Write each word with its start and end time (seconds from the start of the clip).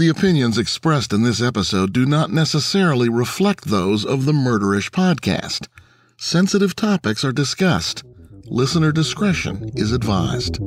The 0.00 0.08
opinions 0.08 0.56
expressed 0.56 1.12
in 1.12 1.24
this 1.24 1.42
episode 1.42 1.92
do 1.92 2.06
not 2.06 2.32
necessarily 2.32 3.10
reflect 3.10 3.66
those 3.66 4.02
of 4.02 4.24
the 4.24 4.32
Murderish 4.32 4.90
podcast. 4.90 5.68
Sensitive 6.16 6.74
topics 6.74 7.22
are 7.22 7.32
discussed. 7.32 8.02
Listener 8.46 8.92
discretion 8.92 9.70
is 9.76 9.92
advised. 9.92 10.58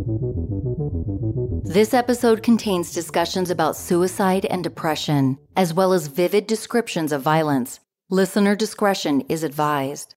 This 1.66 1.96
episode 1.96 2.44
contains 2.44 2.94
discussions 2.94 3.50
about 3.50 3.76
suicide 3.76 4.46
and 4.46 4.64
depression, 4.64 5.40
as 5.56 5.74
well 5.74 5.94
as 5.94 6.06
vivid 6.06 6.46
descriptions 6.46 7.12
of 7.12 7.24
violence. 7.24 7.80
Listener 8.12 8.56
discretion 8.56 9.22
is 9.30 9.42
advised. 9.42 10.14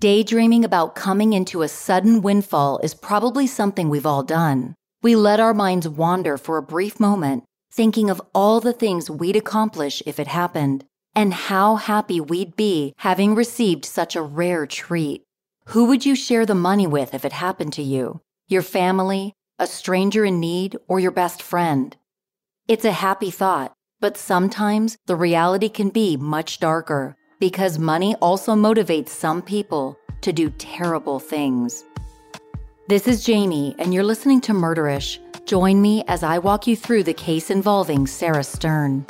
Daydreaming 0.00 0.64
about 0.64 0.94
coming 0.94 1.34
into 1.34 1.60
a 1.60 1.68
sudden 1.68 2.22
windfall 2.22 2.80
is 2.82 2.94
probably 2.94 3.46
something 3.46 3.90
we've 3.90 4.06
all 4.06 4.22
done. 4.22 4.74
We 5.02 5.16
let 5.16 5.38
our 5.38 5.52
minds 5.52 5.86
wander 5.86 6.38
for 6.38 6.56
a 6.56 6.62
brief 6.62 6.98
moment, 6.98 7.44
thinking 7.72 8.10
of 8.10 8.20
all 8.34 8.60
the 8.60 8.72
things 8.72 9.10
we'd 9.10 9.36
accomplish 9.36 10.02
if 10.06 10.18
it 10.18 10.26
happened, 10.26 10.84
and 11.14 11.32
how 11.32 11.76
happy 11.76 12.20
we'd 12.20 12.56
be 12.56 12.94
having 12.98 13.34
received 13.34 13.84
such 13.84 14.16
a 14.16 14.22
rare 14.22 14.66
treat. 14.66 15.22
Who 15.66 15.86
would 15.86 16.04
you 16.04 16.14
share 16.14 16.46
the 16.46 16.54
money 16.54 16.86
with 16.86 17.14
if 17.14 17.24
it 17.24 17.32
happened 17.32 17.72
to 17.74 17.82
you? 17.82 18.20
Your 18.48 18.62
family, 18.62 19.34
a 19.58 19.66
stranger 19.66 20.24
in 20.24 20.40
need, 20.40 20.76
or 20.88 20.98
your 20.98 21.10
best 21.10 21.42
friend? 21.42 21.96
It's 22.66 22.84
a 22.84 22.92
happy 22.92 23.30
thought, 23.30 23.72
but 24.00 24.16
sometimes 24.16 24.96
the 25.06 25.16
reality 25.16 25.68
can 25.68 25.90
be 25.90 26.16
much 26.16 26.58
darker 26.58 27.16
because 27.38 27.78
money 27.78 28.14
also 28.16 28.54
motivates 28.54 29.08
some 29.08 29.42
people 29.42 29.98
to 30.22 30.32
do 30.32 30.50
terrible 30.50 31.18
things. 31.18 31.84
This 32.88 33.06
is 33.06 33.24
Jami, 33.24 33.74
and 33.78 33.94
you're 33.94 34.04
listening 34.04 34.40
to 34.42 34.52
Murderish. 34.52 35.18
Join 35.50 35.82
me 35.82 36.04
as 36.06 36.22
I 36.22 36.38
walk 36.38 36.68
you 36.68 36.76
through 36.76 37.02
the 37.02 37.12
case 37.12 37.50
involving 37.50 38.06
Sarah 38.06 38.44
Stern. 38.44 39.04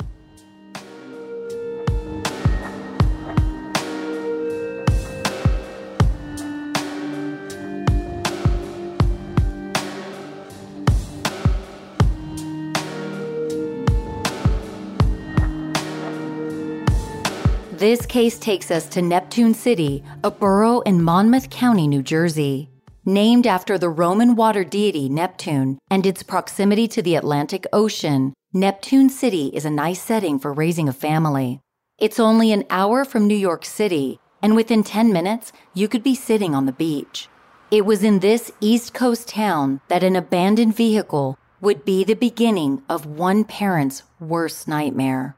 This 17.71 18.07
case 18.07 18.39
takes 18.39 18.71
us 18.71 18.87
to 18.87 19.03
Neptune 19.03 19.53
City, 19.53 20.03
a 20.23 20.31
borough 20.31 20.79
in 20.79 21.03
Monmouth 21.03 21.51
County, 21.51 21.87
New 21.87 22.01
Jersey. 22.01 22.70
Named 23.05 23.47
after 23.47 23.79
the 23.79 23.89
Roman 23.89 24.35
water 24.35 24.63
deity 24.63 25.09
Neptune 25.09 25.79
and 25.89 26.05
its 26.05 26.21
proximity 26.21 26.87
to 26.89 27.01
the 27.01 27.15
Atlantic 27.15 27.65
Ocean, 27.73 28.31
Neptune 28.53 29.09
City 29.09 29.47
is 29.55 29.65
a 29.65 29.71
nice 29.71 29.99
setting 29.99 30.37
for 30.37 30.53
raising 30.53 30.87
a 30.87 30.93
family. 30.93 31.61
It's 31.97 32.19
only 32.19 32.51
an 32.51 32.63
hour 32.69 33.03
from 33.03 33.25
New 33.25 33.35
York 33.35 33.65
City, 33.65 34.19
and 34.43 34.55
within 34.55 34.83
10 34.83 35.11
minutes, 35.11 35.51
you 35.73 35.87
could 35.87 36.03
be 36.03 36.13
sitting 36.13 36.53
on 36.53 36.67
the 36.67 36.71
beach. 36.71 37.27
It 37.71 37.87
was 37.87 38.03
in 38.03 38.19
this 38.19 38.51
East 38.61 38.93
Coast 38.93 39.29
town 39.29 39.81
that 39.87 40.03
an 40.03 40.15
abandoned 40.15 40.75
vehicle 40.75 41.39
would 41.59 41.83
be 41.83 42.03
the 42.03 42.13
beginning 42.13 42.83
of 42.87 43.07
one 43.07 43.45
parent's 43.45 44.03
worst 44.19 44.67
nightmare. 44.67 45.35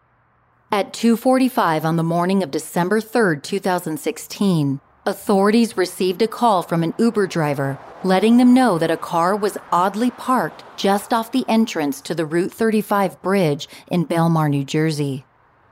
At 0.70 0.92
2:45 0.92 1.86
on 1.86 1.96
the 1.96 2.04
morning 2.04 2.44
of 2.44 2.52
December 2.52 3.00
3, 3.00 3.40
2016, 3.40 4.82
authorities 5.06 5.76
received 5.76 6.22
a 6.22 6.28
call 6.28 6.64
from 6.64 6.82
an 6.84 6.94
Uber 6.98 7.28
driver 7.28 7.78
letting 8.04 8.38
them 8.38 8.54
know 8.54 8.78
that 8.78 8.92
a 8.92 8.98
car 8.98 9.36
was 9.36 9.58
oddly 9.72 10.12
parked 10.12 10.64
just 10.78 11.14
off 11.14 11.32
the 11.32 11.46
entrance 11.48 12.02
to 12.02 12.14
the 12.14 12.26
Route 12.26 12.52
35 12.52 13.22
bridge 13.22 13.68
in 13.88 14.06
Belmar, 14.06 14.50
New 14.50 14.64
Jersey. 14.64 15.26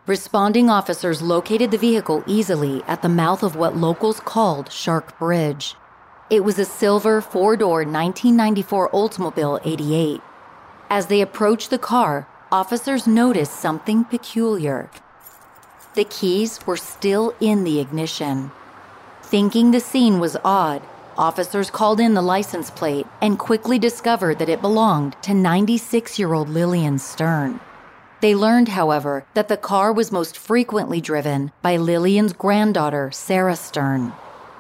Responding 0.08 0.70
officers 0.70 1.22
located 1.22 1.72
the 1.72 1.78
vehicle 1.78 2.24
easily 2.26 2.82
at 2.88 3.02
the 3.02 3.10
mouth 3.10 3.44
of 3.44 3.56
what 3.56 3.76
locals 3.76 4.20
called 4.20 4.72
Shark 4.72 5.18
Bridge. 5.20 5.76
It 6.30 6.44
was 6.44 6.58
a 6.58 6.66
silver 6.66 7.22
four 7.22 7.58
door 7.58 7.84
1994 7.84 8.90
Oldsmobile 8.90 9.60
88. 9.66 10.22
As 10.90 11.08
they 11.08 11.22
approached 11.22 11.70
the 11.70 11.78
car, 11.78 12.28
officers 12.52 13.08
noticed 13.08 13.54
something 13.54 14.06
peculiar. 14.06 14.90
The 15.94 16.06
keys 16.06 16.66
were 16.66 16.78
still 16.78 17.34
in 17.40 17.64
the 17.64 17.80
ignition. 17.80 18.52
Thinking 19.32 19.72
the 19.72 19.80
scene 19.80 20.20
was 20.20 20.36
odd, 20.44 20.82
officers 21.18 21.72
called 21.72 22.02
in 22.02 22.16
the 22.16 22.22
license 22.22 22.70
plate 22.70 23.08
and 23.22 23.40
quickly 23.40 23.80
discovered 23.80 24.40
that 24.40 24.50
it 24.50 24.60
belonged 24.60 25.16
to 25.22 25.34
96 25.34 26.20
year 26.20 26.34
old 26.34 26.50
Lillian 26.50 27.00
Stern. 27.00 27.62
They 28.20 28.36
learned, 28.36 28.68
however, 28.68 29.26
that 29.34 29.48
the 29.48 29.56
car 29.56 29.94
was 29.94 30.12
most 30.12 30.38
frequently 30.38 31.00
driven 31.00 31.54
by 31.62 31.78
Lillian's 31.78 32.34
granddaughter, 32.34 33.10
Sarah 33.10 33.56
Stern. 33.56 34.12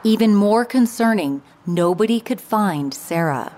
Even 0.05 0.33
more 0.33 0.63
concerning, 0.63 1.41
nobody 1.65 2.21
could 2.21 2.39
find 2.39 2.93
Sarah. 2.93 3.51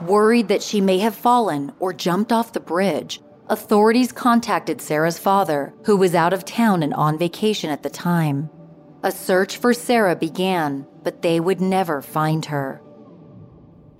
Worried 0.00 0.48
that 0.48 0.62
she 0.62 0.80
may 0.80 0.96
have 1.00 1.14
fallen 1.14 1.72
or 1.78 1.92
jumped 1.92 2.32
off 2.32 2.54
the 2.54 2.58
bridge, 2.74 3.20
authorities 3.50 4.12
contacted 4.12 4.80
Sarah's 4.80 5.18
father, 5.18 5.74
who 5.84 5.94
was 5.94 6.14
out 6.14 6.32
of 6.32 6.46
town 6.46 6.82
and 6.82 6.94
on 6.94 7.18
vacation 7.18 7.68
at 7.68 7.82
the 7.82 7.90
time. 7.90 8.48
A 9.04 9.12
search 9.12 9.58
for 9.58 9.72
Sarah 9.72 10.16
began, 10.16 10.84
but 11.04 11.22
they 11.22 11.38
would 11.38 11.60
never 11.60 12.02
find 12.02 12.44
her. 12.46 12.82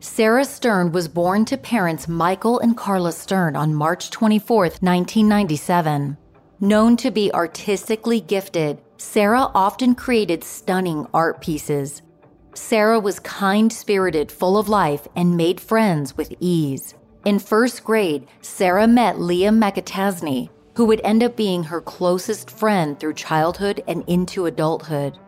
Sarah 0.01 0.45
Stern 0.45 0.91
was 0.91 1.07
born 1.07 1.45
to 1.45 1.57
parents 1.57 2.09
Michael 2.09 2.59
and 2.59 2.77
Carla 2.77 3.13
Stern 3.13 3.55
on 3.55 3.75
March 3.75 4.11
24, 4.11 4.63
1997. 4.81 6.17
Known 6.59 6.97
to 6.97 7.13
be 7.13 7.33
artistically 7.33 8.21
gifted, 8.21 8.81
Sarah 8.97 9.53
often 9.55 9.95
created 9.95 10.43
stunning 10.43 11.07
art 11.15 11.41
pieces. 11.41 12.03
Sarah 12.55 12.99
was 12.99 13.21
kind 13.21 13.73
spirited, 13.73 14.33
full 14.33 14.59
of 14.59 14.69
life, 14.69 15.07
and 15.15 15.37
made 15.37 15.61
friends 15.61 16.17
with 16.17 16.35
ease. 16.41 16.97
In 17.25 17.39
first 17.39 17.85
grade, 17.85 18.27
Sarah 18.41 18.89
met 18.89 19.15
Liam 19.15 19.63
McAtasney, 19.63 20.51
who 20.79 20.85
would 20.85 21.01
end 21.03 21.25
up 21.25 21.35
being 21.35 21.65
her 21.65 21.81
closest 21.81 22.49
friend 22.49 23.01
through 23.01 23.13
childhood 23.13 23.83
and 23.89 24.05
into 24.07 24.47
adulthood. 24.47 25.19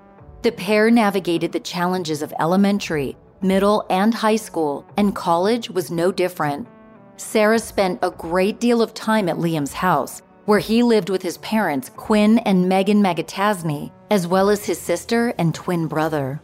The 0.43 0.53
pair 0.53 0.93
navigated 0.93 1.51
the 1.51 1.59
challenges 1.59 2.23
of 2.23 2.33
elementary, 2.39 3.17
middle, 3.43 3.85
and 3.91 4.15
high 4.15 4.37
school, 4.37 4.87
and 4.97 5.13
college 5.13 5.69
was 5.69 5.91
no 5.91 6.13
different. 6.13 6.69
Sarah 7.17 7.59
spent 7.59 7.99
a 8.01 8.13
great 8.13 8.61
deal 8.61 8.81
of 8.81 8.95
time 8.95 9.29
at 9.29 9.39
Liam's 9.39 9.73
house, 9.73 10.23
where 10.45 10.61
he 10.61 10.85
lived 10.85 11.11
with 11.11 11.21
his 11.21 11.39
parents, 11.39 11.91
Quinn 11.97 12.39
and 12.47 12.69
Megan 12.69 13.03
McAtasney, 13.03 13.91
as 14.09 14.29
well 14.29 14.51
as 14.51 14.65
his 14.65 14.79
sister 14.79 15.35
and 15.37 15.53
twin 15.53 15.89
brother. 15.89 16.41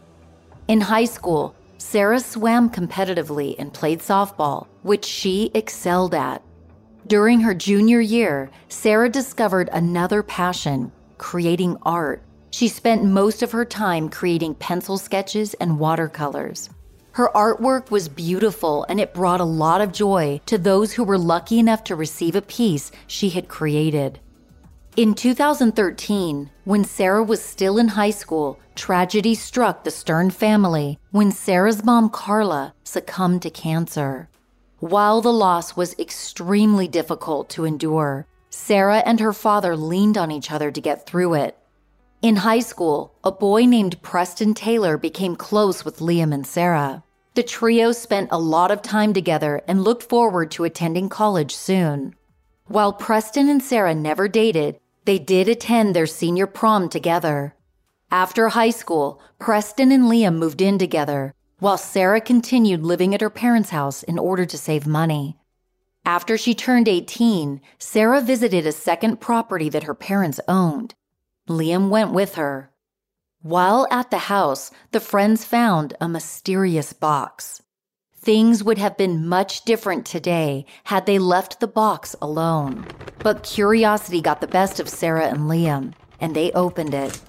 In 0.67 0.81
high 0.81 1.05
school, 1.05 1.55
Sarah 1.77 2.19
swam 2.19 2.69
competitively 2.69 3.55
and 3.57 3.73
played 3.73 3.99
softball, 3.99 4.67
which 4.81 5.05
she 5.05 5.49
excelled 5.53 6.13
at. 6.13 6.43
During 7.07 7.39
her 7.39 7.53
junior 7.53 8.01
year, 8.01 8.49
Sarah 8.67 9.07
discovered 9.07 9.69
another 9.71 10.21
passion 10.21 10.91
creating 11.17 11.77
art. 11.83 12.21
She 12.51 12.67
spent 12.67 13.05
most 13.05 13.41
of 13.41 13.53
her 13.53 13.63
time 13.63 14.09
creating 14.09 14.55
pencil 14.55 14.97
sketches 14.97 15.53
and 15.53 15.79
watercolors. 15.79 16.69
Her 17.13 17.29
artwork 17.33 17.91
was 17.91 18.09
beautiful 18.09 18.85
and 18.89 18.99
it 18.99 19.13
brought 19.13 19.39
a 19.39 19.45
lot 19.45 19.79
of 19.79 19.93
joy 19.93 20.41
to 20.47 20.57
those 20.57 20.91
who 20.91 21.05
were 21.05 21.17
lucky 21.17 21.59
enough 21.59 21.85
to 21.85 21.95
receive 21.95 22.35
a 22.35 22.41
piece 22.41 22.91
she 23.07 23.29
had 23.29 23.47
created. 23.47 24.19
In 24.97 25.13
2013, 25.13 26.51
when 26.65 26.83
Sarah 26.83 27.23
was 27.23 27.41
still 27.41 27.77
in 27.77 27.87
high 27.87 28.11
school, 28.11 28.59
tragedy 28.75 29.33
struck 29.33 29.85
the 29.85 29.91
Stern 29.91 30.29
family 30.29 30.99
when 31.11 31.31
Sarah's 31.31 31.85
mom, 31.85 32.09
Carla, 32.09 32.73
succumbed 32.83 33.43
to 33.43 33.49
cancer. 33.49 34.27
While 34.79 35.21
the 35.21 35.33
loss 35.33 35.75
was 35.75 35.97
extremely 35.97 36.87
difficult 36.87 37.49
to 37.49 37.65
endure, 37.65 38.27
Sarah 38.51 39.01
and 39.05 39.19
her 39.19 39.33
father 39.33 39.75
leaned 39.75 40.19
on 40.19 40.29
each 40.29 40.51
other 40.51 40.69
to 40.69 40.81
get 40.81 41.07
through 41.07 41.33
it. 41.33 41.57
In 42.21 42.37
high 42.37 42.59
school, 42.59 43.15
a 43.23 43.31
boy 43.31 43.65
named 43.65 44.01
Preston 44.03 44.53
Taylor 44.53 44.95
became 44.97 45.35
close 45.35 45.83
with 45.83 45.97
Liam 45.97 46.31
and 46.31 46.45
Sarah. 46.45 47.03
The 47.33 47.41
trio 47.41 47.91
spent 47.91 48.29
a 48.31 48.39
lot 48.39 48.69
of 48.69 48.83
time 48.83 49.13
together 49.13 49.61
and 49.67 49.83
looked 49.83 50.03
forward 50.03 50.51
to 50.51 50.63
attending 50.63 51.09
college 51.09 51.55
soon. 51.55 52.15
While 52.65 52.93
Preston 52.93 53.49
and 53.49 53.63
Sarah 53.63 53.95
never 53.95 54.27
dated, 54.27 54.79
they 55.05 55.17
did 55.17 55.49
attend 55.49 55.95
their 55.95 56.05
senior 56.05 56.45
prom 56.45 56.89
together. 56.89 57.55
After 58.11 58.49
high 58.49 58.69
school, 58.69 59.19
Preston 59.39 59.91
and 59.91 60.03
Liam 60.03 60.37
moved 60.37 60.61
in 60.61 60.77
together, 60.77 61.33
while 61.59 61.77
Sarah 61.77 62.21
continued 62.21 62.83
living 62.83 63.13
at 63.13 63.21
her 63.21 63.29
parents' 63.29 63.71
house 63.71 64.03
in 64.03 64.19
order 64.19 64.45
to 64.45 64.57
save 64.57 64.85
money. 64.85 65.37
After 66.05 66.37
she 66.37 66.53
turned 66.53 66.87
18, 66.87 67.59
Sarah 67.79 68.21
visited 68.21 68.65
a 68.65 68.71
second 68.71 69.19
property 69.19 69.67
that 69.69 69.83
her 69.83 69.95
parents 69.95 70.39
owned. 70.47 70.95
Liam 71.49 71.89
went 71.89 72.13
with 72.13 72.35
her. 72.35 72.71
While 73.41 73.87
at 73.91 74.11
the 74.11 74.29
house, 74.29 74.71
the 74.91 74.99
friends 74.99 75.45
found 75.45 75.95
a 75.99 76.07
mysterious 76.07 76.93
box. 76.93 77.61
Things 78.15 78.63
would 78.63 78.77
have 78.77 78.97
been 78.97 79.27
much 79.27 79.63
different 79.63 80.05
today 80.05 80.65
had 80.85 81.05
they 81.05 81.19
left 81.19 81.59
the 81.59 81.67
box 81.67 82.15
alone. 82.21 82.85
But 83.19 83.43
curiosity 83.43 84.21
got 84.21 84.41
the 84.41 84.47
best 84.47 84.79
of 84.79 84.89
Sarah 84.89 85.27
and 85.27 85.49
Liam, 85.49 85.93
and 86.19 86.35
they 86.35 86.51
opened 86.51 86.93
it. 86.93 87.21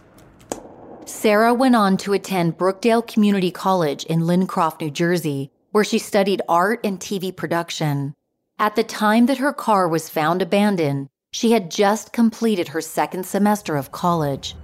Sarah 1.08 1.54
went 1.54 1.74
on 1.74 1.96
to 1.96 2.12
attend 2.12 2.58
Brookdale 2.58 3.06
Community 3.06 3.50
College 3.50 4.04
in 4.04 4.26
Lincroft, 4.26 4.82
New 4.82 4.90
Jersey, 4.90 5.50
where 5.72 5.82
she 5.82 5.98
studied 5.98 6.42
art 6.46 6.80
and 6.84 7.00
TV 7.00 7.34
production. 7.34 8.14
At 8.58 8.76
the 8.76 8.84
time 8.84 9.24
that 9.24 9.38
her 9.38 9.54
car 9.54 9.88
was 9.88 10.10
found 10.10 10.42
abandoned, 10.42 11.08
she 11.32 11.52
had 11.52 11.70
just 11.70 12.12
completed 12.12 12.68
her 12.68 12.82
second 12.82 13.24
semester 13.24 13.74
of 13.74 13.90
college. 13.90 14.54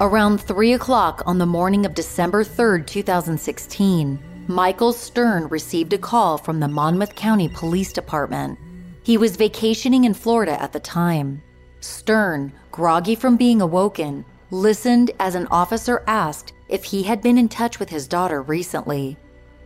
Around 0.00 0.40
3 0.40 0.74
o'clock 0.74 1.24
on 1.26 1.38
the 1.38 1.46
morning 1.46 1.84
of 1.84 1.94
December 1.94 2.44
3, 2.44 2.84
2016, 2.84 4.46
Michael 4.46 4.92
Stern 4.92 5.48
received 5.48 5.92
a 5.92 5.98
call 5.98 6.38
from 6.38 6.60
the 6.60 6.68
Monmouth 6.68 7.16
County 7.16 7.48
Police 7.48 7.92
Department. 7.92 8.56
He 9.02 9.18
was 9.18 9.36
vacationing 9.36 10.04
in 10.04 10.14
Florida 10.14 10.60
at 10.62 10.72
the 10.72 10.78
time. 10.78 11.42
Stern, 11.80 12.52
groggy 12.70 13.16
from 13.16 13.36
being 13.36 13.60
awoken, 13.60 14.24
listened 14.50 15.10
as 15.18 15.34
an 15.34 15.46
officer 15.50 16.02
asked 16.06 16.52
if 16.68 16.84
he 16.84 17.02
had 17.02 17.22
been 17.22 17.38
in 17.38 17.48
touch 17.48 17.78
with 17.78 17.88
his 17.88 18.08
daughter 18.08 18.42
recently. 18.42 19.16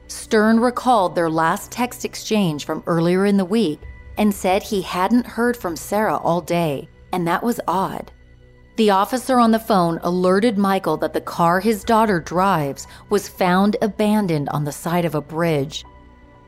Stern 0.06 0.60
recalled 0.60 1.14
their 1.14 1.30
last 1.30 1.70
text 1.70 2.04
exchange 2.04 2.64
from 2.64 2.82
earlier 2.86 3.26
in 3.26 3.36
the 3.36 3.44
week 3.44 3.80
and 4.16 4.34
said 4.34 4.62
he 4.62 4.82
hadn't 4.82 5.26
heard 5.26 5.56
from 5.56 5.76
Sarah 5.76 6.16
all 6.16 6.40
day, 6.40 6.88
and 7.12 7.26
that 7.26 7.42
was 7.42 7.60
odd. 7.68 8.10
The 8.76 8.90
officer 8.90 9.38
on 9.38 9.50
the 9.50 9.58
phone 9.58 9.98
alerted 10.02 10.56
Michael 10.56 10.96
that 10.98 11.12
the 11.12 11.20
car 11.20 11.60
his 11.60 11.84
daughter 11.84 12.20
drives 12.20 12.86
was 13.10 13.28
found 13.28 13.76
abandoned 13.82 14.48
on 14.50 14.64
the 14.64 14.72
side 14.72 15.04
of 15.04 15.14
a 15.14 15.20
bridge. 15.20 15.84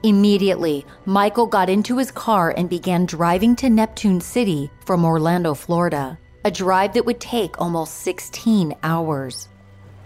Immediately, 0.03 0.87
Michael 1.05 1.47
got 1.47 1.69
into 1.69 1.99
his 1.99 2.11
car 2.11 2.55
and 2.56 2.71
began 2.71 3.05
driving 3.05 3.55
to 3.56 3.69
Neptune 3.69 4.21
City 4.21 4.71
from 4.87 5.05
Orlando, 5.05 5.55
Florida 5.55 6.19
a 6.45 6.51
drive 6.51 6.95
that 6.95 7.05
would 7.05 7.21
take 7.21 7.61
almost 7.61 7.97
16 7.97 8.75
hours. 8.83 9.49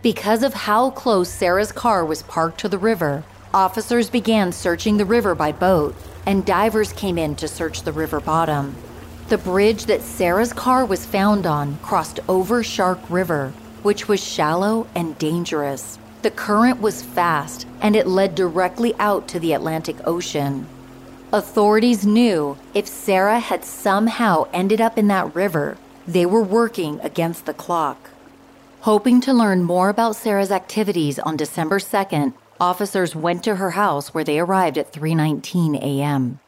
Because 0.03 0.43
of 0.43 0.53
how 0.53 0.91
close 0.91 1.29
Sarah's 1.29 1.71
car 1.71 2.05
was 2.05 2.25
parked 2.25 2.59
to 2.61 2.69
the 2.69 2.79
river, 2.79 3.25
officers 3.53 4.11
began 4.11 4.51
searching 4.51 4.97
the 4.97 5.05
river 5.05 5.35
by 5.35 5.53
boat, 5.53 5.95
and 6.27 6.45
divers 6.45 6.93
came 6.93 7.19
in 7.19 7.37
to 7.37 7.47
search 7.47 7.83
the 7.83 7.93
river 7.93 8.21
bottom. 8.21 8.75
The 9.29 9.39
bridge 9.39 9.87
that 9.87 10.03
Sarah's 10.03 10.53
car 10.53 10.85
was 10.85 11.07
found 11.07 11.47
on 11.47 11.79
crossed 11.79 12.21
over 12.29 12.63
Shark 12.63 12.99
River, 13.09 13.53
which 13.83 14.09
was 14.09 14.23
shallow 14.23 14.87
and 14.95 15.17
dangerous. 15.19 15.99
The 16.23 16.31
current 16.31 16.81
was 16.81 17.03
fast, 17.03 17.67
and 17.81 17.95
it 17.95 18.07
led 18.07 18.35
directly 18.35 18.95
out 18.99 19.29
to 19.29 19.39
the 19.39 19.53
Atlantic 19.53 19.97
Ocean. 20.05 20.67
Authorities 21.33 22.05
knew 22.07 22.59
if 22.75 22.87
Sarah 22.87 23.39
had 23.39 23.65
somehow 23.65 24.47
ended 24.53 24.81
up 24.81 24.99
in 24.99 25.09
that 25.09 25.35
river, 25.35 25.77
they 26.06 26.27
were 26.27 26.43
working 26.43 27.01
against 27.03 27.47
the 27.47 27.55
clock. 27.55 28.11
Hoping 28.81 29.21
to 29.23 29.33
learn 29.33 29.62
more 29.62 29.89
about 29.89 30.17
Sarah's 30.17 30.51
activities 30.51 31.19
on 31.19 31.37
December 31.37 31.79
2nd, 31.79 32.35
officers 32.61 33.17
went 33.17 33.43
to 33.45 33.56
her 33.56 33.71
house 33.71 34.12
where 34.12 34.25
they 34.25 34.39
arrived 34.39 34.77
at 34.77 34.93
3:19 34.93 35.77
a.m. 35.77 36.41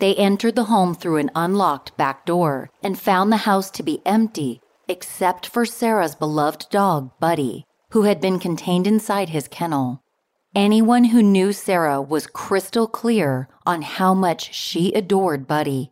They 0.00 0.14
entered 0.16 0.56
the 0.56 0.64
home 0.64 0.94
through 0.94 1.18
an 1.18 1.30
unlocked 1.36 1.96
back 1.96 2.26
door 2.26 2.70
and 2.82 2.98
found 2.98 3.30
the 3.30 3.46
house 3.48 3.70
to 3.70 3.82
be 3.82 4.02
empty 4.04 4.60
except 4.88 5.46
for 5.46 5.64
Sarah's 5.64 6.14
beloved 6.14 6.66
dog, 6.68 7.10
Buddy, 7.20 7.64
who 7.90 8.02
had 8.02 8.20
been 8.20 8.38
contained 8.38 8.86
inside 8.86 9.30
his 9.30 9.48
kennel. 9.48 10.02
Anyone 10.54 11.04
who 11.04 11.22
knew 11.22 11.52
Sarah 11.52 12.02
was 12.02 12.26
crystal 12.26 12.86
clear 12.86 13.48
on 13.64 13.82
how 13.82 14.14
much 14.14 14.52
she 14.52 14.92
adored 14.92 15.46
Buddy 15.46 15.90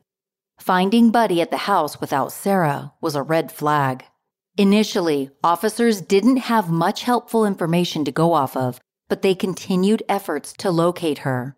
Finding 0.63 1.11
Buddy 1.11 1.41
at 1.41 1.51
the 1.51 1.67
house 1.67 2.01
without 2.01 2.31
Sarah 2.31 2.93
was 3.01 3.17
a 3.17 3.23
red 3.23 3.51
flag. 3.51 4.05
Initially, 4.57 5.29
officers 5.43 6.01
didn't 6.01 6.37
have 6.37 6.71
much 6.71 7.03
helpful 7.03 7.45
information 7.45 8.05
to 8.05 8.13
go 8.13 8.33
off 8.33 8.57
of, 8.57 8.79
but 9.09 9.23
they 9.23 9.35
continued 9.35 10.05
efforts 10.09 10.53
to 10.59 10.71
locate 10.71 11.27
her. 11.27 11.57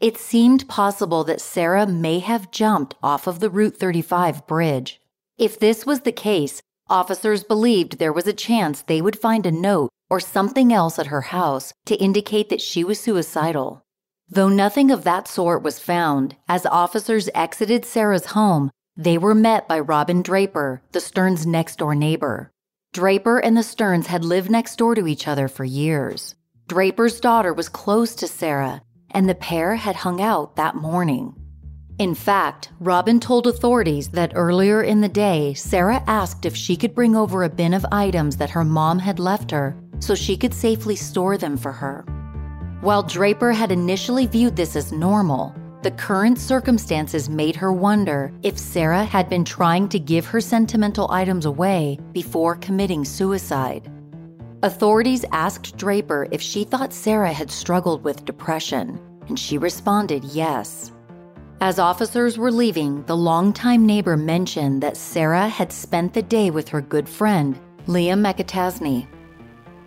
It 0.00 0.18
seemed 0.18 0.68
possible 0.68 1.22
that 1.22 1.40
Sarah 1.40 1.86
may 1.86 2.18
have 2.18 2.50
jumped 2.50 2.96
off 3.04 3.28
of 3.28 3.38
the 3.38 3.50
Route 3.50 3.76
35 3.76 4.48
bridge. 4.48 5.00
If 5.38 5.56
this 5.56 5.86
was 5.86 6.00
the 6.00 6.10
case, 6.10 6.60
officers 6.88 7.44
believed 7.44 7.98
there 7.98 8.12
was 8.12 8.26
a 8.26 8.32
chance 8.32 8.82
they 8.82 9.00
would 9.00 9.16
find 9.16 9.46
a 9.46 9.52
note 9.52 9.90
or 10.10 10.18
something 10.18 10.72
else 10.72 10.98
at 10.98 11.06
her 11.06 11.20
house 11.20 11.72
to 11.86 11.94
indicate 12.02 12.48
that 12.48 12.60
she 12.60 12.82
was 12.82 12.98
suicidal. 12.98 13.84
Though 14.32 14.48
nothing 14.48 14.92
of 14.92 15.02
that 15.02 15.26
sort 15.26 15.64
was 15.64 15.80
found, 15.80 16.36
as 16.48 16.64
officers 16.64 17.28
exited 17.34 17.84
Sarah's 17.84 18.26
home, 18.26 18.70
they 18.96 19.18
were 19.18 19.34
met 19.34 19.66
by 19.66 19.80
Robin 19.80 20.22
Draper, 20.22 20.82
the 20.92 21.00
Sterns' 21.00 21.46
next 21.46 21.78
door 21.78 21.96
neighbor. 21.96 22.52
Draper 22.92 23.38
and 23.38 23.56
the 23.56 23.64
Sterns 23.64 24.06
had 24.06 24.24
lived 24.24 24.48
next 24.48 24.76
door 24.76 24.94
to 24.94 25.08
each 25.08 25.26
other 25.26 25.48
for 25.48 25.64
years. 25.64 26.36
Draper's 26.68 27.18
daughter 27.18 27.52
was 27.52 27.68
close 27.68 28.14
to 28.14 28.28
Sarah, 28.28 28.82
and 29.10 29.28
the 29.28 29.34
pair 29.34 29.74
had 29.74 29.96
hung 29.96 30.20
out 30.20 30.54
that 30.54 30.76
morning. 30.76 31.34
In 31.98 32.14
fact, 32.14 32.70
Robin 32.78 33.18
told 33.18 33.48
authorities 33.48 34.10
that 34.10 34.32
earlier 34.36 34.80
in 34.80 35.00
the 35.00 35.08
day, 35.08 35.54
Sarah 35.54 36.04
asked 36.06 36.46
if 36.46 36.54
she 36.54 36.76
could 36.76 36.94
bring 36.94 37.16
over 37.16 37.42
a 37.42 37.50
bin 37.50 37.74
of 37.74 37.84
items 37.90 38.36
that 38.36 38.50
her 38.50 38.64
mom 38.64 39.00
had 39.00 39.18
left 39.18 39.50
her 39.50 39.76
so 39.98 40.14
she 40.14 40.36
could 40.36 40.54
safely 40.54 40.94
store 40.94 41.36
them 41.36 41.56
for 41.56 41.72
her. 41.72 42.04
While 42.80 43.02
Draper 43.02 43.52
had 43.52 43.70
initially 43.70 44.26
viewed 44.26 44.56
this 44.56 44.74
as 44.74 44.90
normal, 44.90 45.54
the 45.82 45.90
current 45.90 46.38
circumstances 46.38 47.28
made 47.28 47.54
her 47.56 47.70
wonder 47.70 48.32
if 48.42 48.58
Sarah 48.58 49.04
had 49.04 49.28
been 49.28 49.44
trying 49.44 49.86
to 49.90 49.98
give 49.98 50.24
her 50.24 50.40
sentimental 50.40 51.10
items 51.10 51.44
away 51.44 51.98
before 52.12 52.56
committing 52.56 53.04
suicide. 53.04 53.92
Authorities 54.62 55.26
asked 55.30 55.76
Draper 55.76 56.26
if 56.30 56.40
she 56.40 56.64
thought 56.64 56.94
Sarah 56.94 57.34
had 57.34 57.50
struggled 57.50 58.02
with 58.02 58.24
depression, 58.24 58.98
and 59.28 59.38
she 59.38 59.58
responded 59.58 60.24
yes. 60.24 60.90
As 61.60 61.78
officers 61.78 62.38
were 62.38 62.50
leaving, 62.50 63.02
the 63.04 63.16
longtime 63.16 63.84
neighbor 63.84 64.16
mentioned 64.16 64.82
that 64.82 64.96
Sarah 64.96 65.48
had 65.48 65.70
spent 65.70 66.14
the 66.14 66.22
day 66.22 66.50
with 66.50 66.68
her 66.70 66.80
good 66.80 67.06
friend, 67.06 67.60
Liam 67.86 68.20
McAtasney, 68.24 69.06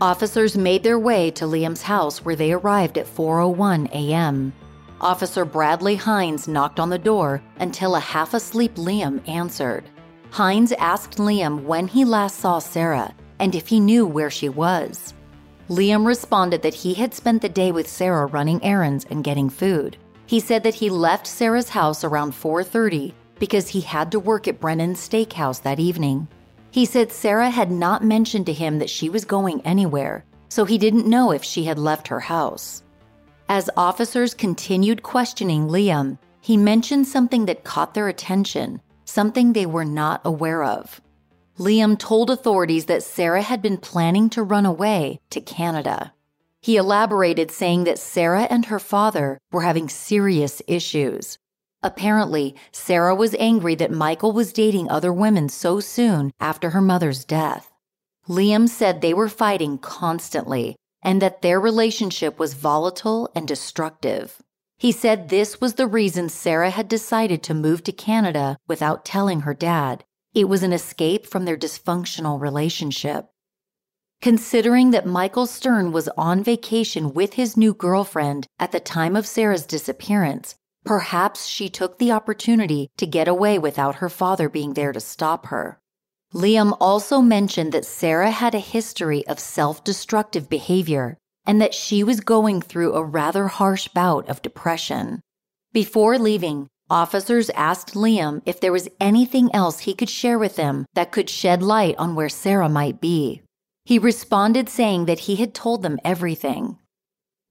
Officers 0.04 0.58
made 0.58 0.84
their 0.84 1.00
way 1.00 1.32
to 1.32 1.46
Liam's 1.46 1.84
house 1.84 2.26
where 2.26 2.36
they 2.36 2.52
arrived 2.52 2.98
at 2.98 3.08
4:01 3.08 3.90
a.m. 3.94 4.52
Officer 5.00 5.46
Bradley 5.46 5.96
Hines 5.96 6.46
knocked 6.46 6.78
on 6.78 6.90
the 6.90 6.98
door 6.98 7.42
until 7.60 7.96
a 7.96 8.02
half 8.02 8.34
asleep 8.34 8.76
Liam 8.76 9.26
answered. 9.30 9.86
Hines 10.30 10.74
asked 10.74 11.20
Liam 11.20 11.63
when 11.63 11.88
he 11.88 12.04
last 12.04 12.42
saw 12.42 12.60
Sarah 12.60 13.13
and 13.39 13.56
if 13.56 13.70
he 13.70 13.80
knew 13.80 14.06
where 14.06 14.30
she 14.30 14.50
was. 14.50 15.13
Liam 15.70 16.06
responded 16.06 16.63
that 16.63 16.74
he 16.84 16.94
had 16.96 17.13
spent 17.13 17.42
the 17.42 17.48
day 17.48 17.72
with 17.72 17.88
Sarah 17.88 18.25
running 18.25 18.62
errands 18.62 19.06
and 19.10 19.24
getting 19.24 19.50
food. 19.50 19.96
He 20.25 20.42
said 20.42 20.63
that 20.63 20.75
he 20.75 20.89
left 20.89 21.25
Sarah's 21.27 21.70
house 21.70 22.04
around 22.04 22.34
4:30 22.34 23.13
because 23.39 23.70
he 23.70 23.80
had 23.80 24.12
to 24.12 24.20
work 24.20 24.50
at 24.50 24.60
Brennan's 24.60 25.00
Steakhouse 25.00 25.62
that 25.62 25.80
evening. 25.80 26.27
He 26.74 26.86
said 26.86 27.12
Sarah 27.12 27.51
had 27.51 27.70
not 27.70 28.03
mentioned 28.03 28.48
to 28.48 28.51
him 28.51 28.80
that 28.80 28.89
she 28.89 29.08
was 29.08 29.25
going 29.25 29.62
anywhere, 29.62 30.25
so 30.50 30.65
he 30.65 30.80
didn't 30.80 31.06
know 31.06 31.30
if 31.30 31.44
she 31.44 31.65
had 31.65 31.77
left 31.77 32.08
her 32.08 32.20
house. 32.20 32.82
As 33.48 33.70
officers 33.77 34.34
continued 34.34 35.03
questioning 35.03 35.68
Liam, 35.68 36.18
he 36.42 36.58
mentioned 36.58 37.08
something 37.08 37.46
that 37.46 37.63
caught 37.63 37.94
their 37.94 38.08
attention, 38.08 38.82
something 39.06 39.53
they 39.53 39.68
were 39.68 39.86
not 39.86 40.22
aware 40.25 40.63
of. 40.63 41.00
Liam 41.60 41.96
told 41.96 42.32
authorities 42.32 42.86
that 42.86 43.03
Sarah 43.03 43.44
had 43.44 43.62
been 43.62 43.77
planning 43.77 44.27
to 44.32 44.42
run 44.42 44.65
away 44.65 45.20
to 45.30 45.42
Canada. 45.42 46.12
He 46.60 46.77
elaborated, 46.77 47.51
saying 47.51 47.84
that 47.84 48.00
Sarah 48.00 48.48
and 48.50 48.65
her 48.65 48.80
father 48.80 49.38
were 49.51 49.62
having 49.62 49.89
serious 49.89 50.60
issues. 50.68 51.38
Apparently, 51.84 52.56
Sarah 52.72 53.13
was 53.13 53.36
angry 53.38 53.75
that 53.75 53.92
Michael 53.92 54.32
was 54.32 54.54
dating 54.54 54.90
other 54.90 55.12
women 55.12 55.50
so 55.50 55.82
soon 55.82 56.32
after 56.40 56.70
her 56.70 56.82
mother's 56.82 57.25
death. 57.25 57.70
Liam 58.30 58.70
said 58.70 59.02
they 59.02 59.13
were 59.13 59.28
fighting 59.28 59.78
constantly 59.78 60.78
and 61.04 61.22
that 61.22 61.42
their 61.42 61.60
relationship 61.60 62.40
was 62.40 62.54
volatile 62.54 63.30
and 63.36 63.46
destructive. 63.46 64.42
He 64.78 64.94
said 64.94 65.28
this 65.28 65.60
was 65.60 65.74
the 65.74 65.88
reason 65.88 66.30
Sarah 66.30 66.70
had 66.70 66.88
decided 66.88 67.44
to 67.44 67.54
move 67.54 67.84
to 67.84 67.92
Canada 67.92 68.58
without 68.68 69.04
telling 69.04 69.42
her 69.42 69.54
dad. 69.54 70.06
It 70.34 70.48
was 70.48 70.63
an 70.63 70.74
escape 70.74 71.25
from 71.25 71.44
their 71.44 71.58
dysfunctional 71.58 72.40
relationship. 72.40 73.28
Considering 74.22 74.92
that 74.92 75.06
Michael 75.06 75.46
Stern 75.46 75.92
was 75.92 76.08
on 76.18 76.42
vacation 76.44 77.13
with 77.13 77.34
his 77.34 77.58
new 77.58 77.74
girlfriend 77.74 78.48
at 78.58 78.72
the 78.72 78.80
time 78.80 79.18
of 79.18 79.28
Sarah's 79.28 79.66
disappearance, 79.66 80.56
Perhaps 80.86 81.46
she 81.46 81.70
took 81.70 81.98
the 81.98 82.12
opportunity 82.12 82.90
to 82.98 83.06
get 83.06 83.28
away 83.28 83.58
without 83.58 83.96
her 83.96 84.10
father 84.10 84.50
being 84.50 84.74
there 84.74 84.92
to 84.92 85.00
stop 85.00 85.48
her. 85.48 85.80
Liam 86.34 86.75
also 86.80 87.22
mentioned 87.22 87.72
that 87.72 87.86
Sarah 87.86 88.32
had 88.32 88.56
a 88.56 88.60
history 88.60 89.25
of 89.28 89.40
self 89.40 89.84
destructive 89.84 90.50
behavior. 90.50 91.18
and 91.46 91.62
that 91.62 91.74
she 91.74 92.04
was 92.04 92.22
going 92.22 92.62
through 92.62 92.94
a 92.94 93.04
rather 93.04 93.50
harsh 93.50 93.90
bout 93.90 94.28
of 94.30 94.42
depression. 94.42 95.20
Before 95.74 96.18
leaving, 96.18 96.68
officers 96.90 97.50
asked 97.50 97.96
Liam 97.96 98.42
if 98.46 98.62
there 98.62 98.72
was 98.72 98.88
anything 99.00 99.54
else 99.54 99.80
he 99.80 99.94
could 99.94 100.10
share 100.10 100.40
with 100.40 100.56
them 100.56 100.86
that 100.94 101.12
could 101.12 101.30
shed 101.30 101.62
light 101.62 101.96
on 101.98 102.16
where 102.16 102.30
Sarah 102.30 102.70
might 102.70 103.02
be. 103.02 103.42
He 103.84 104.00
responded 104.00 104.70
saying 104.70 105.06
that 105.06 105.20
he 105.28 105.36
had 105.36 105.54
told 105.54 105.82
them 105.82 106.00
everything. 106.06 106.78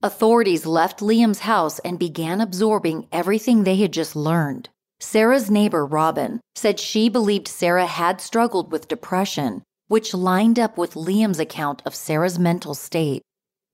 Authorities 0.03 0.65
left 0.65 0.99
Liam's 0.99 1.39
house 1.39 1.79
and 1.79 1.97
began 1.97 2.41
absorbing 2.41 3.07
everything 3.13 3.63
they 3.63 3.77
had 3.77 3.93
just 3.93 4.17
learned. 4.17 4.67
Sarah's 4.99 5.49
neighbor, 5.49 5.85
Robin, 5.85 6.41
said 6.55 6.77
she 6.77 7.07
believed 7.07 7.47
Sarah 7.47 7.85
had 7.85 8.19
struggled 8.19 8.69
with 8.69 8.89
depression, 8.89 9.63
which 9.87 10.13
lined 10.13 10.59
up 10.59 10.77
with 10.77 10.95
Liam's 10.95 11.39
account 11.39 11.81
of 11.85 11.95
Sarah's 11.95 12.37
mental 12.37 12.73
state. 12.73 13.21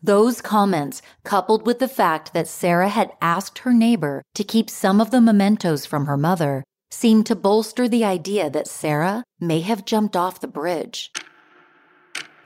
Those 0.04 0.40
comments, 0.40 1.02
coupled 1.24 1.66
with 1.66 1.80
the 1.80 1.88
fact 1.88 2.32
that 2.34 2.48
Sarah 2.48 2.90
had 2.90 3.12
asked 3.24 3.60
her 3.60 3.74
neighbor 3.74 4.22
to 4.36 4.44
keep 4.44 4.70
some 4.70 5.02
of 5.02 5.10
the 5.10 5.22
mementos 5.22 5.88
from 5.88 6.06
her 6.06 6.18
mother, 6.18 6.64
seemed 6.92 7.26
to 7.26 7.36
bolster 7.36 7.88
the 7.88 8.06
idea 8.06 8.52
that 8.52 8.68
Sarah 8.68 9.24
may 9.40 9.62
have 9.62 9.84
jumped 9.84 10.16
off 10.16 10.42
the 10.42 10.48
bridge. 10.48 11.12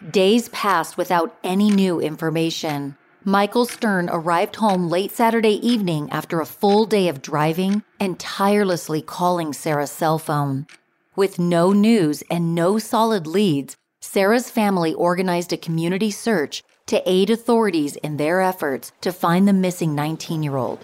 Days 0.10 0.48
passed 0.50 0.98
without 0.98 1.38
any 1.44 1.70
new 1.70 2.00
information. 2.00 2.96
Michael 3.26 3.66
Stern 3.66 4.10
arrived 4.12 4.58
home 4.58 4.90
late 4.90 5.10
Saturday 5.10 5.66
evening 5.66 6.10
after 6.12 6.42
a 6.42 6.46
full 6.46 6.86
day 6.86 7.08
of 7.08 7.22
driving 7.22 7.82
and 7.98 8.20
tirelessly 8.20 9.02
calling 9.02 9.54
Sarah's 9.54 9.92
cell 9.92 10.20
phone. 10.20 10.68
With 11.16 11.40
no 11.40 11.72
news 11.72 12.22
and 12.30 12.54
no 12.54 12.78
solid 12.80 13.26
leads, 13.26 13.78
Sarah's 14.02 14.50
family 14.50 14.94
organized 14.94 15.54
a 15.54 15.58
community 15.58 16.12
search 16.12 16.64
to 16.88 17.02
aid 17.10 17.30
authorities 17.30 17.96
in 17.96 18.18
their 18.18 18.42
efforts 18.42 18.92
to 19.00 19.14
find 19.14 19.48
the 19.48 19.54
missing 19.54 19.96
19 19.96 20.44
year 20.44 20.58
old. 20.58 20.84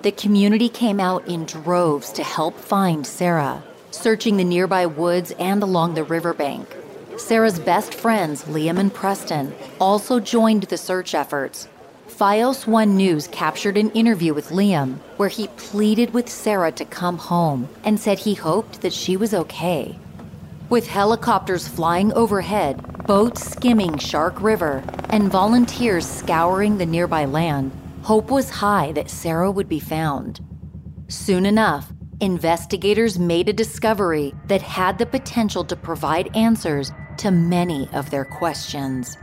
The 0.00 0.12
community 0.12 0.70
came 0.70 0.98
out 0.98 1.28
in 1.28 1.44
droves 1.44 2.12
to 2.12 2.22
help 2.22 2.56
find 2.56 3.06
Sarah, 3.06 3.62
searching 3.90 4.38
the 4.38 4.44
nearby 4.44 4.86
woods 4.86 5.32
and 5.32 5.62
along 5.62 5.92
the 5.92 6.04
riverbank. 6.04 6.77
Sarah's 7.18 7.58
best 7.58 7.94
friends, 7.94 8.44
Liam 8.44 8.78
and 8.78 8.94
Preston, 8.94 9.52
also 9.80 10.20
joined 10.20 10.62
the 10.64 10.78
search 10.78 11.14
efforts. 11.14 11.68
Fios 12.08 12.66
One 12.66 12.96
News 12.96 13.26
captured 13.28 13.76
an 13.76 13.90
interview 13.90 14.32
with 14.32 14.50
Liam 14.50 14.98
where 15.16 15.28
he 15.28 15.48
pleaded 15.48 16.14
with 16.14 16.28
Sarah 16.28 16.72
to 16.72 16.84
come 16.84 17.18
home 17.18 17.68
and 17.84 17.98
said 17.98 18.20
he 18.20 18.34
hoped 18.34 18.80
that 18.82 18.92
she 18.92 19.16
was 19.16 19.34
okay. 19.34 19.98
With 20.70 20.86
helicopters 20.86 21.66
flying 21.66 22.12
overhead, 22.12 23.06
boats 23.06 23.44
skimming 23.44 23.98
Shark 23.98 24.40
River, 24.40 24.82
and 25.10 25.30
volunteers 25.30 26.06
scouring 26.06 26.78
the 26.78 26.86
nearby 26.86 27.24
land, 27.24 27.72
hope 28.02 28.30
was 28.30 28.48
high 28.48 28.92
that 28.92 29.10
Sarah 29.10 29.50
would 29.50 29.68
be 29.68 29.80
found. 29.80 30.40
Soon 31.08 31.46
enough, 31.46 31.92
investigators 32.20 33.18
made 33.18 33.48
a 33.48 33.52
discovery 33.52 34.34
that 34.46 34.62
had 34.62 34.98
the 34.98 35.06
potential 35.06 35.64
to 35.64 35.76
provide 35.76 36.34
answers 36.36 36.92
to 37.18 37.30
many 37.30 37.88
of 37.92 38.10
their 38.10 38.24
questions. 38.24 39.18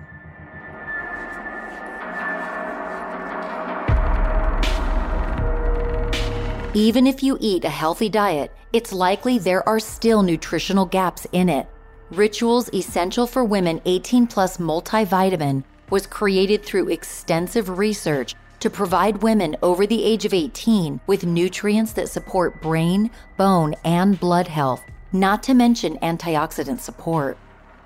Even 6.74 7.08
if 7.08 7.24
you 7.24 7.38
eat 7.40 7.64
a 7.64 7.70
healthy 7.70 8.10
diet, 8.10 8.52
it's 8.74 8.92
likely 8.92 9.38
there 9.38 9.68
are 9.68 9.80
still 9.80 10.22
nutritional 10.22 10.86
gaps 10.86 11.26
in 11.32 11.48
it. 11.48 11.68
Rituals 12.12 12.70
Essential 12.74 13.26
for 13.26 13.46
Women 13.46 13.82
18 13.86 14.28
Plus 14.28 14.58
multivitamin 14.58 15.64
was 15.90 16.06
created 16.06 16.64
through 16.64 16.90
extensive 16.90 17.78
research 17.78 18.36
to 18.60 18.70
provide 18.70 19.24
women 19.24 19.56
over 19.64 19.88
the 19.88 20.04
age 20.04 20.26
of 20.26 20.34
18 20.34 21.00
with 21.08 21.26
nutrients 21.26 21.94
that 21.94 22.10
support 22.10 22.62
brain, 22.62 23.10
bone, 23.38 23.76
and 23.86 24.20
blood 24.20 24.48
health, 24.48 24.84
not 25.14 25.44
to 25.44 25.54
mention 25.54 25.98
antioxidant 26.00 26.82
support. 26.82 27.38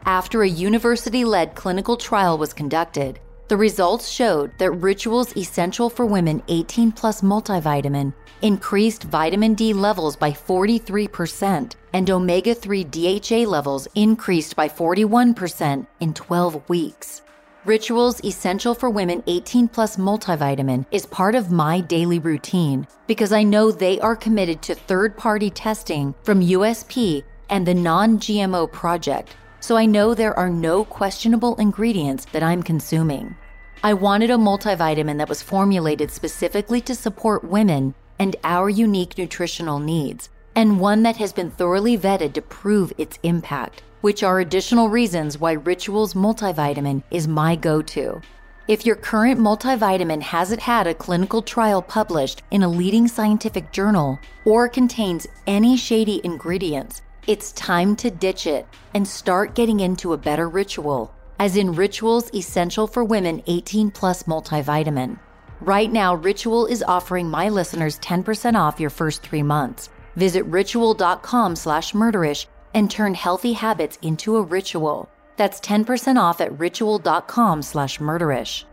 After 0.06 0.44
a 0.44 0.50
university 0.50 1.26
led 1.26 1.56
clinical 1.56 1.98
trial 1.98 2.38
was 2.38 2.54
conducted, 2.54 3.20
the 3.50 3.58
results 3.58 4.08
showed 4.08 4.58
that 4.58 4.72
Rituals 4.72 5.36
Essential 5.36 5.90
for 5.90 6.06
Women 6.06 6.42
18 6.48 6.92
Plus 6.92 7.22
multivitamin 7.22 8.14
increased 8.42 9.04
vitamin 9.04 9.56
D 9.56 9.74
levels 9.74 10.16
by 10.16 10.32
43% 10.32 11.74
and 11.94 12.10
omega 12.10 12.56
3 12.56 12.84
DHA 12.86 13.50
levels 13.50 13.88
increased 13.96 14.56
by 14.56 14.70
41% 14.70 15.86
in 16.00 16.14
12 16.14 16.70
weeks. 16.70 17.22
Rituals 17.66 18.24
Essential 18.24 18.74
for 18.74 18.90
Women 18.90 19.22
18 19.28 19.68
Plus 19.68 19.98
multivitamin 19.98 20.86
is 20.92 21.06
part 21.06 21.36
of 21.36 21.52
my 21.52 21.82
daily 21.82 22.20
routine 22.20 22.88
because 23.06 23.34
I 23.34 23.44
know 23.44 23.72
they 23.72 24.00
are 24.00 24.16
committed 24.16 24.62
to 24.62 24.76
third 24.76 25.18
party 25.18 25.50
testing 25.50 26.16
from 26.24 26.42
USP 26.42 27.24
and 27.50 27.68
the 27.68 27.74
Non 27.74 28.18
GMO 28.18 28.72
Project 28.72 29.36
so 29.60 29.76
I 29.76 29.86
know 29.86 30.14
there 30.14 30.38
are 30.38 30.50
no 30.50 30.84
questionable 30.84 31.56
ingredients 31.56 32.26
that 32.32 32.44
I'm 32.44 32.64
consuming. 32.64 33.36
I 33.84 33.94
wanted 33.94 34.30
a 34.30 34.36
multivitamin 34.36 35.18
that 35.18 35.30
was 35.30 35.42
formulated 35.42 36.12
specifically 36.12 36.82
to 36.82 36.96
support 36.96 37.44
women 37.44 37.96
and 38.20 38.36
our 38.44 38.70
unique 38.70 39.18
nutritional 39.18 39.80
needs, 39.80 40.30
and 40.56 40.80
one 40.80 41.04
that 41.04 41.18
has 41.18 41.32
been 41.32 41.52
thoroughly 41.52 41.98
vetted 41.98 42.34
to 42.34 42.42
prove 42.42 42.92
its 42.98 43.18
impact, 43.24 43.82
which 44.02 44.24
are 44.24 44.40
additional 44.40 44.90
reasons 44.90 45.38
why 45.38 45.54
Rituals 45.54 46.14
multivitamin 46.14 47.04
is 47.12 47.28
my 47.28 47.56
go 47.56 47.82
to. 47.82 48.22
If 48.68 48.86
your 48.86 48.98
current 48.98 49.40
multivitamin 49.40 50.22
hasn't 50.22 50.62
had 50.62 50.86
a 50.86 50.94
clinical 50.94 51.42
trial 51.42 51.82
published 51.82 52.44
in 52.52 52.62
a 52.62 52.70
leading 52.70 53.08
scientific 53.08 53.72
journal 53.72 54.20
or 54.46 54.68
contains 54.70 55.26
any 55.48 55.76
shady 55.76 56.22
ingredients, 56.24 57.02
it's 57.30 57.52
time 57.52 57.96
to 57.96 58.10
ditch 58.10 58.48
it 58.48 58.66
and 58.96 59.08
start 59.08 59.54
getting 59.54 59.82
into 59.82 60.14
a 60.14 60.18
better 60.18 60.50
ritual, 60.50 61.14
as 61.38 61.58
in 61.58 61.76
Ritual's 61.76 62.34
Essential 62.34 62.88
for 62.88 63.04
Women 63.04 63.44
18 63.46 63.92
Plus 63.92 64.24
multivitamin. 64.24 65.20
Right 65.62 65.92
now, 65.92 66.16
Ritual 66.16 66.66
is 66.66 66.82
offering 66.82 67.30
my 67.30 67.50
listeners 67.50 68.00
10% 68.00 68.56
off 68.56 68.80
your 68.80 68.90
first 68.90 69.22
three 69.22 69.44
months. 69.44 69.92
Visit 70.16 70.44
ritual.com 70.46 71.56
slash 71.56 71.94
murderish 71.94 72.48
and 72.74 72.90
turn 72.90 73.14
healthy 73.14 73.54
habits 73.54 74.00
into 74.02 74.36
a 74.38 74.42
ritual. 74.42 75.08
That's 75.38 75.60
10% 75.60 76.20
off 76.20 76.42
at 76.42 76.58
ritual.com 76.58 77.62
slash 77.62 78.00
murderish. 78.00 78.64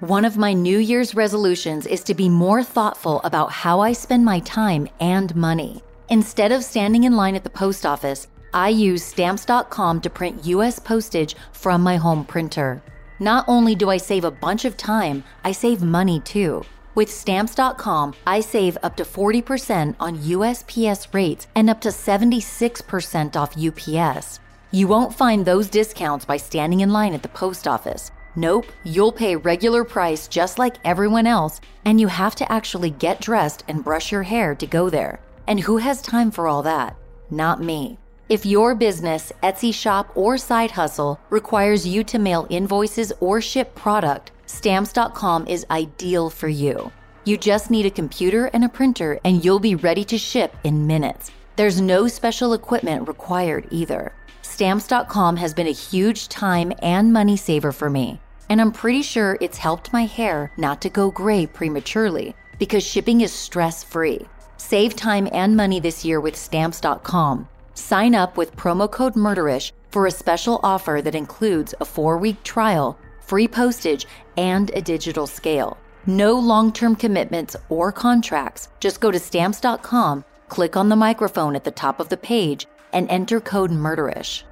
One 0.00 0.24
of 0.24 0.38
my 0.38 0.54
New 0.54 0.78
Year's 0.78 1.14
resolutions 1.14 1.84
is 1.84 2.02
to 2.04 2.14
be 2.14 2.30
more 2.30 2.62
thoughtful 2.62 3.20
about 3.24 3.52
how 3.52 3.80
I 3.80 3.92
spend 3.92 4.24
my 4.24 4.40
time 4.40 4.88
and 5.00 5.36
money. 5.36 5.82
Instead 6.10 6.52
of 6.52 6.64
standing 6.64 7.04
in 7.04 7.16
line 7.16 7.34
at 7.34 7.44
the 7.44 7.50
post 7.50 7.84
office, 7.84 8.28
I 8.54 8.70
use 8.70 9.04
stamps.com 9.04 10.00
to 10.00 10.08
print 10.08 10.46
US 10.46 10.78
postage 10.78 11.36
from 11.52 11.82
my 11.82 11.96
home 11.96 12.24
printer. 12.24 12.82
Not 13.20 13.44
only 13.46 13.74
do 13.74 13.90
I 13.90 13.98
save 13.98 14.24
a 14.24 14.30
bunch 14.30 14.64
of 14.64 14.76
time, 14.76 15.22
I 15.44 15.52
save 15.52 15.82
money 15.82 16.20
too. 16.20 16.64
With 16.94 17.12
stamps.com, 17.12 18.14
I 18.26 18.40
save 18.40 18.78
up 18.82 18.96
to 18.96 19.04
40% 19.04 19.96
on 20.00 20.18
USPS 20.18 21.12
rates 21.12 21.46
and 21.54 21.68
up 21.68 21.80
to 21.82 21.90
76% 21.90 23.36
off 23.36 23.56
UPS. 23.56 24.40
You 24.70 24.88
won't 24.88 25.14
find 25.14 25.44
those 25.44 25.68
discounts 25.68 26.24
by 26.24 26.38
standing 26.38 26.80
in 26.80 26.90
line 26.90 27.12
at 27.12 27.22
the 27.22 27.28
post 27.28 27.68
office. 27.68 28.10
Nope, 28.34 28.66
you'll 28.82 29.12
pay 29.12 29.36
regular 29.36 29.84
price 29.84 30.26
just 30.26 30.58
like 30.58 30.76
everyone 30.84 31.26
else, 31.26 31.60
and 31.84 32.00
you 32.00 32.08
have 32.08 32.34
to 32.36 32.50
actually 32.50 32.90
get 32.90 33.20
dressed 33.20 33.64
and 33.68 33.84
brush 33.84 34.10
your 34.10 34.22
hair 34.22 34.54
to 34.54 34.66
go 34.66 34.88
there. 34.88 35.20
And 35.48 35.58
who 35.58 35.78
has 35.78 36.02
time 36.02 36.30
for 36.30 36.46
all 36.46 36.62
that? 36.64 36.94
Not 37.30 37.62
me. 37.62 37.98
If 38.28 38.44
your 38.44 38.74
business, 38.74 39.32
Etsy 39.42 39.72
shop, 39.72 40.10
or 40.14 40.36
side 40.36 40.72
hustle 40.72 41.18
requires 41.30 41.86
you 41.86 42.04
to 42.04 42.18
mail 42.18 42.46
invoices 42.50 43.14
or 43.20 43.40
ship 43.40 43.74
product, 43.74 44.30
stamps.com 44.44 45.46
is 45.46 45.64
ideal 45.70 46.28
for 46.28 46.48
you. 46.48 46.92
You 47.24 47.38
just 47.38 47.70
need 47.70 47.86
a 47.86 47.90
computer 47.90 48.50
and 48.52 48.62
a 48.62 48.68
printer, 48.68 49.18
and 49.24 49.42
you'll 49.42 49.58
be 49.58 49.74
ready 49.74 50.04
to 50.04 50.18
ship 50.18 50.54
in 50.64 50.86
minutes. 50.86 51.30
There's 51.56 51.80
no 51.80 52.08
special 52.08 52.52
equipment 52.52 53.08
required 53.08 53.68
either. 53.70 54.12
Stamps.com 54.42 55.38
has 55.38 55.54
been 55.54 55.66
a 55.66 55.72
huge 55.72 56.28
time 56.28 56.74
and 56.82 57.10
money 57.10 57.38
saver 57.38 57.72
for 57.72 57.88
me, 57.88 58.20
and 58.50 58.60
I'm 58.60 58.72
pretty 58.72 59.00
sure 59.00 59.38
it's 59.40 59.56
helped 59.56 59.94
my 59.94 60.04
hair 60.04 60.52
not 60.58 60.82
to 60.82 60.90
go 60.90 61.10
gray 61.10 61.46
prematurely 61.46 62.36
because 62.58 62.84
shipping 62.84 63.22
is 63.22 63.32
stress 63.32 63.82
free. 63.82 64.26
Save 64.58 64.96
time 64.96 65.28
and 65.32 65.56
money 65.56 65.80
this 65.80 66.04
year 66.04 66.20
with 66.20 66.36
stamps.com. 66.36 67.48
Sign 67.74 68.14
up 68.14 68.36
with 68.36 68.56
promo 68.56 68.90
code 68.90 69.14
MURDERISH 69.14 69.72
for 69.90 70.06
a 70.06 70.10
special 70.10 70.60
offer 70.62 71.00
that 71.02 71.14
includes 71.14 71.74
a 71.80 71.84
four 71.84 72.18
week 72.18 72.42
trial, 72.42 72.98
free 73.20 73.48
postage, 73.48 74.06
and 74.36 74.70
a 74.74 74.82
digital 74.82 75.26
scale. 75.26 75.78
No 76.06 76.38
long 76.38 76.72
term 76.72 76.96
commitments 76.96 77.56
or 77.68 77.92
contracts. 77.92 78.68
Just 78.80 79.00
go 79.00 79.10
to 79.10 79.18
stamps.com, 79.18 80.24
click 80.48 80.76
on 80.76 80.88
the 80.88 80.96
microphone 80.96 81.56
at 81.56 81.64
the 81.64 81.70
top 81.70 82.00
of 82.00 82.08
the 82.08 82.16
page, 82.16 82.66
and 82.92 83.08
enter 83.08 83.40
code 83.40 83.70
MURDERISH. 83.70 84.44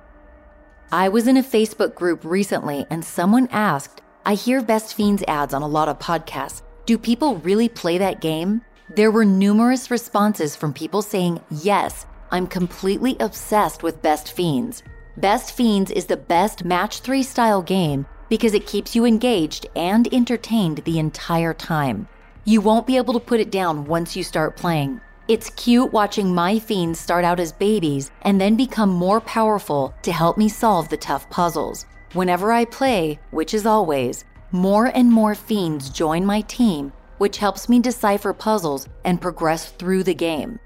I 0.92 1.08
was 1.08 1.26
in 1.26 1.36
a 1.36 1.42
Facebook 1.42 1.96
group 1.96 2.24
recently 2.24 2.86
and 2.90 3.04
someone 3.04 3.48
asked, 3.50 4.02
I 4.24 4.34
hear 4.34 4.62
Best 4.62 4.94
Fiends 4.94 5.24
ads 5.26 5.52
on 5.52 5.62
a 5.62 5.68
lot 5.68 5.88
of 5.88 5.98
podcasts. 5.98 6.62
Do 6.84 6.96
people 6.96 7.36
really 7.38 7.68
play 7.68 7.98
that 7.98 8.20
game? 8.20 8.62
There 8.88 9.10
were 9.10 9.24
numerous 9.24 9.90
responses 9.90 10.54
from 10.54 10.72
people 10.72 11.02
saying, 11.02 11.40
Yes, 11.50 12.06
I'm 12.30 12.46
completely 12.46 13.16
obsessed 13.18 13.82
with 13.82 14.00
Best 14.00 14.30
Fiends. 14.30 14.84
Best 15.16 15.56
Fiends 15.56 15.90
is 15.90 16.06
the 16.06 16.16
best 16.16 16.64
match 16.64 17.00
3 17.00 17.24
style 17.24 17.62
game 17.62 18.06
because 18.28 18.54
it 18.54 18.68
keeps 18.68 18.94
you 18.94 19.04
engaged 19.04 19.66
and 19.74 20.12
entertained 20.14 20.78
the 20.84 21.00
entire 21.00 21.52
time. 21.52 22.06
You 22.44 22.60
won't 22.60 22.86
be 22.86 22.96
able 22.96 23.14
to 23.14 23.20
put 23.20 23.40
it 23.40 23.50
down 23.50 23.86
once 23.86 24.14
you 24.14 24.22
start 24.22 24.56
playing. 24.56 25.00
It's 25.26 25.50
cute 25.50 25.92
watching 25.92 26.32
my 26.32 26.60
fiends 26.60 27.00
start 27.00 27.24
out 27.24 27.40
as 27.40 27.50
babies 27.50 28.12
and 28.22 28.40
then 28.40 28.54
become 28.54 28.90
more 28.90 29.20
powerful 29.20 29.94
to 30.02 30.12
help 30.12 30.38
me 30.38 30.48
solve 30.48 30.88
the 30.90 30.96
tough 30.96 31.28
puzzles. 31.28 31.86
Whenever 32.12 32.52
I 32.52 32.64
play, 32.64 33.18
which 33.32 33.52
is 33.52 33.66
always, 33.66 34.24
more 34.52 34.86
and 34.86 35.10
more 35.10 35.34
fiends 35.34 35.90
join 35.90 36.24
my 36.24 36.42
team, 36.42 36.92
which 37.18 37.38
helps 37.38 37.68
me 37.68 37.80
decipher 37.80 38.32
puzzles 38.32 38.88
and 39.04 39.20
progress 39.20 39.70
through 39.70 40.02
the 40.02 40.14
game. 40.14 40.58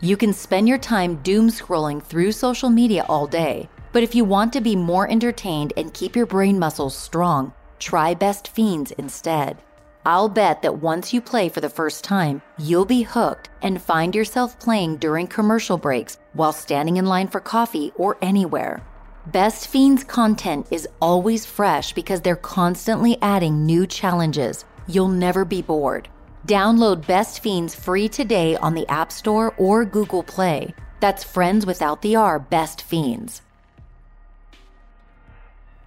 You 0.00 0.16
can 0.16 0.32
spend 0.32 0.68
your 0.68 0.78
time 0.78 1.16
doom 1.22 1.48
scrolling 1.48 2.02
through 2.02 2.32
social 2.32 2.70
media 2.70 3.04
all 3.08 3.26
day, 3.26 3.68
but 3.92 4.02
if 4.02 4.14
you 4.14 4.24
want 4.24 4.52
to 4.52 4.60
be 4.60 4.76
more 4.76 5.10
entertained 5.10 5.72
and 5.76 5.92
keep 5.92 6.14
your 6.14 6.26
brain 6.26 6.58
muscles 6.58 6.96
strong, 6.96 7.52
try 7.78 8.14
Best 8.14 8.48
Fiends 8.48 8.92
instead. 8.92 9.58
I'll 10.06 10.28
bet 10.28 10.62
that 10.62 10.78
once 10.78 11.12
you 11.12 11.20
play 11.20 11.48
for 11.48 11.60
the 11.60 11.68
first 11.68 12.04
time, 12.04 12.40
you'll 12.58 12.84
be 12.84 13.02
hooked 13.02 13.50
and 13.60 13.82
find 13.82 14.14
yourself 14.14 14.58
playing 14.58 14.96
during 14.98 15.26
commercial 15.26 15.76
breaks 15.76 16.18
while 16.32 16.52
standing 16.52 16.96
in 16.96 17.06
line 17.06 17.28
for 17.28 17.40
coffee 17.40 17.92
or 17.96 18.16
anywhere. 18.22 18.82
Best 19.26 19.66
Fiends 19.66 20.04
content 20.04 20.66
is 20.70 20.88
always 21.02 21.44
fresh 21.44 21.92
because 21.92 22.22
they're 22.22 22.36
constantly 22.36 23.18
adding 23.20 23.66
new 23.66 23.86
challenges. 23.86 24.64
You'll 24.88 25.08
never 25.08 25.44
be 25.44 25.60
bored. 25.60 26.08
Download 26.46 27.06
Best 27.06 27.40
Fiends 27.40 27.74
free 27.74 28.08
today 28.08 28.56
on 28.56 28.74
the 28.74 28.88
App 28.88 29.12
Store 29.12 29.54
or 29.58 29.84
Google 29.84 30.22
Play. 30.22 30.74
That's 31.00 31.22
Friends 31.22 31.66
Without 31.66 32.00
the 32.00 32.16
R 32.16 32.38
Best 32.38 32.80
Fiends. 32.80 33.42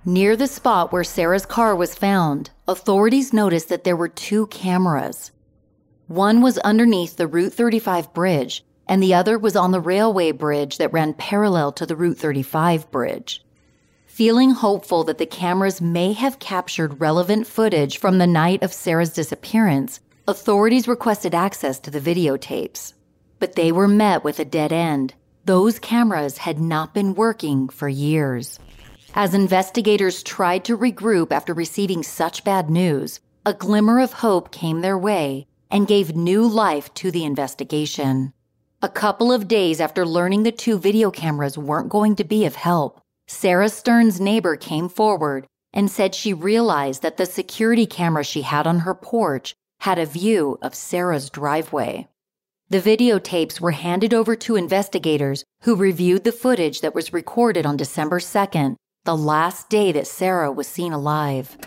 Near 0.05 0.35
the 0.35 0.47
spot 0.47 0.91
where 0.91 1.03
Sarah's 1.03 1.45
car 1.45 1.75
was 1.75 1.95
found, 1.95 2.51
authorities 2.67 3.33
noticed 3.33 3.69
that 3.69 3.83
there 3.83 3.95
were 3.95 4.07
two 4.07 4.47
cameras. 4.47 5.31
One 6.07 6.41
was 6.41 6.57
underneath 6.59 7.17
the 7.17 7.27
Route 7.27 7.53
35 7.53 8.13
bridge, 8.13 8.63
and 8.87 9.01
the 9.01 9.13
other 9.13 9.39
was 9.39 9.55
on 9.55 9.71
the 9.71 9.79
railway 9.79 10.31
bridge 10.31 10.77
that 10.77 10.93
ran 10.93 11.13
parallel 11.13 11.71
to 11.73 11.85
the 11.85 11.95
Route 11.95 12.17
35 12.17 12.91
bridge. 12.91 13.43
Feeling 14.11 14.51
hopeful 14.51 15.05
that 15.05 15.19
the 15.19 15.25
cameras 15.25 15.79
may 15.79 16.11
have 16.11 16.37
captured 16.37 16.99
relevant 16.99 17.47
footage 17.47 17.97
from 17.97 18.17
the 18.17 18.27
night 18.27 18.61
of 18.61 18.73
Sarah's 18.73 19.13
disappearance, 19.13 20.01
authorities 20.27 20.85
requested 20.85 21.33
access 21.33 21.79
to 21.79 21.89
the 21.89 22.01
videotapes. 22.01 22.93
But 23.39 23.55
they 23.55 23.71
were 23.71 23.87
met 23.87 24.25
with 24.25 24.37
a 24.37 24.45
dead 24.45 24.73
end. 24.73 25.13
Those 25.45 25.79
cameras 25.79 26.39
had 26.39 26.59
not 26.59 26.93
been 26.93 27.15
working 27.15 27.69
for 27.69 27.87
years. 27.87 28.59
As 29.15 29.33
investigators 29.33 30.23
tried 30.23 30.65
to 30.65 30.77
regroup 30.77 31.31
after 31.31 31.53
receiving 31.53 32.03
such 32.03 32.43
bad 32.43 32.69
news, 32.69 33.21
a 33.45 33.53
glimmer 33.53 34.01
of 34.01 34.11
hope 34.11 34.51
came 34.51 34.81
their 34.81 34.97
way 34.97 35.47
and 35.71 35.87
gave 35.87 36.17
new 36.17 36.45
life 36.45 36.93
to 36.95 37.11
the 37.11 37.23
investigation. 37.23 38.33
A 38.81 38.89
couple 38.89 39.31
of 39.31 39.47
days 39.47 39.79
after 39.79 40.05
learning 40.05 40.43
the 40.43 40.51
two 40.51 40.77
video 40.77 41.11
cameras 41.11 41.57
weren't 41.57 41.89
going 41.89 42.17
to 42.17 42.25
be 42.25 42.45
of 42.45 42.55
help, 42.55 43.00
Sarah 43.31 43.69
Stern's 43.69 44.19
neighbor 44.19 44.57
came 44.57 44.89
forward 44.89 45.47
and 45.73 45.89
said 45.89 46.13
she 46.13 46.33
realized 46.33 47.01
that 47.01 47.15
the 47.15 47.25
security 47.25 47.85
camera 47.85 48.25
she 48.25 48.41
had 48.41 48.67
on 48.67 48.79
her 48.79 48.93
porch 48.93 49.55
had 49.79 49.97
a 49.97 50.05
view 50.05 50.59
of 50.61 50.75
Sarah's 50.75 51.29
driveway. 51.29 52.09
The 52.69 52.81
videotapes 52.81 53.61
were 53.61 53.71
handed 53.71 54.13
over 54.13 54.35
to 54.35 54.57
investigators 54.57 55.45
who 55.63 55.77
reviewed 55.77 56.25
the 56.25 56.33
footage 56.33 56.81
that 56.81 56.93
was 56.93 57.13
recorded 57.13 57.65
on 57.65 57.77
December 57.77 58.19
2nd 58.19 58.75
the 59.05 59.17
last 59.17 59.69
day 59.69 59.93
that 59.93 60.07
Sarah 60.07 60.51
was 60.51 60.67
seen 60.67 60.91
alive. 60.91 61.57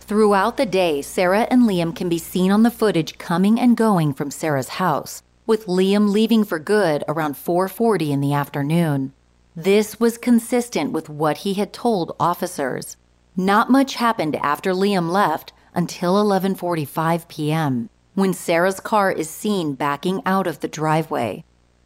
Throughout 0.00 0.56
the 0.56 0.66
day, 0.66 1.02
Sarah 1.02 1.46
and 1.50 1.62
Liam 1.62 1.94
can 1.94 2.08
be 2.08 2.18
seen 2.18 2.50
on 2.50 2.62
the 2.62 2.70
footage 2.70 3.18
coming 3.18 3.60
and 3.60 3.76
going 3.76 4.14
from 4.14 4.30
Sarah's 4.30 4.80
house, 4.80 5.22
with 5.46 5.66
Liam 5.66 6.10
leaving 6.10 6.44
for 6.44 6.58
good 6.58 7.04
around 7.06 7.34
4:40 7.36 8.10
in 8.10 8.20
the 8.20 8.32
afternoon. 8.32 9.12
This 9.56 9.98
was 9.98 10.16
consistent 10.16 10.92
with 10.92 11.08
what 11.08 11.38
he 11.38 11.54
had 11.54 11.72
told 11.72 12.14
officers. 12.20 12.96
Not 13.36 13.70
much 13.70 13.96
happened 13.96 14.36
after 14.36 14.72
Liam 14.72 15.10
left 15.10 15.52
until 15.74 16.14
11:45 16.14 17.26
p.m., 17.26 17.90
when 18.14 18.32
Sarah's 18.32 18.78
car 18.80 19.10
is 19.10 19.28
seen 19.28 19.74
backing 19.74 20.22
out 20.24 20.46
of 20.46 20.60
the 20.60 20.68
driveway. 20.68 21.44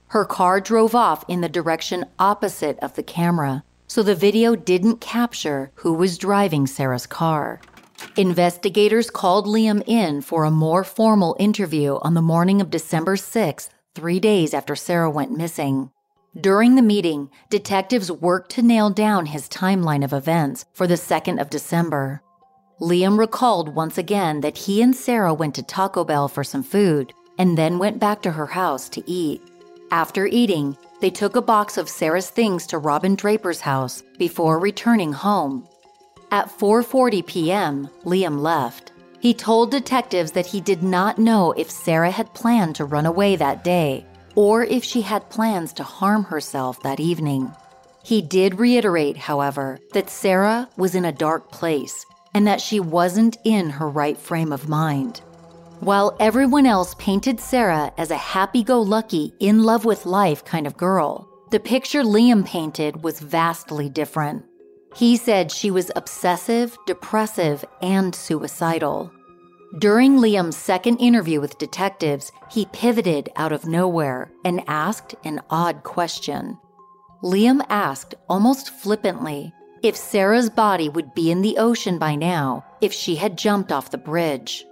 Her 0.08 0.24
car 0.26 0.60
drove 0.60 0.94
off 0.94 1.24
in 1.26 1.40
the 1.40 1.48
direction 1.48 2.04
opposite 2.18 2.78
of 2.80 2.94
the 2.94 3.02
camera, 3.02 3.64
so 3.86 4.02
the 4.02 4.14
video 4.14 4.54
didn't 4.54 5.00
capture 5.00 5.70
who 5.76 5.94
was 5.94 6.18
driving 6.18 6.66
Sarah's 6.66 7.06
car. 7.06 7.60
Investigators 8.16 9.10
called 9.10 9.46
Liam 9.46 9.82
in 9.86 10.20
for 10.20 10.44
a 10.44 10.50
more 10.50 10.84
formal 10.84 11.34
interview 11.38 11.98
on 12.02 12.14
the 12.14 12.22
morning 12.22 12.60
of 12.60 12.70
December 12.70 13.16
6th, 13.16 13.70
three 13.94 14.20
days 14.20 14.52
after 14.52 14.76
Sarah 14.76 15.10
went 15.10 15.36
missing. 15.36 15.90
During 16.40 16.74
the 16.74 16.82
meeting, 16.82 17.30
detectives 17.48 18.10
worked 18.10 18.50
to 18.52 18.62
nail 18.62 18.90
down 18.90 19.26
his 19.26 19.48
timeline 19.48 20.02
of 20.02 20.12
events 20.12 20.64
for 20.72 20.88
the 20.88 20.94
2nd 20.96 21.40
of 21.40 21.48
December. 21.48 22.22
Liam 22.80 23.16
recalled 23.16 23.76
once 23.76 23.98
again 23.98 24.40
that 24.40 24.58
he 24.58 24.82
and 24.82 24.96
Sarah 24.96 25.32
went 25.32 25.54
to 25.54 25.62
Taco 25.62 26.02
Bell 26.02 26.26
for 26.26 26.42
some 26.42 26.64
food 26.64 27.12
and 27.38 27.56
then 27.56 27.78
went 27.78 28.00
back 28.00 28.20
to 28.22 28.32
her 28.32 28.46
house 28.46 28.88
to 28.88 29.08
eat. 29.08 29.42
After 29.92 30.26
eating, 30.26 30.76
they 31.00 31.08
took 31.08 31.36
a 31.36 31.42
box 31.42 31.78
of 31.78 31.88
Sarah's 31.88 32.30
things 32.30 32.66
to 32.66 32.78
Robin 32.78 33.14
Draper's 33.14 33.60
house 33.60 34.02
before 34.18 34.58
returning 34.58 35.12
home. 35.12 35.68
At 36.32 36.48
4:40 36.48 37.24
p.m., 37.24 37.88
Liam 38.04 38.40
left. 38.40 38.90
He 39.20 39.34
told 39.34 39.70
detectives 39.70 40.32
that 40.32 40.46
he 40.46 40.60
did 40.60 40.82
not 40.82 41.16
know 41.16 41.52
if 41.52 41.70
Sarah 41.70 42.10
had 42.10 42.34
planned 42.34 42.74
to 42.74 42.84
run 42.84 43.06
away 43.06 43.36
that 43.36 43.62
day 43.62 44.04
or 44.34 44.64
if 44.64 44.84
she 44.84 45.02
had 45.02 45.30
plans 45.30 45.72
to 45.74 45.84
harm 45.84 46.24
herself 46.24 46.82
that 46.82 47.00
evening. 47.00 47.52
He 48.02 48.20
did 48.20 48.58
reiterate, 48.58 49.16
however, 49.16 49.78
that 49.92 50.10
Sarah 50.10 50.68
was 50.76 50.94
in 50.94 51.04
a 51.04 51.12
dark 51.12 51.50
place 51.50 52.04
and 52.34 52.46
that 52.46 52.60
she 52.60 52.80
wasn't 52.80 53.38
in 53.44 53.70
her 53.70 53.88
right 53.88 54.18
frame 54.18 54.52
of 54.52 54.68
mind. 54.68 55.22
While 55.80 56.16
everyone 56.20 56.66
else 56.66 56.94
painted 56.98 57.40
Sarah 57.40 57.92
as 57.96 58.10
a 58.10 58.16
happy 58.16 58.62
go 58.62 58.80
lucky, 58.80 59.32
in 59.40 59.62
love 59.62 59.84
with 59.84 60.06
life 60.06 60.44
kind 60.44 60.66
of 60.66 60.76
girl, 60.76 61.28
the 61.50 61.60
picture 61.60 62.02
Liam 62.02 62.44
painted 62.44 63.02
was 63.02 63.20
vastly 63.20 63.88
different. 63.88 64.44
He 64.94 65.16
said 65.16 65.50
she 65.50 65.70
was 65.70 65.90
obsessive, 65.96 66.76
depressive, 66.86 67.64
and 67.82 68.14
suicidal. 68.14 69.12
During 69.78 70.18
Liam's 70.18 70.56
second 70.56 70.98
interview 70.98 71.40
with 71.40 71.58
detectives, 71.58 72.30
he 72.48 72.66
pivoted 72.66 73.30
out 73.34 73.50
of 73.50 73.66
nowhere 73.66 74.30
and 74.44 74.62
asked 74.68 75.16
an 75.24 75.40
odd 75.50 75.82
question. 75.82 76.58
Liam 77.24 77.60
asked 77.68 78.14
almost 78.28 78.70
flippantly 78.70 79.52
if 79.82 79.96
Sarah's 79.96 80.48
body 80.48 80.88
would 80.88 81.12
be 81.12 81.28
in 81.32 81.42
the 81.42 81.58
ocean 81.58 81.98
by 81.98 82.14
now 82.14 82.64
if 82.80 82.92
she 82.92 83.16
had 83.16 83.36
jumped 83.36 83.72
off 83.72 83.90
the 83.90 83.98
bridge. 83.98 84.64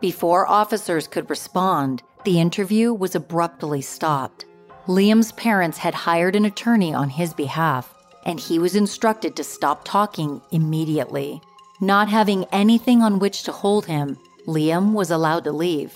Before 0.00 0.46
officers 0.46 1.08
could 1.08 1.30
respond, 1.30 2.02
the 2.24 2.38
interview 2.38 2.92
was 2.92 3.14
abruptly 3.14 3.80
stopped. 3.80 4.44
Liam's 4.86 5.32
parents 5.32 5.78
had 5.78 5.94
hired 5.94 6.36
an 6.36 6.44
attorney 6.44 6.92
on 6.92 7.08
his 7.08 7.32
behalf, 7.32 7.94
and 8.26 8.38
he 8.38 8.58
was 8.58 8.76
instructed 8.76 9.34
to 9.36 9.44
stop 9.44 9.82
talking 9.84 10.42
immediately. 10.50 11.40
Not 11.80 12.10
having 12.10 12.44
anything 12.52 13.00
on 13.00 13.18
which 13.18 13.44
to 13.44 13.52
hold 13.52 13.86
him, 13.86 14.18
Liam 14.46 14.92
was 14.92 15.10
allowed 15.10 15.44
to 15.44 15.52
leave. 15.52 15.94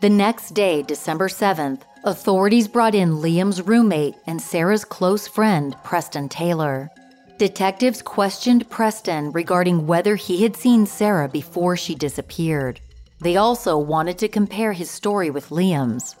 The 0.00 0.10
next 0.10 0.52
day, 0.52 0.82
December 0.82 1.28
7th, 1.28 1.82
authorities 2.04 2.68
brought 2.68 2.94
in 2.94 3.22
Liam's 3.22 3.62
roommate 3.62 4.14
and 4.26 4.40
Sarah's 4.40 4.84
close 4.84 5.26
friend, 5.26 5.76
Preston 5.84 6.28
Taylor. 6.28 6.90
Detectives 7.38 8.02
questioned 8.02 8.68
Preston 8.68 9.32
regarding 9.32 9.86
whether 9.86 10.16
he 10.16 10.42
had 10.42 10.56
seen 10.56 10.86
Sarah 10.86 11.28
before 11.28 11.76
she 11.76 11.94
disappeared. 11.94 12.80
They 13.20 13.36
also 13.36 13.78
wanted 13.78 14.18
to 14.18 14.28
compare 14.28 14.72
his 14.72 14.90
story 14.90 15.30
with 15.30 15.48
Liam's. 15.48 16.16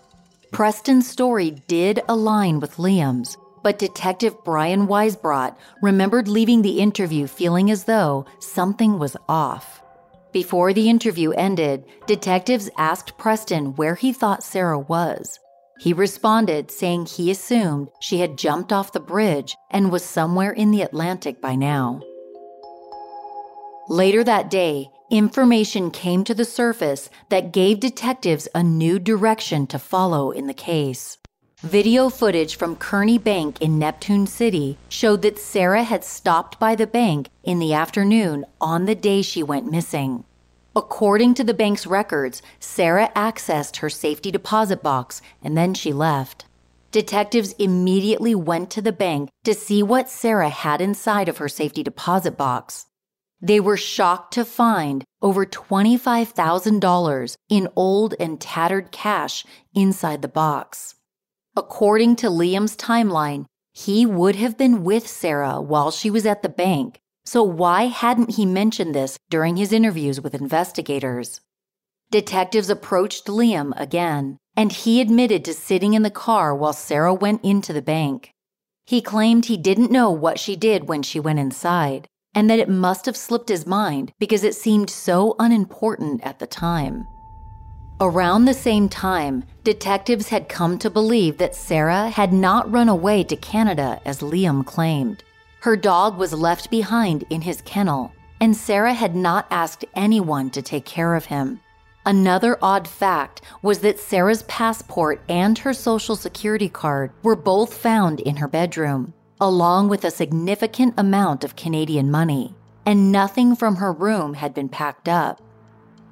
Preston's 0.52 1.08
story 1.08 1.50
did 1.66 2.00
align 2.08 2.60
with 2.60 2.76
Liam's, 2.76 3.36
but 3.62 3.78
Detective 3.78 4.34
Brian 4.44 4.86
Weisbrot 4.86 5.56
remembered 5.82 6.28
leaving 6.28 6.62
the 6.62 6.80
interview 6.80 7.26
feeling 7.26 7.70
as 7.70 7.84
though 7.84 8.24
something 8.38 8.98
was 8.98 9.16
off. 9.28 9.83
Before 10.34 10.72
the 10.72 10.90
interview 10.90 11.30
ended, 11.30 11.84
detectives 12.08 12.68
asked 12.76 13.16
Preston 13.16 13.76
where 13.76 13.94
he 13.94 14.12
thought 14.12 14.42
Sarah 14.42 14.80
was. 14.80 15.38
He 15.78 15.92
responded 15.92 16.72
saying 16.72 17.06
he 17.06 17.30
assumed 17.30 17.88
she 18.00 18.18
had 18.18 18.36
jumped 18.36 18.72
off 18.72 18.90
the 18.90 18.98
bridge 18.98 19.56
and 19.70 19.92
was 19.92 20.04
somewhere 20.04 20.50
in 20.50 20.72
the 20.72 20.82
Atlantic 20.82 21.40
by 21.40 21.54
now. 21.54 22.00
Later 23.88 24.24
that 24.24 24.50
day, 24.50 24.90
information 25.08 25.92
came 25.92 26.24
to 26.24 26.34
the 26.34 26.44
surface 26.44 27.10
that 27.28 27.52
gave 27.52 27.78
detectives 27.78 28.48
a 28.56 28.62
new 28.64 28.98
direction 28.98 29.68
to 29.68 29.78
follow 29.78 30.32
in 30.32 30.48
the 30.48 30.54
case. 30.54 31.16
Video 31.64 32.10
footage 32.10 32.56
from 32.56 32.76
Kearny 32.76 33.16
Bank 33.16 33.62
in 33.62 33.78
Neptune 33.78 34.26
City 34.26 34.76
showed 34.90 35.22
that 35.22 35.38
Sarah 35.38 35.82
had 35.82 36.04
stopped 36.04 36.58
by 36.60 36.74
the 36.74 36.86
bank 36.86 37.30
in 37.42 37.58
the 37.58 37.72
afternoon 37.72 38.44
on 38.60 38.84
the 38.84 38.94
day 38.94 39.22
she 39.22 39.42
went 39.42 39.70
missing. 39.70 40.24
According 40.76 41.32
to 41.34 41.42
the 41.42 41.54
bank's 41.54 41.86
records, 41.86 42.42
Sarah 42.60 43.10
accessed 43.16 43.78
her 43.78 43.88
safety 43.88 44.30
deposit 44.30 44.82
box 44.82 45.22
and 45.42 45.56
then 45.56 45.72
she 45.72 45.90
left. 45.90 46.44
Detectives 46.90 47.54
immediately 47.54 48.34
went 48.34 48.68
to 48.72 48.82
the 48.82 48.92
bank 48.92 49.30
to 49.44 49.54
see 49.54 49.82
what 49.82 50.10
Sarah 50.10 50.50
had 50.50 50.82
inside 50.82 51.30
of 51.30 51.38
her 51.38 51.48
safety 51.48 51.82
deposit 51.82 52.36
box. 52.36 52.84
They 53.40 53.58
were 53.58 53.78
shocked 53.78 54.34
to 54.34 54.44
find 54.44 55.02
over 55.22 55.46
$25,000 55.46 57.36
in 57.48 57.68
old 57.74 58.14
and 58.20 58.38
tattered 58.38 58.92
cash 58.92 59.46
inside 59.74 60.20
the 60.20 60.28
box. 60.28 60.93
According 61.56 62.16
to 62.16 62.26
Liam's 62.26 62.76
timeline, 62.76 63.46
he 63.72 64.04
would 64.04 64.34
have 64.36 64.58
been 64.58 64.82
with 64.82 65.06
Sarah 65.06 65.60
while 65.60 65.92
she 65.92 66.10
was 66.10 66.26
at 66.26 66.42
the 66.42 66.48
bank. 66.48 66.98
So, 67.24 67.44
why 67.44 67.86
hadn't 67.86 68.32
he 68.32 68.44
mentioned 68.44 68.92
this 68.92 69.18
during 69.30 69.56
his 69.56 69.72
interviews 69.72 70.20
with 70.20 70.34
investigators? 70.34 71.40
Detectives 72.10 72.70
approached 72.70 73.26
Liam 73.26 73.72
again, 73.76 74.36
and 74.56 74.72
he 74.72 75.00
admitted 75.00 75.44
to 75.44 75.54
sitting 75.54 75.94
in 75.94 76.02
the 76.02 76.10
car 76.10 76.54
while 76.54 76.72
Sarah 76.72 77.14
went 77.14 77.44
into 77.44 77.72
the 77.72 77.82
bank. 77.82 78.32
He 78.84 79.00
claimed 79.00 79.46
he 79.46 79.56
didn't 79.56 79.92
know 79.92 80.10
what 80.10 80.40
she 80.40 80.56
did 80.56 80.88
when 80.88 81.02
she 81.02 81.20
went 81.20 81.38
inside, 81.38 82.08
and 82.34 82.50
that 82.50 82.58
it 82.58 82.68
must 82.68 83.06
have 83.06 83.16
slipped 83.16 83.48
his 83.48 83.64
mind 83.64 84.12
because 84.18 84.42
it 84.42 84.56
seemed 84.56 84.90
so 84.90 85.36
unimportant 85.38 86.20
at 86.24 86.40
the 86.40 86.48
time. 86.48 87.06
Around 88.00 88.44
the 88.44 88.54
same 88.54 88.88
time, 88.88 89.44
detectives 89.62 90.28
had 90.28 90.48
come 90.48 90.78
to 90.78 90.90
believe 90.90 91.38
that 91.38 91.54
Sarah 91.54 92.10
had 92.10 92.32
not 92.32 92.70
run 92.70 92.88
away 92.88 93.22
to 93.24 93.36
Canada 93.36 94.00
as 94.04 94.18
Liam 94.18 94.66
claimed. 94.66 95.22
Her 95.60 95.76
dog 95.76 96.18
was 96.18 96.32
left 96.32 96.70
behind 96.70 97.24
in 97.30 97.42
his 97.42 97.62
kennel, 97.62 98.12
and 98.40 98.56
Sarah 98.56 98.94
had 98.94 99.14
not 99.14 99.46
asked 99.48 99.84
anyone 99.94 100.50
to 100.50 100.60
take 100.60 100.84
care 100.84 101.14
of 101.14 101.26
him. 101.26 101.60
Another 102.04 102.58
odd 102.60 102.88
fact 102.88 103.42
was 103.62 103.78
that 103.78 104.00
Sarah's 104.00 104.42
passport 104.42 105.22
and 105.28 105.56
her 105.58 105.72
social 105.72 106.16
security 106.16 106.68
card 106.68 107.12
were 107.22 107.36
both 107.36 107.72
found 107.72 108.18
in 108.20 108.36
her 108.36 108.48
bedroom, 108.48 109.14
along 109.40 109.88
with 109.88 110.04
a 110.04 110.10
significant 110.10 110.94
amount 110.98 111.44
of 111.44 111.54
Canadian 111.54 112.10
money, 112.10 112.56
and 112.84 113.12
nothing 113.12 113.54
from 113.54 113.76
her 113.76 113.92
room 113.92 114.34
had 114.34 114.52
been 114.52 114.68
packed 114.68 115.08
up. 115.08 115.40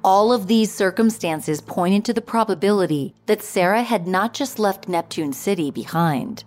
All 0.05 0.33
of 0.33 0.47
these 0.47 0.69
circumstances 0.69 1.61
pointed 1.61 2.03
to 2.05 2.13
the 2.13 2.21
probability 2.21 3.15
that 3.25 3.41
Sarah 3.41 3.83
had 3.83 4.05
not 4.05 4.33
just 4.33 4.59
left 4.59 4.89
Neptune 4.89 5.31
City 5.31 5.71
behind. 5.71 6.43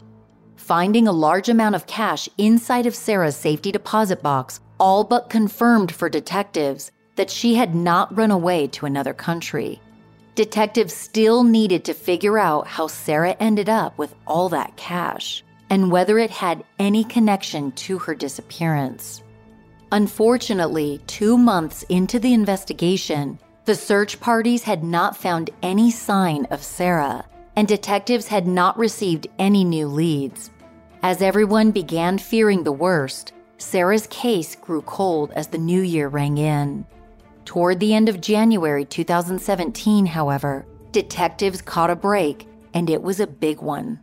Finding 0.56 1.08
a 1.08 1.12
large 1.12 1.48
amount 1.48 1.74
of 1.74 1.86
cash 1.86 2.28
inside 2.36 2.84
of 2.84 2.94
Sarah's 2.94 3.34
safety 3.34 3.72
deposit 3.72 4.22
box 4.22 4.60
all 4.78 5.04
but 5.04 5.30
confirmed 5.30 5.90
for 5.90 6.10
detectives 6.10 6.90
that 7.14 7.30
she 7.30 7.54
had 7.54 7.74
not 7.74 8.14
run 8.14 8.30
away 8.30 8.66
to 8.66 8.84
another 8.84 9.14
country. 9.14 9.80
Detectives 10.34 10.92
still 10.92 11.42
needed 11.42 11.82
to 11.86 11.94
figure 11.94 12.38
out 12.38 12.66
how 12.66 12.88
Sarah 12.88 13.36
ended 13.40 13.70
up 13.70 13.96
with 13.96 14.14
all 14.26 14.50
that 14.50 14.76
cash 14.76 15.42
and 15.70 15.90
whether 15.90 16.18
it 16.18 16.30
had 16.30 16.62
any 16.78 17.04
connection 17.04 17.72
to 17.72 17.98
her 18.00 18.14
disappearance. 18.14 19.22
Unfortunately, 19.92 21.00
two 21.06 21.38
months 21.38 21.84
into 21.84 22.18
the 22.18 22.34
investigation, 22.34 23.38
the 23.66 23.74
search 23.74 24.20
parties 24.20 24.62
had 24.62 24.84
not 24.84 25.16
found 25.16 25.50
any 25.60 25.90
sign 25.90 26.46
of 26.52 26.62
Sarah, 26.62 27.24
and 27.56 27.66
detectives 27.66 28.28
had 28.28 28.46
not 28.46 28.78
received 28.78 29.26
any 29.40 29.64
new 29.64 29.88
leads. 29.88 30.50
As 31.02 31.20
everyone 31.20 31.72
began 31.72 32.16
fearing 32.16 32.62
the 32.62 32.72
worst, 32.72 33.32
Sarah's 33.58 34.06
case 34.06 34.54
grew 34.54 34.82
cold 34.82 35.32
as 35.32 35.48
the 35.48 35.58
new 35.58 35.82
year 35.82 36.06
rang 36.06 36.38
in. 36.38 36.86
Toward 37.44 37.80
the 37.80 37.92
end 37.92 38.08
of 38.08 38.20
January 38.20 38.84
2017, 38.84 40.06
however, 40.06 40.64
detectives 40.92 41.60
caught 41.60 41.90
a 41.90 41.96
break, 41.96 42.48
and 42.72 42.88
it 42.88 43.02
was 43.02 43.18
a 43.18 43.26
big 43.26 43.60
one. 43.60 43.98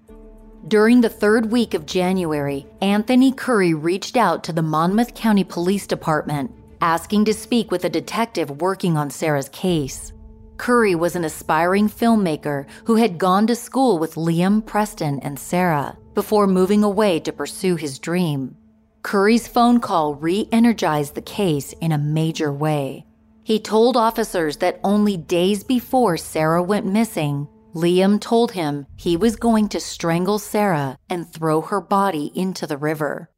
During 0.68 1.00
the 1.00 1.10
third 1.10 1.52
week 1.52 1.74
of 1.74 1.86
January, 1.86 2.66
Anthony 2.82 3.32
Curry 3.32 3.74
reached 3.74 4.18
out 4.18 4.44
to 4.44 4.54
the 4.54 4.62
Monmouth 4.62 5.14
County 5.14 5.44
Police 5.46 5.88
Department 5.88 6.52
asking 6.84 7.24
to 7.24 7.34
speak 7.34 7.72
with 7.72 7.86
a 7.86 7.90
detective 7.90 8.62
working 8.62 8.98
on 8.98 9.10
Sarah's 9.10 9.48
case. 9.50 10.12
Curry 10.58 10.96
was 10.96 11.16
an 11.16 11.24
aspiring 11.24 11.88
filmmaker 11.88 12.66
who 12.84 12.96
had 12.96 13.18
gone 13.18 13.48
to 13.48 13.56
school 13.56 13.98
with 13.98 14.16
Liam, 14.16 14.64
Preston, 14.66 15.20
and 15.22 15.40
Sarah 15.40 15.98
before 16.14 16.46
moving 16.46 16.84
away 16.84 17.22
to 17.22 17.32
pursue 17.32 17.78
his 17.78 18.00
dream. 18.00 18.58
Curry's 19.02 19.48
phone 19.48 19.80
call 19.80 20.16
re 20.16 20.50
energized 20.52 21.16
the 21.16 21.22
case 21.22 21.72
in 21.80 21.94
a 21.94 21.98
major 21.98 22.52
way. 22.52 23.06
He 23.46 23.62
told 23.62 23.96
officers 23.96 24.58
that 24.58 24.82
only 24.84 25.16
days 25.16 25.64
before 25.64 26.18
Sarah 26.18 26.62
went 26.62 26.86
missing, 26.86 27.48
Liam 27.74 28.20
told 28.20 28.52
him 28.52 28.88
he 28.98 29.16
was 29.16 29.38
going 29.38 29.70
to 29.70 29.80
strangle 29.80 30.38
Sarah 30.38 30.98
and 31.10 31.32
throw 31.32 31.62
her 31.62 31.80
body 31.80 32.34
into 32.36 32.68
the 32.68 32.78
river. 32.78 33.30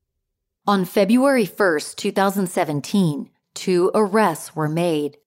On 0.67 0.83
February 0.83 1.45
1, 1.45 1.79
2017, 1.95 3.29
two 3.55 3.89
arrests 3.95 4.55
were 4.55 4.69
made. 4.69 5.17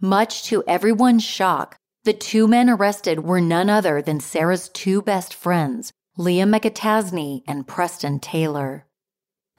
Much 0.00 0.44
to 0.44 0.62
everyone's 0.66 1.24
shock, 1.24 1.76
the 2.04 2.12
two 2.12 2.46
men 2.46 2.68
arrested 2.68 3.24
were 3.24 3.40
none 3.40 3.70
other 3.70 4.02
than 4.02 4.20
Sarah's 4.20 4.68
two 4.70 5.00
best 5.00 5.32
friends, 5.32 5.92
Liam 6.18 6.54
McAtasney 6.54 7.42
and 7.46 7.66
Preston 7.66 8.18
Taylor. 8.18 8.86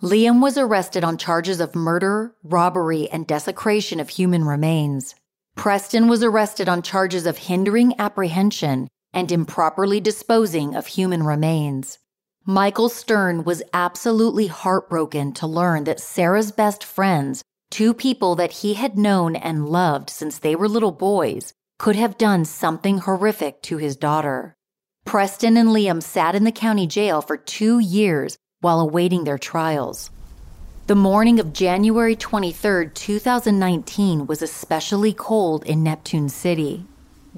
Liam 0.01 0.41
was 0.41 0.57
arrested 0.57 1.03
on 1.03 1.17
charges 1.17 1.59
of 1.59 1.75
murder, 1.75 2.35
robbery, 2.43 3.07
and 3.09 3.27
desecration 3.27 3.99
of 3.99 4.09
human 4.09 4.43
remains. 4.43 5.13
Preston 5.55 6.07
was 6.07 6.23
arrested 6.23 6.67
on 6.67 6.81
charges 6.81 7.27
of 7.27 7.37
hindering 7.37 7.93
apprehension 7.99 8.87
and 9.13 9.31
improperly 9.31 9.99
disposing 9.99 10.75
of 10.75 10.87
human 10.87 11.23
remains. 11.23 11.99
Michael 12.45 12.89
Stern 12.89 13.43
was 13.43 13.61
absolutely 13.73 14.47
heartbroken 14.47 15.33
to 15.33 15.45
learn 15.45 15.83
that 15.83 15.99
Sarah's 15.99 16.51
best 16.51 16.83
friends 16.83 17.43
Two 17.71 17.93
people 17.93 18.35
that 18.35 18.51
he 18.51 18.73
had 18.73 18.97
known 18.97 19.33
and 19.33 19.69
loved 19.69 20.09
since 20.09 20.37
they 20.37 20.57
were 20.57 20.67
little 20.67 20.91
boys 20.91 21.53
could 21.79 21.95
have 21.95 22.17
done 22.17 22.43
something 22.43 22.97
horrific 22.97 23.61
to 23.61 23.77
his 23.77 23.95
daughter. 23.95 24.53
Preston 25.05 25.55
and 25.55 25.69
Liam 25.69 26.03
sat 26.03 26.35
in 26.35 26.43
the 26.43 26.51
county 26.51 26.85
jail 26.85 27.21
for 27.21 27.37
two 27.37 27.79
years 27.79 28.37
while 28.59 28.81
awaiting 28.81 29.23
their 29.23 29.37
trials. 29.37 30.11
The 30.87 30.95
morning 30.95 31.39
of 31.39 31.53
January 31.53 32.13
23, 32.13 32.89
2019, 32.89 34.27
was 34.27 34.41
especially 34.41 35.13
cold 35.13 35.63
in 35.65 35.81
Neptune 35.81 36.27
City. 36.27 36.85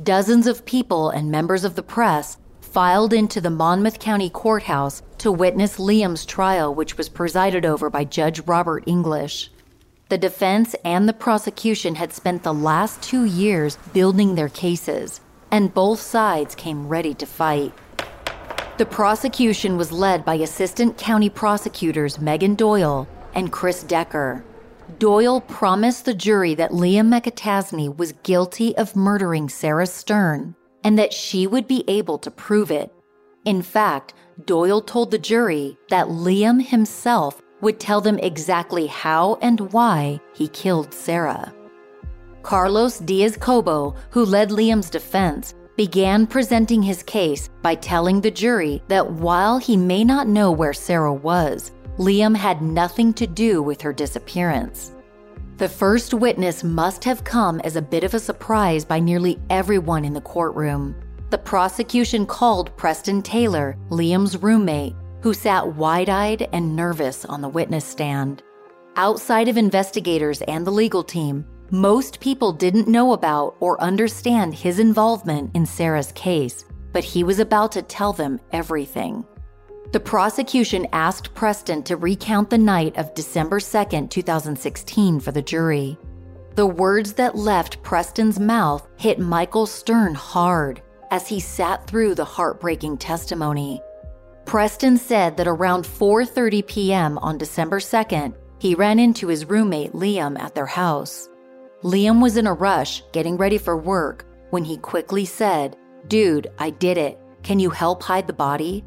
Dozens 0.02 0.48
of 0.48 0.66
people 0.66 1.12
and 1.12 1.30
members 1.30 1.64
of 1.64 1.76
the 1.76 1.84
press 1.84 2.38
filed 2.60 3.14
into 3.14 3.40
the 3.40 3.52
Monmouth 3.52 4.00
County 4.00 4.32
Courthouse 4.32 5.04
to 5.20 5.32
witness 5.32 5.78
Liam's 5.78 6.26
trial, 6.26 6.74
which 6.74 6.98
was 6.98 7.08
presided 7.08 7.68
over 7.68 7.92
by 7.92 8.04
Judge 8.04 8.40
Robert 8.48 8.84
English. 8.88 9.52
The 10.14 10.18
defense 10.20 10.76
and 10.86 11.10
the 11.10 11.14
prosecution 11.14 11.96
had 11.96 12.14
spent 12.14 12.44
the 12.44 12.54
last 12.54 13.02
two 13.02 13.26
years 13.26 13.78
building 13.94 14.36
their 14.36 14.48
cases, 14.48 15.22
and 15.50 15.74
both 15.74 16.00
sides 16.00 16.54
came 16.54 16.88
ready 16.88 17.16
to 17.16 17.26
fight. 17.26 17.74
The 18.78 18.86
prosecution 18.86 19.76
was 19.76 19.92
led 19.92 20.24
by 20.24 20.36
Assistant 20.36 21.00
County 21.00 21.32
Prosecutors 21.32 22.22
Megan 22.22 22.54
Doyle 22.54 23.08
and 23.34 23.52
Chris 23.52 23.82
Decker. 23.82 24.46
Doyle 25.00 25.42
promised 25.42 26.06
the 26.06 26.14
jury 26.14 26.54
that 26.54 26.70
Liam 26.70 27.10
McAtasney 27.10 27.98
was 27.98 28.12
guilty 28.22 28.78
of 28.78 28.96
murdering 28.96 29.50
Sarah 29.50 29.88
Stern 29.88 30.54
and 30.84 30.96
that 31.00 31.12
she 31.12 31.48
would 31.48 31.68
be 31.68 31.84
able 31.88 32.20
to 32.20 32.30
prove 32.30 32.70
it. 32.70 32.94
In 33.46 33.64
fact, 33.64 34.14
Doyle 34.46 34.82
told 34.82 35.10
the 35.10 35.18
jury 35.18 35.76
that 35.90 36.06
Liam 36.06 36.64
himself 36.64 37.42
would 37.64 37.80
tell 37.80 38.02
them 38.02 38.20
exactly 38.20 38.86
how 38.86 39.40
and 39.42 39.60
why 39.74 40.20
he 40.34 40.48
killed 40.50 40.94
Sarah. 40.94 41.52
Carlos 42.44 43.00
Diaz 43.00 43.38
Cobo, 43.38 43.96
who 44.12 44.26
led 44.26 44.50
Liam's 44.50 44.90
defense, 44.90 45.56
began 45.78 46.28
presenting 46.28 46.84
his 46.84 47.02
case 47.02 47.50
by 47.62 47.74
telling 47.74 48.22
the 48.22 48.30
jury 48.30 48.84
that 48.90 49.10
while 49.10 49.58
he 49.58 49.76
may 49.76 50.04
not 50.04 50.28
know 50.28 50.52
where 50.52 50.74
Sarah 50.74 51.14
was, 51.14 51.72
Liam 51.98 52.36
had 52.36 52.62
nothing 52.62 53.14
to 53.14 53.26
do 53.26 53.64
with 53.64 53.82
her 53.82 53.94
disappearance. 53.94 54.92
The 55.58 55.70
first 55.70 56.14
witness 56.14 56.64
must 56.64 57.04
have 57.04 57.24
come 57.24 57.60
as 57.62 57.76
a 57.76 57.82
bit 57.82 58.04
of 58.04 58.14
a 58.14 58.20
surprise 58.20 58.84
by 58.84 59.00
nearly 59.00 59.40
everyone 59.50 60.04
in 60.04 60.14
the 60.14 60.22
courtroom. 60.22 60.96
The 61.30 61.38
prosecution 61.38 62.26
called 62.26 62.76
Preston 62.76 63.22
Taylor, 63.22 63.78
Liam's 63.90 64.42
roommate, 64.42 64.96
who 65.24 65.34
sat 65.34 65.66
wide 65.76 66.10
eyed 66.10 66.50
and 66.52 66.76
nervous 66.76 67.24
on 67.24 67.40
the 67.40 67.48
witness 67.48 67.86
stand. 67.86 68.44
Outside 68.98 69.48
of 69.48 69.56
investigators 69.56 70.42
and 70.44 70.68
the 70.68 70.72
legal 70.72 71.02
team, 71.02 71.46
most 71.72 72.20
people 72.20 72.52
didn't 72.52 72.90
know 72.90 73.14
about 73.14 73.56
or 73.62 73.82
understand 73.82 74.54
his 74.54 74.80
involvement 74.80 75.50
in 75.56 75.66
Sarah's 75.66 76.12
case, 76.12 76.66
but 76.92 77.06
he 77.06 77.24
was 77.24 77.40
about 77.40 77.72
to 77.72 77.82
tell 77.82 78.12
them 78.12 78.38
everything. 78.52 79.26
The 79.94 80.00
prosecution 80.02 80.88
asked 80.92 81.34
Preston 81.34 81.84
to 81.84 81.96
recount 81.96 82.50
the 82.50 82.58
night 82.58 82.98
of 82.98 83.14
December 83.14 83.62
2, 83.62 84.08
2016, 84.08 85.20
for 85.22 85.32
the 85.32 85.42
jury. 85.42 85.98
The 86.56 86.68
words 86.68 87.14
that 87.14 87.38
left 87.38 87.82
Preston's 87.82 88.42
mouth 88.42 88.86
hit 88.98 89.20
Michael 89.20 89.68
Stern 89.68 90.16
hard 90.16 90.82
as 91.12 91.30
he 91.30 91.40
sat 91.40 91.88
through 91.88 92.16
the 92.16 92.26
heartbreaking 92.26 92.98
testimony. 92.98 93.82
Preston 94.46 94.98
said 94.98 95.38
that 95.38 95.48
around 95.48 95.86
4:30 95.86 96.68
p.m. 96.68 97.18
on 97.20 97.38
December 97.38 97.80
2nd, 97.80 98.36
he 98.60 98.76
ran 98.76 99.00
into 99.00 99.28
his 99.28 99.46
roommate 99.50 99.94
Liam 99.94 100.40
at 100.40 100.56
their 100.56 100.66
house. 100.66 101.30
Liam 101.84 102.22
was 102.22 102.38
in 102.38 102.48
a 102.48 102.54
rush, 102.54 103.04
getting 103.12 103.36
ready 103.36 103.58
for 103.58 103.76
work, 103.76 104.26
when 104.52 104.64
he 104.64 104.78
quickly 104.78 105.26
said, 105.26 105.76
Dude, 106.08 106.48
I 106.60 106.70
did 106.70 106.98
it. 106.98 107.20
Can 107.44 107.60
you 107.60 107.70
help 107.70 108.04
hide 108.04 108.28
the 108.28 108.34
body? 108.34 108.86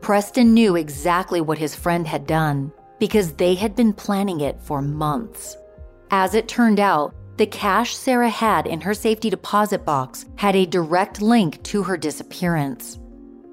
Preston 0.00 0.54
knew 0.54 0.76
exactly 0.76 1.40
what 1.40 1.58
his 1.58 1.74
friend 1.74 2.06
had 2.06 2.26
done 2.26 2.72
because 2.98 3.32
they 3.32 3.54
had 3.54 3.74
been 3.74 3.92
planning 3.92 4.40
it 4.40 4.60
for 4.60 4.80
months. 4.80 5.56
As 6.10 6.34
it 6.34 6.48
turned 6.48 6.80
out, 6.80 7.14
the 7.36 7.46
cash 7.46 7.96
Sarah 7.96 8.30
had 8.30 8.66
in 8.66 8.80
her 8.80 8.94
safety 8.94 9.28
deposit 9.28 9.84
box 9.84 10.26
had 10.36 10.54
a 10.54 10.66
direct 10.66 11.20
link 11.20 11.62
to 11.64 11.82
her 11.82 11.96
disappearance. 11.96 12.98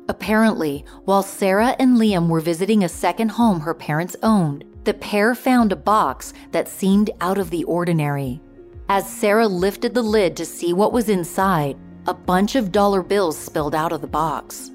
Apparently, 0.08 0.84
while 1.06 1.24
Sarah 1.24 1.76
and 1.80 1.98
Liam 1.98 2.28
were 2.28 2.42
visiting 2.42 2.84
a 2.84 2.90
second 2.90 3.30
home 3.30 3.60
her 3.62 3.74
parents 3.74 4.16
owned, 4.24 4.66
the 4.84 4.94
pair 4.94 5.36
found 5.36 5.72
a 5.72 5.76
box 5.76 6.34
that 6.52 6.68
seemed 6.68 7.12
out 7.22 7.38
of 7.38 7.50
the 7.50 7.64
ordinary. 7.66 8.42
As 8.90 9.08
Sarah 9.08 9.48
lifted 9.48 9.94
the 9.94 10.02
lid 10.02 10.36
to 10.38 10.46
see 10.46 10.74
what 10.74 10.92
was 10.92 11.08
inside, 11.08 11.78
a 12.08 12.14
bunch 12.14 12.56
of 12.56 12.72
dollar 12.72 13.04
bills 13.04 13.38
spilled 13.38 13.76
out 13.76 13.92
of 13.92 14.02
the 14.02 14.08
box. 14.08 14.72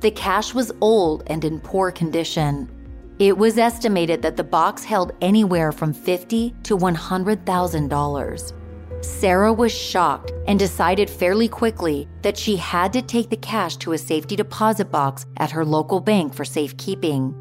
The 0.00 0.10
cash 0.10 0.54
was 0.54 0.72
old 0.80 1.24
and 1.26 1.44
in 1.44 1.60
poor 1.60 1.92
condition. 1.92 2.70
It 3.18 3.36
was 3.36 3.58
estimated 3.58 4.22
that 4.22 4.38
the 4.38 4.44
box 4.44 4.82
held 4.82 5.12
anywhere 5.20 5.72
from 5.72 5.92
$50 5.92 6.62
to 6.62 6.78
$100,000. 6.78 8.59
Sarah 9.00 9.52
was 9.52 9.72
shocked 9.72 10.32
and 10.46 10.58
decided 10.58 11.08
fairly 11.08 11.48
quickly 11.48 12.08
that 12.22 12.36
she 12.36 12.56
had 12.56 12.92
to 12.92 13.02
take 13.02 13.30
the 13.30 13.36
cash 13.36 13.76
to 13.78 13.92
a 13.92 13.98
safety 13.98 14.36
deposit 14.36 14.90
box 14.90 15.26
at 15.38 15.50
her 15.50 15.64
local 15.64 16.00
bank 16.00 16.34
for 16.34 16.44
safekeeping. 16.44 17.34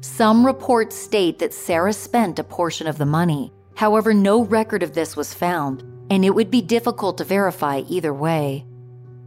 Some 0.00 0.44
reports 0.44 0.96
state 0.96 1.38
that 1.38 1.54
Sarah 1.54 1.92
spent 1.92 2.38
a 2.38 2.44
portion 2.44 2.86
of 2.86 2.98
the 2.98 3.06
money, 3.06 3.52
However, 3.74 4.14
no 4.14 4.44
record 4.44 4.82
of 4.82 4.94
this 4.94 5.16
was 5.16 5.34
found, 5.34 5.82
and 6.10 6.24
it 6.24 6.34
would 6.34 6.50
be 6.50 6.62
difficult 6.62 7.18
to 7.18 7.24
verify 7.24 7.82
either 7.88 8.14
way. 8.14 8.64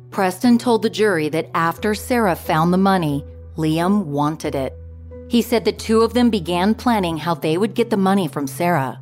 Preston 0.09 0.57
told 0.57 0.81
the 0.81 0.89
jury 0.89 1.29
that 1.29 1.49
after 1.53 1.93
Sarah 1.93 2.35
found 2.35 2.73
the 2.73 2.77
money, 2.77 3.25
Liam 3.57 4.05
wanted 4.05 4.55
it. 4.55 4.73
He 5.29 5.41
said 5.41 5.65
the 5.65 5.73
two 5.73 6.01
of 6.01 6.13
them 6.13 6.29
began 6.29 6.73
planning 6.73 7.17
how 7.17 7.33
they 7.33 7.57
would 7.57 7.73
get 7.73 7.89
the 7.89 7.97
money 7.97 8.29
from 8.29 8.47
Sarah. 8.47 9.01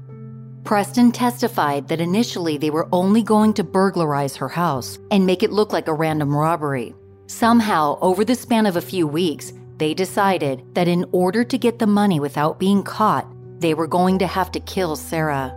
Preston 0.65 1.11
testified 1.11 1.87
that 1.87 2.01
initially 2.01 2.57
they 2.57 2.71
were 2.71 2.89
only 2.91 3.21
going 3.21 3.53
to 3.53 3.63
burglarize 3.63 4.35
her 4.35 4.49
house 4.49 4.97
and 5.11 5.23
make 5.23 5.43
it 5.43 5.51
look 5.51 5.71
like 5.71 5.87
a 5.87 5.93
random 5.93 6.35
robbery. 6.35 6.95
Somehow, 7.27 7.99
over 8.01 8.25
the 8.25 8.33
span 8.33 8.65
of 8.65 8.75
a 8.75 8.81
few 8.81 9.05
weeks, 9.05 9.53
they 9.77 9.93
decided 9.93 10.63
that 10.73 10.87
in 10.87 11.05
order 11.11 11.43
to 11.43 11.57
get 11.59 11.77
the 11.77 11.85
money 11.85 12.19
without 12.19 12.59
being 12.59 12.81
caught, 12.81 13.27
they 13.59 13.75
were 13.75 13.85
going 13.85 14.17
to 14.17 14.25
have 14.25 14.51
to 14.53 14.59
kill 14.59 14.95
Sarah. 14.95 15.53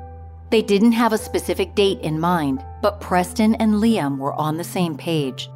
They 0.51 0.61
didn't 0.61 0.93
have 0.93 1.15
a 1.15 1.19
specific 1.19 1.75
date 1.75 2.01
in 2.01 2.21
mind, 2.21 2.63
but 2.83 3.01
Preston 3.01 3.55
and 3.55 3.77
Liam 3.77 4.19
were 4.19 4.35
on 4.35 4.59
the 4.59 4.65
same 4.65 4.95
page. 4.95 5.49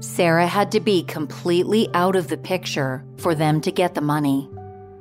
Sarah 0.00 0.46
had 0.46 0.70
to 0.72 0.80
be 0.80 1.02
completely 1.02 1.88
out 1.94 2.14
of 2.14 2.28
the 2.28 2.36
picture 2.36 3.06
for 3.16 3.34
them 3.34 3.62
to 3.62 3.72
get 3.72 3.94
the 3.94 4.02
money. 4.02 4.50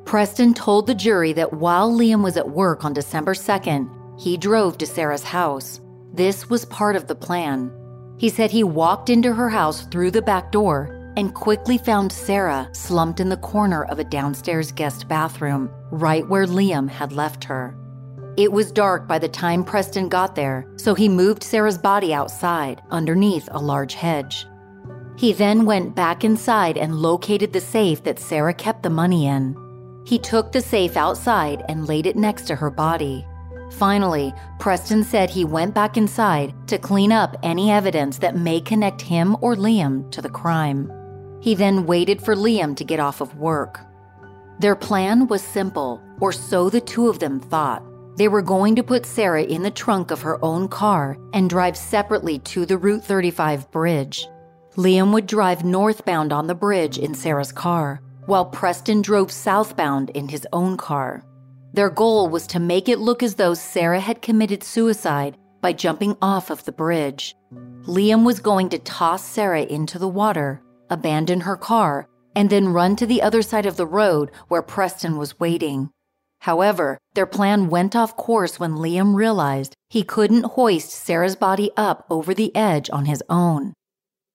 Preston 0.06 0.54
told 0.54 0.88
the 0.88 0.96
jury 0.96 1.34
that 1.34 1.52
while 1.52 1.92
Liam 1.92 2.24
was 2.24 2.38
at 2.38 2.50
work 2.50 2.86
on 2.86 2.94
December 2.94 3.34
2nd, 3.34 3.94
he 4.18 4.38
drove 4.38 4.78
to 4.78 4.86
Sarah's 4.86 5.24
house. 5.24 5.80
This 6.14 6.50
was 6.50 6.66
part 6.66 6.96
of 6.96 7.08
the 7.08 7.16
plan. 7.16 7.72
He 8.18 8.30
said 8.30 8.50
he 8.50 8.64
walked 8.64 9.10
into 9.10 9.34
her 9.34 9.50
house 9.50 9.86
through 9.88 10.12
the 10.12 10.22
back 10.22 10.52
door 10.52 10.94
and 11.16 11.34
quickly 11.34 11.78
found 11.78 12.12
Sarah 12.12 12.70
slumped 12.74 13.20
in 13.20 13.30
the 13.30 13.38
corner 13.38 13.86
of 13.86 14.00
a 14.00 14.04
downstairs 14.04 14.72
guest 14.72 15.08
bathroom, 15.08 15.70
right 15.92 16.28
where 16.28 16.46
Liam 16.46 16.90
had 16.90 17.12
left 17.12 17.44
her. 17.44 17.76
It 18.38 18.52
was 18.52 18.72
dark 18.72 19.08
by 19.08 19.18
the 19.18 19.28
time 19.28 19.64
Preston 19.64 20.10
got 20.10 20.36
there, 20.36 20.72
so 20.76 20.94
he 20.94 21.10
moved 21.10 21.44
Sarah's 21.44 21.78
body 21.78 22.14
outside 22.14 22.84
underneath 22.92 23.50
a 23.52 23.60
large 23.60 23.96
hedge. 23.96 24.46
He 25.18 25.34
then 25.34 25.66
went 25.66 25.96
back 25.96 26.24
inside 26.24 26.78
and 26.78 27.02
located 27.02 27.52
the 27.52 27.62
safe 27.62 28.04
that 28.04 28.20
Sarah 28.20 28.54
kept 28.54 28.84
the 28.84 28.92
money 28.92 29.26
in. 29.26 29.56
He 30.06 30.20
took 30.20 30.52
the 30.52 30.62
safe 30.62 30.96
outside 30.96 31.64
and 31.68 31.88
laid 31.88 32.06
it 32.06 32.16
next 32.16 32.44
to 32.48 32.56
her 32.56 32.70
body. 32.70 33.26
Finally, 33.72 34.34
Preston 34.60 35.04
said 35.04 35.30
he 35.30 35.46
went 35.46 35.74
back 35.74 35.98
inside 35.98 36.54
to 36.68 36.78
clean 36.78 37.12
up 37.12 37.36
any 37.44 37.72
evidence 37.72 38.18
that 38.20 38.36
may 38.36 38.62
connect 38.62 39.02
him 39.02 39.36
or 39.42 39.56
Liam 39.56 40.10
to 40.12 40.22
the 40.22 40.30
crime. 40.30 40.92
He 41.42 41.54
then 41.54 41.86
waited 41.86 42.22
for 42.22 42.36
Liam 42.36 42.76
to 42.78 42.84
get 42.84 43.00
off 43.00 43.22
of 43.22 43.36
work. 43.36 43.80
Their 44.60 44.76
plan 44.76 45.28
was 45.28 45.44
simple, 45.44 46.02
or 46.20 46.32
so 46.32 46.70
the 46.70 46.82
two 46.82 47.08
of 47.10 47.20
them 47.20 47.40
thought. 47.40 47.84
They 48.18 48.28
were 48.28 48.42
going 48.42 48.76
to 48.76 48.84
put 48.84 49.06
Sarah 49.06 49.44
in 49.44 49.62
the 49.62 49.70
trunk 49.70 50.10
of 50.10 50.22
her 50.22 50.44
own 50.44 50.68
car 50.68 51.18
and 51.34 51.50
drive 51.50 51.78
separately 51.78 52.40
to 52.40 52.66
the 52.66 52.78
Route 52.78 53.04
35 53.04 53.70
bridge. 53.70 54.28
Liam 54.76 55.14
would 55.14 55.28
drive 55.28 55.64
northbound 55.64 56.34
on 56.34 56.48
the 56.48 56.56
bridge 56.56 56.98
in 56.98 57.14
Sarah's 57.14 57.52
car, 57.52 58.02
while 58.26 58.46
Preston 58.46 59.04
drove 59.04 59.32
southbound 59.32 60.10
in 60.12 60.28
his 60.28 60.48
own 60.52 60.78
car. 60.78 61.24
Their 61.78 61.92
goal 61.92 62.28
was 62.28 62.48
to 62.48 62.60
make 62.60 62.90
it 62.90 62.98
look 62.98 63.22
as 63.22 63.36
though 63.36 63.54
Sarah 63.54 64.00
had 64.00 64.24
committed 64.24 64.64
suicide 64.64 65.38
by 65.62 65.74
jumping 65.74 66.18
off 66.24 66.50
of 66.50 66.66
the 66.66 66.72
bridge. 66.72 67.36
Liam 67.84 68.26
was 68.26 68.40
going 68.40 68.70
to 68.70 68.80
toss 68.80 69.24
Sarah 69.24 69.62
into 69.62 70.00
the 70.00 70.08
water 70.08 70.64
abandon 70.90 71.42
her 71.42 71.56
car, 71.56 72.10
and 72.36 72.50
then 72.50 72.70
run 72.70 72.96
to 72.96 73.06
the 73.06 73.22
other 73.22 73.44
side 73.44 73.68
of 73.68 73.78
the 73.78 73.86
road 73.86 74.32
where 74.48 74.64
Preston 74.64 75.20
was 75.20 75.40
waiting. 75.40 75.92
However, 76.40 76.98
their 77.14 77.28
plan 77.28 77.70
went 77.70 77.96
off 77.96 78.18
course 78.18 78.60
when 78.60 78.78
Liam 78.78 79.14
realized 79.14 79.76
he 79.88 80.02
couldn't 80.02 80.56
hoist 80.56 80.90
Sarah's 80.90 81.36
body 81.36 81.70
up 81.78 82.08
over 82.10 82.34
the 82.34 82.56
edge 82.56 82.90
on 82.92 83.06
his 83.06 83.22
own. 83.30 83.74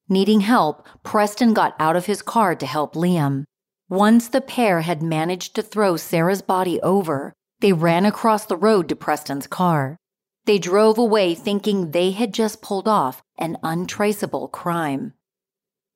Needing 0.09 0.43
help, 0.43 0.87
Preston 1.03 1.55
got 1.55 1.75
out 1.81 1.97
of 1.97 2.07
his 2.07 2.23
car 2.23 2.55
to 2.55 2.67
help 2.67 2.95
Liam. 2.95 3.43
Once 3.93 4.29
the 4.29 4.41
pair 4.41 4.81
had 4.81 5.03
managed 5.03 5.55
to 5.55 5.61
throw 5.61 5.99
Sarah's 5.99 6.41
body 6.41 6.81
over, 6.81 7.35
they 7.61 7.75
ran 7.75 8.07
across 8.07 8.47
the 8.47 8.57
road 8.57 8.89
to 8.89 8.97
Preston's 8.97 9.47
car. 9.47 9.99
They 10.47 10.59
drove 10.59 10.97
away 10.97 11.35
thinking 11.35 11.91
they 11.91 12.13
had 12.13 12.33
just 12.33 12.63
pulled 12.63 12.89
off 12.89 13.23
an 13.37 13.59
untraceable 13.63 14.49
crime. 14.49 15.13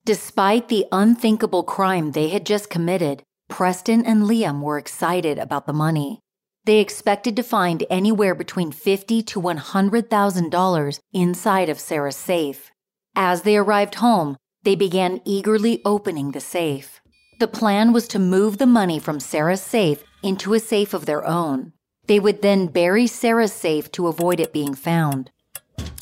Despite 0.04 0.68
the 0.68 0.84
unthinkable 0.92 1.62
crime 1.62 2.12
they 2.12 2.28
had 2.28 2.44
just 2.44 2.68
committed, 2.68 3.22
Preston 3.48 4.04
and 4.04 4.24
Liam 4.24 4.60
were 4.60 4.76
excited 4.76 5.38
about 5.38 5.66
the 5.66 5.72
money. 5.72 6.20
They 6.66 6.80
expected 6.80 7.34
to 7.36 7.42
find 7.42 7.86
anywhere 7.88 8.34
between 8.34 8.72
$50 8.72 9.24
to 9.24 9.40
$100,000 9.40 10.98
inside 11.14 11.70
of 11.70 11.80
Sarah's 11.80 12.16
safe. 12.16 12.70
As 13.14 13.40
they 13.40 13.56
arrived 13.56 13.94
home, 13.94 14.36
they 14.64 14.74
began 14.74 15.22
eagerly 15.24 15.80
opening 15.86 16.32
the 16.32 16.40
safe. 16.40 17.00
The 17.38 17.48
plan 17.48 17.92
was 17.92 18.08
to 18.08 18.18
move 18.18 18.56
the 18.56 18.66
money 18.66 18.98
from 18.98 19.20
Sarah's 19.20 19.60
safe 19.60 20.02
into 20.22 20.54
a 20.54 20.60
safe 20.60 20.94
of 20.94 21.04
their 21.04 21.26
own. 21.26 21.74
They 22.06 22.18
would 22.18 22.40
then 22.40 22.68
bury 22.68 23.06
Sarah's 23.06 23.52
safe 23.52 23.92
to 23.92 24.06
avoid 24.06 24.40
it 24.40 24.54
being 24.54 24.74
found. 24.74 25.30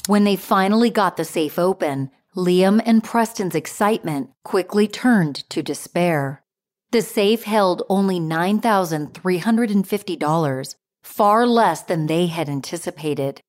When 0.06 0.22
they 0.22 0.36
finally 0.36 0.90
got 0.90 1.16
the 1.16 1.24
safe 1.24 1.58
open, 1.58 2.12
Liam 2.36 2.80
and 2.86 3.02
Preston's 3.02 3.56
excitement 3.56 4.30
quickly 4.44 4.86
turned 4.86 5.48
to 5.50 5.62
despair. 5.62 6.44
The 6.92 7.02
safe 7.02 7.42
held 7.42 7.82
only 7.88 8.20
$9,350, 8.20 10.74
far 11.02 11.46
less 11.46 11.82
than 11.82 12.06
they 12.06 12.28
had 12.28 12.48
anticipated. 12.48 13.40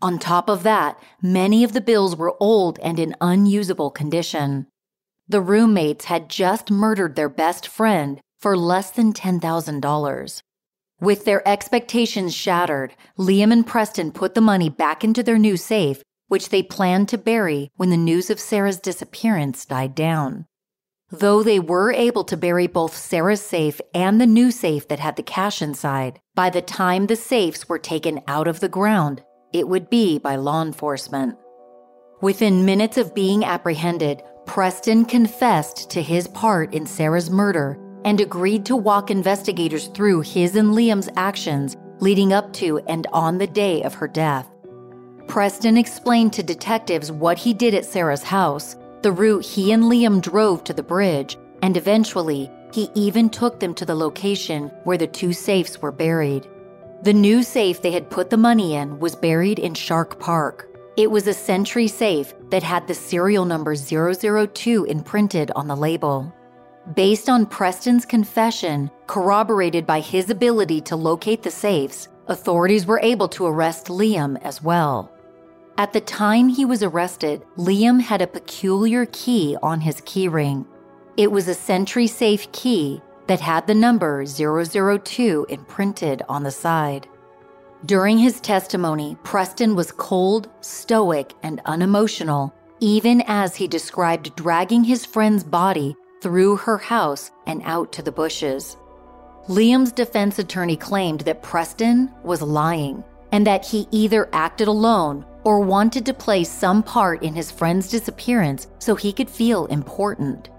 On 0.00 0.16
top 0.18 0.48
of 0.48 0.62
that, 0.62 0.96
many 1.20 1.64
of 1.64 1.72
the 1.72 1.80
bills 1.80 2.14
were 2.14 2.36
old 2.38 2.78
and 2.80 3.00
in 3.00 3.16
unusable 3.20 3.90
condition. 3.90 4.68
The 5.28 5.40
roommates 5.40 6.06
had 6.06 6.28
just 6.28 6.70
murdered 6.70 7.16
their 7.16 7.28
best 7.28 7.66
friend 7.66 8.20
for 8.40 8.56
less 8.56 8.90
than 8.90 9.12
$10,000. 9.12 10.42
With 11.00 11.24
their 11.24 11.46
expectations 11.48 12.34
shattered, 12.34 12.94
Liam 13.18 13.52
and 13.52 13.66
Preston 13.66 14.12
put 14.12 14.34
the 14.34 14.40
money 14.40 14.68
back 14.68 15.02
into 15.02 15.22
their 15.22 15.38
new 15.38 15.56
safe 15.56 16.02
which 16.32 16.48
they 16.48 16.62
planned 16.62 17.10
to 17.10 17.18
bury 17.18 17.70
when 17.76 17.90
the 17.90 17.96
news 17.98 18.30
of 18.30 18.40
Sarah's 18.40 18.80
disappearance 18.80 19.66
died 19.66 19.94
down. 19.94 20.46
Though 21.10 21.42
they 21.42 21.60
were 21.60 21.92
able 21.92 22.24
to 22.24 22.38
bury 22.38 22.66
both 22.66 22.96
Sarah's 22.96 23.42
safe 23.42 23.82
and 23.92 24.18
the 24.18 24.26
new 24.26 24.50
safe 24.50 24.88
that 24.88 24.98
had 24.98 25.16
the 25.16 25.22
cash 25.22 25.60
inside, 25.60 26.20
by 26.34 26.48
the 26.48 26.62
time 26.62 27.06
the 27.06 27.16
safes 27.16 27.68
were 27.68 27.78
taken 27.78 28.22
out 28.26 28.48
of 28.48 28.60
the 28.60 28.70
ground, 28.70 29.22
it 29.52 29.68
would 29.68 29.90
be 29.90 30.18
by 30.18 30.36
law 30.36 30.62
enforcement. 30.62 31.36
Within 32.22 32.64
minutes 32.64 32.96
of 32.96 33.14
being 33.14 33.44
apprehended, 33.44 34.22
Preston 34.46 35.04
confessed 35.04 35.90
to 35.90 36.02
his 36.02 36.28
part 36.28 36.74
in 36.74 36.84
Sarah's 36.86 37.30
murder 37.30 37.78
and 38.04 38.20
agreed 38.20 38.66
to 38.66 38.76
walk 38.76 39.10
investigators 39.10 39.86
through 39.88 40.22
his 40.22 40.56
and 40.56 40.74
Liam's 40.74 41.08
actions 41.16 41.76
leading 42.00 42.32
up 42.32 42.52
to 42.52 42.78
and 42.88 43.06
on 43.12 43.38
the 43.38 43.46
day 43.46 43.82
of 43.82 43.94
her 43.94 44.08
death. 44.08 44.48
Preston 45.28 45.76
explained 45.76 46.32
to 46.32 46.42
detectives 46.42 47.12
what 47.12 47.38
he 47.38 47.54
did 47.54 47.74
at 47.74 47.84
Sarah's 47.84 48.24
house, 48.24 48.76
the 49.02 49.12
route 49.12 49.44
he 49.44 49.72
and 49.72 49.84
Liam 49.84 50.20
drove 50.20 50.64
to 50.64 50.74
the 50.74 50.82
bridge, 50.82 51.38
and 51.62 51.76
eventually, 51.76 52.50
he 52.74 52.90
even 52.94 53.30
took 53.30 53.60
them 53.60 53.72
to 53.74 53.86
the 53.86 53.94
location 53.94 54.68
where 54.84 54.98
the 54.98 55.06
two 55.06 55.32
safes 55.32 55.80
were 55.80 55.92
buried. 55.92 56.48
The 57.02 57.12
new 57.12 57.42
safe 57.42 57.80
they 57.80 57.92
had 57.92 58.10
put 58.10 58.30
the 58.30 58.36
money 58.36 58.74
in 58.74 58.98
was 58.98 59.14
buried 59.14 59.58
in 59.58 59.74
Shark 59.74 60.18
Park. 60.18 60.68
It 60.94 61.10
was 61.10 61.26
a 61.26 61.32
Sentry 61.32 61.88
safe 61.88 62.34
that 62.50 62.62
had 62.62 62.86
the 62.86 62.94
serial 62.94 63.46
number 63.46 63.74
002 63.74 64.84
imprinted 64.84 65.50
on 65.56 65.66
the 65.66 65.76
label. 65.76 66.30
Based 66.94 67.30
on 67.30 67.46
Preston's 67.46 68.04
confession, 68.04 68.90
corroborated 69.06 69.86
by 69.86 70.00
his 70.00 70.28
ability 70.28 70.82
to 70.82 70.96
locate 70.96 71.42
the 71.42 71.50
safes, 71.50 72.08
authorities 72.26 72.84
were 72.84 73.00
able 73.02 73.28
to 73.28 73.46
arrest 73.46 73.86
Liam 73.86 74.38
as 74.42 74.62
well. 74.62 75.10
At 75.78 75.94
the 75.94 76.00
time 76.02 76.48
he 76.48 76.66
was 76.66 76.82
arrested, 76.82 77.42
Liam 77.56 77.98
had 77.98 78.20
a 78.20 78.26
peculiar 78.26 79.06
key 79.06 79.56
on 79.62 79.80
his 79.80 80.02
keyring. 80.02 80.66
It 81.16 81.32
was 81.32 81.48
a 81.48 81.54
Sentry 81.54 82.06
safe 82.06 82.52
key 82.52 83.00
that 83.28 83.40
had 83.40 83.66
the 83.66 83.74
number 83.74 84.26
002 84.26 85.46
imprinted 85.48 86.20
on 86.28 86.42
the 86.42 86.50
side. 86.50 87.08
During 87.84 88.18
his 88.18 88.40
testimony, 88.40 89.16
Preston 89.24 89.74
was 89.74 89.90
cold, 89.90 90.48
stoic, 90.60 91.32
and 91.42 91.60
unemotional, 91.64 92.54
even 92.78 93.24
as 93.26 93.56
he 93.56 93.66
described 93.66 94.36
dragging 94.36 94.84
his 94.84 95.04
friend's 95.04 95.42
body 95.42 95.96
through 96.22 96.56
her 96.58 96.78
house 96.78 97.32
and 97.44 97.60
out 97.64 97.92
to 97.92 98.02
the 98.02 98.12
bushes. 98.12 98.76
Liam's 99.48 99.90
defense 99.90 100.38
attorney 100.38 100.76
claimed 100.76 101.22
that 101.22 101.42
Preston 101.42 102.08
was 102.22 102.40
lying 102.40 103.02
and 103.32 103.44
that 103.48 103.66
he 103.66 103.88
either 103.90 104.28
acted 104.32 104.68
alone 104.68 105.24
or 105.42 105.58
wanted 105.58 106.06
to 106.06 106.14
play 106.14 106.44
some 106.44 106.84
part 106.84 107.24
in 107.24 107.34
his 107.34 107.50
friend's 107.50 107.90
disappearance 107.90 108.68
so 108.78 108.94
he 108.94 109.12
could 109.12 109.28
feel 109.28 109.66
important. 109.66 110.50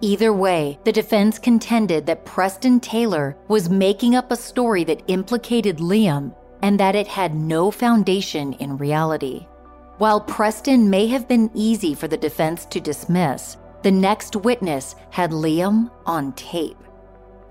Either 0.00 0.32
way, 0.32 0.78
the 0.84 0.92
defense 0.92 1.38
contended 1.38 2.06
that 2.06 2.24
Preston 2.24 2.80
Taylor 2.80 3.36
was 3.48 3.68
making 3.68 4.14
up 4.14 4.32
a 4.32 4.36
story 4.36 4.84
that 4.84 5.02
implicated 5.06 5.76
Liam 5.76 6.34
and 6.62 6.78
that 6.80 6.94
it 6.94 7.06
had 7.06 7.34
no 7.34 7.70
foundation 7.70 8.52
in 8.54 8.76
reality. 8.76 9.46
While 9.98 10.20
Preston 10.20 10.88
may 10.88 11.06
have 11.08 11.28
been 11.28 11.50
easy 11.54 11.94
for 11.94 12.08
the 12.08 12.16
defense 12.16 12.64
to 12.66 12.80
dismiss, 12.80 13.56
the 13.82 13.90
next 13.90 14.36
witness 14.36 14.94
had 15.10 15.30
Liam 15.30 15.90
on 16.06 16.32
tape. 16.32 16.78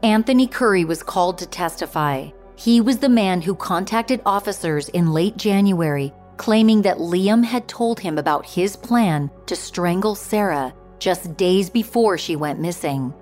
Anthony 0.04 0.47
Curry 0.47 0.86
was 0.86 1.04
called 1.04 1.38
to 1.38 1.45
testify. 1.45 2.30
He 2.56 2.82
was 2.82 2.97
the 2.97 3.10
man 3.10 3.41
who 3.41 3.56
contacted 3.56 4.21
officers 4.26 4.89
in 4.89 5.13
late 5.13 5.38
January 5.38 6.13
claiming 6.41 6.82
that 6.82 6.97
Liam 6.97 7.43
had 7.43 7.67
told 7.67 8.00
him 8.00 8.17
about 8.17 8.43
his 8.47 8.76
plan 8.76 9.30
to 9.45 9.56
strangle 9.56 10.15
Sarah 10.15 10.74
just 10.97 11.38
days 11.38 11.69
before 11.69 12.17
she 12.17 12.36
went 12.36 12.60
missing. 12.60 13.13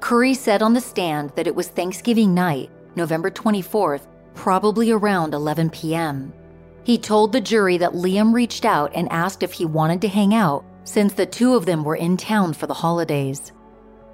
Curry 0.00 0.32
said 0.32 0.62
on 0.62 0.72
the 0.72 0.80
stand 0.80 1.32
that 1.36 1.46
it 1.46 1.54
was 1.54 1.68
Thanksgiving 1.68 2.32
night, 2.32 2.70
November 2.96 3.30
24th, 3.30 4.06
probably 4.34 4.90
around 4.90 5.34
11 5.34 5.70
p.m. 5.70 6.32
He 6.84 6.98
told 6.98 7.32
the 7.32 7.40
jury 7.40 7.78
that 7.78 7.92
Liam 7.92 8.32
reached 8.32 8.64
out 8.64 8.90
and 8.94 9.10
asked 9.10 9.42
if 9.42 9.52
he 9.52 9.64
wanted 9.64 10.00
to 10.02 10.08
hang 10.08 10.34
out 10.34 10.64
since 10.84 11.12
the 11.12 11.26
two 11.26 11.54
of 11.54 11.64
them 11.64 11.84
were 11.84 11.96
in 11.96 12.16
town 12.16 12.52
for 12.52 12.66
the 12.66 12.74
holidays. 12.74 13.52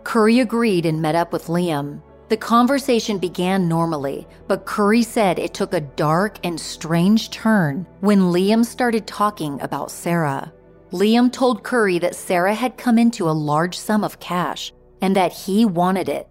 Curry 0.05 0.41
agreed 0.41 0.87
and 0.87 1.01
met 1.01 1.15
up 1.15 1.33
with 1.33 1.47
Liam. 1.47 2.03
The 2.29 2.37
conversation 2.37 3.19
began 3.19 3.69
normally, 3.69 4.27
but 4.49 4.67
Curry 4.67 5.03
said 5.03 5.39
it 5.39 5.55
took 5.55 5.73
a 5.73 5.81
dark 5.81 6.39
and 6.45 6.61
strange 6.61 7.31
turn 7.31 7.87
when 8.01 8.33
Liam 8.33 8.65
started 8.65 9.07
talking 9.07 9.61
about 9.63 9.91
Sarah. 9.91 10.53
Liam 10.93 11.33
told 11.33 11.63
Curry 11.63 11.99
that 12.01 12.15
Sarah 12.15 12.55
had 12.55 12.77
come 12.77 12.99
into 12.99 13.29
a 13.29 13.33
large 13.33 13.79
sum 13.79 14.05
of 14.05 14.21
cash 14.21 14.73
and 15.01 15.17
that 15.17 15.33
he 15.33 15.65
wanted 15.65 16.09
it. 16.09 16.29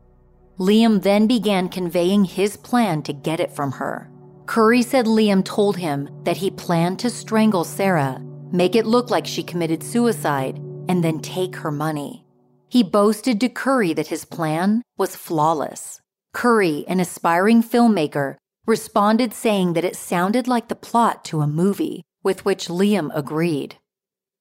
Liam 0.59 1.01
then 1.01 1.27
began 1.27 1.69
conveying 1.69 2.25
his 2.25 2.57
plan 2.57 3.01
to 3.03 3.13
get 3.13 3.39
it 3.39 3.51
from 3.51 3.73
her. 3.73 4.09
Curry 4.45 4.81
said 4.81 5.05
Liam 5.05 5.43
told 5.43 5.77
him 5.77 6.09
that 6.23 6.37
he 6.37 6.49
planned 6.49 6.99
to 6.99 7.09
strangle 7.09 7.63
Sarah 7.63 8.21
make 8.51 8.75
it 8.75 8.85
look 8.85 9.09
like 9.09 9.27
she 9.27 9.43
committed 9.43 9.83
suicide, 9.83 10.57
and 10.87 11.03
then 11.03 11.19
take 11.19 11.55
her 11.57 11.71
money. 11.71 12.25
He 12.69 12.83
boasted 12.83 13.39
to 13.41 13.49
Curry 13.49 13.93
that 13.93 14.07
his 14.07 14.25
plan 14.25 14.81
was 14.97 15.15
flawless. 15.15 16.01
Curry, 16.33 16.85
an 16.87 16.99
aspiring 16.99 17.63
filmmaker, 17.63 18.35
responded 18.65 19.33
saying 19.33 19.73
that 19.73 19.85
it 19.85 19.95
sounded 19.95 20.47
like 20.47 20.67
the 20.67 20.75
plot 20.75 21.23
to 21.25 21.41
a 21.41 21.47
movie, 21.47 22.03
with 22.23 22.45
which 22.45 22.67
Liam 22.67 23.09
agreed. 23.13 23.77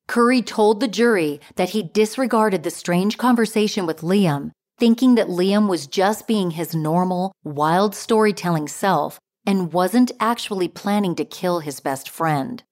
Curry 0.09 0.43
told 0.43 0.81
the 0.81 0.89
jury 0.89 1.41
that 1.57 1.71
he 1.71 1.83
disregarded 1.83 2.63
the 2.63 2.71
strange 2.71 3.19
conversation 3.19 3.87
with 3.87 4.03
Liam, 4.03 4.53
thinking 4.79 5.15
that 5.15 5.29
Liam 5.29 5.69
was 5.69 5.87
just 5.87 6.27
being 6.27 6.51
his 6.53 6.75
normal, 6.75 7.33
wild 7.45 7.95
storytelling 7.95 8.69
self 8.69 9.19
and 9.47 9.73
wasn't 9.73 10.13
actually 10.21 10.69
planning 10.69 11.15
to 11.15 11.25
kill 11.25 11.61
his 11.61 11.81
best 11.81 12.09
friend. 12.11 12.63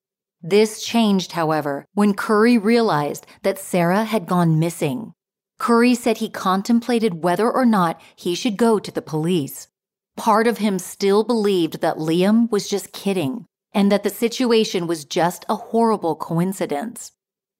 This 0.42 0.82
changed, 0.82 1.32
however, 1.32 1.86
when 1.94 2.14
Curry 2.14 2.58
realized 2.58 3.26
that 3.42 3.58
Sarah 3.58 4.04
had 4.04 4.26
gone 4.26 4.58
missing. 4.58 5.12
Curry 5.58 5.94
said 5.94 6.18
he 6.18 6.28
contemplated 6.28 7.22
whether 7.22 7.50
or 7.50 7.64
not 7.64 8.00
he 8.16 8.34
should 8.34 8.56
go 8.56 8.78
to 8.78 8.90
the 8.90 9.00
police. 9.00 9.68
Part 10.16 10.46
of 10.46 10.58
him 10.58 10.78
still 10.78 11.24
believed 11.24 11.80
that 11.80 11.96
Liam 11.96 12.50
was 12.50 12.68
just 12.68 12.92
kidding 12.92 13.46
and 13.72 13.90
that 13.90 14.02
the 14.02 14.10
situation 14.10 14.86
was 14.86 15.04
just 15.04 15.44
a 15.48 15.56
horrible 15.56 16.14
coincidence. 16.14 17.12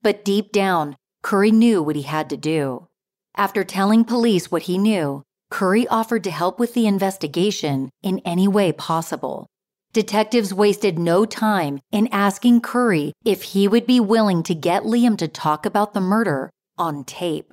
But 0.03 0.25
deep 0.25 0.53
down, 0.53 0.97
Curry 1.23 1.51
knew 1.51 1.83
what 1.83 1.97
he 1.97 2.03
had 2.03 2.29
to 2.31 2.37
do. 2.37 2.89
After 3.37 3.64
telling 3.64 4.05
police 4.05 4.53
what 4.53 4.62
he 4.62 4.79
knew, 4.79 5.25
Curry 5.51 5.88
offered 5.88 6.23
to 6.25 6.31
help 6.31 6.61
with 6.61 6.75
the 6.75 6.87
investigation 6.87 7.90
in 8.01 8.20
any 8.25 8.47
way 8.47 8.70
possible. 8.70 9.47
Detectives 9.92 10.55
wasted 10.55 10.99
no 10.99 11.25
time 11.25 11.81
in 11.90 12.09
asking 12.12 12.61
Curry 12.61 13.12
if 13.25 13.42
he 13.42 13.66
would 13.66 13.87
be 13.87 13.99
willing 13.99 14.44
to 14.44 14.55
get 14.55 14.85
Liam 14.85 15.18
to 15.18 15.27
talk 15.27 15.66
about 15.66 15.94
the 15.94 16.01
murder 16.01 16.51
on 16.79 17.05
tape. 17.05 17.53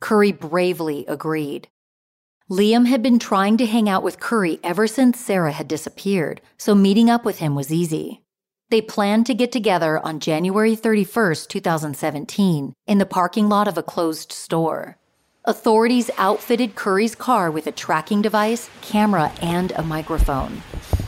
Curry 0.00 0.32
bravely 0.32 1.06
agreed. 1.06 1.68
Liam 2.50 2.86
had 2.86 3.02
been 3.02 3.18
trying 3.18 3.56
to 3.56 3.66
hang 3.66 3.88
out 3.88 4.02
with 4.02 4.20
Curry 4.20 4.60
ever 4.62 4.86
since 4.86 5.18
Sarah 5.18 5.52
had 5.52 5.66
disappeared, 5.66 6.42
so 6.58 6.74
meeting 6.74 7.08
up 7.08 7.24
with 7.24 7.38
him 7.38 7.54
was 7.54 7.72
easy. 7.72 8.22
They 8.68 8.82
planned 8.82 9.26
to 9.26 9.34
get 9.34 9.50
together 9.50 9.98
on 9.98 10.20
January 10.20 10.76
31st, 10.76 11.48
2017, 11.48 12.74
in 12.86 12.98
the 12.98 13.06
parking 13.06 13.48
lot 13.48 13.66
of 13.66 13.78
a 13.78 13.82
closed 13.82 14.32
store. 14.32 14.98
Authorities 15.48 16.10
outfitted 16.18 16.74
Curry's 16.74 17.14
car 17.14 17.52
with 17.52 17.68
a 17.68 17.72
tracking 17.72 18.20
device, 18.20 18.68
camera, 18.82 19.30
and 19.40 19.70
a 19.76 19.82
microphone. 19.84 20.60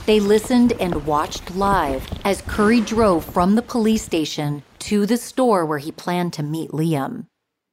They 0.06 0.20
listened 0.20 0.74
and 0.78 1.04
watched 1.04 1.56
live 1.56 2.06
as 2.24 2.42
Curry 2.42 2.80
drove 2.80 3.24
from 3.24 3.56
the 3.56 3.62
police 3.62 4.04
station 4.04 4.62
to 4.78 5.06
the 5.06 5.16
store 5.16 5.66
where 5.66 5.80
he 5.80 5.90
planned 5.90 6.34
to 6.34 6.44
meet 6.44 6.70
Liam. 6.70 7.26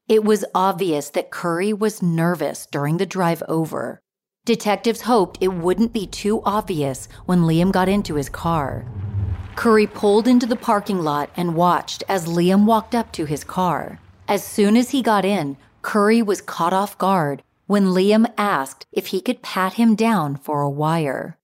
It 0.08 0.24
was 0.24 0.44
obvious 0.56 1.12
that 1.12 1.30
Curry 1.30 1.72
was 1.72 2.02
nervous 2.02 2.66
during 2.66 2.98
the 2.98 3.06
drive 3.06 3.44
over. 3.48 4.02
Detectives 4.44 5.02
hoped 5.02 5.38
it 5.42 5.50
wouldn't 5.50 5.94
be 5.94 6.08
too 6.08 6.42
obvious 6.46 7.08
when 7.28 7.44
Liam 7.44 7.72
got 7.72 7.90
into 7.90 8.16
his 8.16 8.30
car. 8.30 8.88
Curry 9.56 9.86
pulled 9.86 10.28
into 10.28 10.48
the 10.48 10.56
parking 10.56 11.04
lot 11.04 11.30
and 11.38 11.54
watched 11.54 12.04
as 12.10 12.26
Liam 12.26 12.66
walked 12.66 12.96
up 12.96 13.12
to 13.12 13.26
his 13.26 13.44
car. 13.44 14.00
As 14.28 14.44
soon 14.44 14.76
as 14.76 14.90
he 14.90 15.04
got 15.04 15.24
in, 15.24 15.56
Curry 15.86 16.24
was 16.24 16.42
caught 16.42 16.74
off 16.74 16.98
guard 16.98 17.44
when 17.68 17.94
Liam 17.94 18.26
asked 18.40 18.88
if 18.92 19.08
he 19.08 19.22
could 19.22 19.44
pat 19.44 19.74
him 19.74 19.94
down 19.94 20.36
for 20.36 20.62
a 20.62 20.70
wire. 20.70 21.38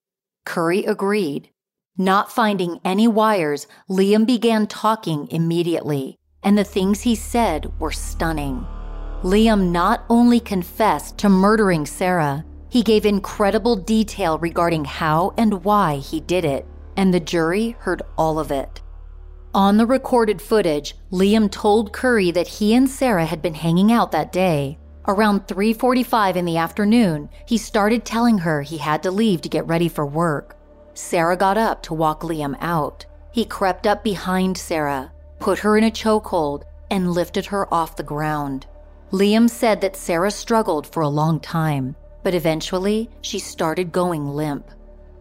Curry 0.45 0.83
agreed. 0.83 1.49
Not 1.95 2.31
finding 2.31 2.79
any 2.83 3.07
wires, 3.07 3.67
Liam 3.87 4.25
began 4.25 4.65
talking 4.65 5.27
immediately, 5.29 6.17
and 6.41 6.57
the 6.57 6.63
things 6.63 7.01
he 7.01 7.13
said 7.13 7.71
were 7.79 7.91
stunning. 7.91 8.65
Liam 9.21 9.69
not 9.69 10.05
only 10.09 10.39
confessed 10.39 11.19
to 11.19 11.29
murdering 11.29 11.85
Sarah, 11.85 12.43
he 12.67 12.81
gave 12.81 13.05
incredible 13.05 13.75
detail 13.75 14.39
regarding 14.39 14.85
how 14.85 15.35
and 15.37 15.63
why 15.63 15.97
he 15.97 16.19
did 16.19 16.45
it, 16.45 16.65
and 16.97 17.13
the 17.13 17.19
jury 17.19 17.75
heard 17.81 18.01
all 18.17 18.39
of 18.39 18.49
it. 18.49 18.81
On 19.53 19.75
the 19.75 19.85
recorded 19.85 20.41
footage, 20.41 20.95
Liam 21.11 21.51
told 21.51 21.91
Curry 21.91 22.31
that 22.31 22.47
he 22.47 22.73
and 22.73 22.89
Sarah 22.89 23.25
had 23.25 23.41
been 23.41 23.53
hanging 23.53 23.91
out 23.91 24.13
that 24.13 24.31
day. 24.31 24.77
Around 25.09 25.45
3:45 25.45 26.37
in 26.37 26.45
the 26.45 26.55
afternoon, 26.55 27.29
he 27.45 27.57
started 27.57 28.05
telling 28.05 28.37
her 28.37 28.61
he 28.61 28.77
had 28.77 29.03
to 29.03 29.11
leave 29.11 29.41
to 29.41 29.49
get 29.49 29.67
ready 29.67 29.89
for 29.89 30.05
work. 30.05 30.55
Sarah 30.93 31.35
got 31.35 31.57
up 31.57 31.83
to 31.83 31.93
walk 31.93 32.21
Liam 32.21 32.55
out. 32.61 33.05
He 33.33 33.43
crept 33.43 33.85
up 33.85 34.05
behind 34.05 34.57
Sarah, 34.57 35.11
put 35.39 35.59
her 35.59 35.77
in 35.77 35.83
a 35.83 35.91
chokehold, 35.91 36.63
and 36.89 37.11
lifted 37.11 37.47
her 37.47 37.73
off 37.73 37.97
the 37.97 38.03
ground. 38.03 38.67
Liam 39.11 39.49
said 39.49 39.81
that 39.81 39.97
Sarah 39.97 40.31
struggled 40.31 40.87
for 40.87 41.03
a 41.03 41.09
long 41.09 41.41
time, 41.41 41.97
but 42.23 42.33
eventually 42.33 43.09
she 43.19 43.37
started 43.37 43.91
going 43.91 44.29
limp. 44.29 44.71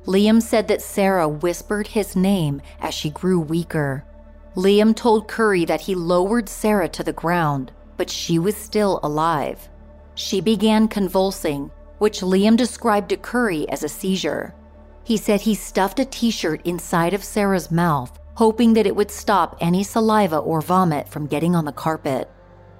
Liam 0.07 0.41
said 0.41 0.69
that 0.69 0.83
Sarah 0.83 1.29
whispered 1.29 1.89
his 1.89 2.15
name 2.15 2.63
as 2.81 2.95
she 2.95 3.11
grew 3.11 3.41
weaker. 3.41 4.05
Liam 4.57 4.95
told 4.95 5.29
Curry 5.29 5.65
that 5.65 5.83
he 5.83 5.95
lowered 5.95 6.49
Sarah 6.49 6.89
to 6.89 7.05
the 7.05 7.13
ground, 7.13 7.71
but 7.97 8.11
she 8.11 8.39
was 8.39 8.57
still 8.57 8.99
alive. 9.03 9.69
She 10.15 10.41
began 10.41 10.89
convulsing, 10.89 11.71
which 11.99 12.21
Liam 12.21 12.57
described 12.57 13.11
to 13.11 13.17
Curry 13.17 13.69
as 13.69 13.85
a 13.85 13.89
seizure. 13.89 14.55
He 15.05 15.17
said 15.17 15.41
he 15.41 15.55
stuffed 15.55 16.01
a 16.01 16.05
t 16.05 16.31
shirt 16.31 16.61
inside 16.65 17.15
of 17.15 17.25
Sarah's 17.25 17.71
mouth, 17.71 18.19
hoping 18.35 18.73
that 18.75 18.87
it 18.87 18.97
would 18.97 19.11
stop 19.11 19.57
any 19.61 19.83
saliva 19.83 20.39
or 20.39 20.61
vomit 20.61 21.09
from 21.09 21.27
getting 21.27 21.55
on 21.55 21.65
the 21.65 21.73
carpet. 21.73 22.29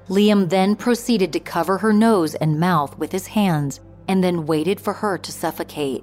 Liam 0.09 0.49
then 0.49 0.75
proceeded 0.75 1.33
to 1.33 1.41
cover 1.41 1.79
her 1.79 1.93
nose 1.93 2.35
and 2.35 2.59
mouth 2.59 2.99
with 2.99 3.13
his 3.13 3.29
hands 3.29 3.81
and 4.09 4.25
then 4.25 4.47
waited 4.47 4.81
for 4.81 4.93
her 4.93 5.17
to 5.19 5.31
suffocate. 5.31 6.03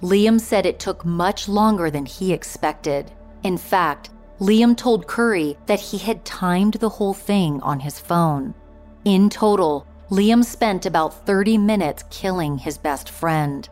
Liam 0.00 0.40
said 0.40 0.64
it 0.64 0.78
took 0.78 1.04
much 1.04 1.48
longer 1.48 1.90
than 1.90 2.06
he 2.06 2.32
expected. 2.32 3.12
In 3.42 3.58
fact, 3.58 4.10
Liam 4.42 4.76
told 4.76 5.06
Curry 5.06 5.56
that 5.66 5.78
he 5.78 5.98
had 5.98 6.24
timed 6.24 6.74
the 6.74 6.88
whole 6.88 7.14
thing 7.14 7.60
on 7.60 7.78
his 7.78 8.00
phone. 8.00 8.54
In 9.04 9.30
total, 9.30 9.86
Liam 10.10 10.44
spent 10.44 10.84
about 10.84 11.24
30 11.24 11.58
minutes 11.58 12.02
killing 12.10 12.58
his 12.58 12.76
best 12.76 13.08
friend. 13.08 13.68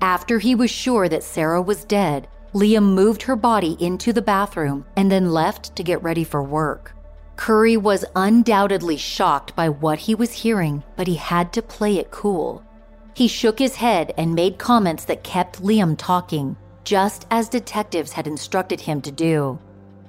After 0.00 0.38
he 0.38 0.54
was 0.54 0.70
sure 0.70 1.10
that 1.10 1.22
Sarah 1.22 1.60
was 1.60 1.84
dead, 1.84 2.26
Liam 2.54 2.94
moved 2.94 3.20
her 3.20 3.36
body 3.36 3.76
into 3.80 4.14
the 4.14 4.22
bathroom 4.22 4.86
and 4.96 5.12
then 5.12 5.30
left 5.30 5.76
to 5.76 5.82
get 5.82 6.02
ready 6.02 6.24
for 6.24 6.42
work. 6.42 6.94
Curry 7.36 7.76
was 7.76 8.06
undoubtedly 8.16 8.96
shocked 8.96 9.54
by 9.54 9.68
what 9.68 9.98
he 9.98 10.14
was 10.14 10.32
hearing, 10.32 10.84
but 10.96 11.06
he 11.06 11.16
had 11.16 11.52
to 11.52 11.60
play 11.60 11.98
it 11.98 12.10
cool. 12.10 12.64
He 13.12 13.28
shook 13.28 13.58
his 13.58 13.74
head 13.74 14.14
and 14.16 14.34
made 14.34 14.56
comments 14.56 15.04
that 15.04 15.22
kept 15.22 15.62
Liam 15.62 15.96
talking, 15.98 16.56
just 16.84 17.26
as 17.30 17.50
detectives 17.50 18.12
had 18.12 18.26
instructed 18.26 18.80
him 18.80 19.02
to 19.02 19.12
do. 19.12 19.58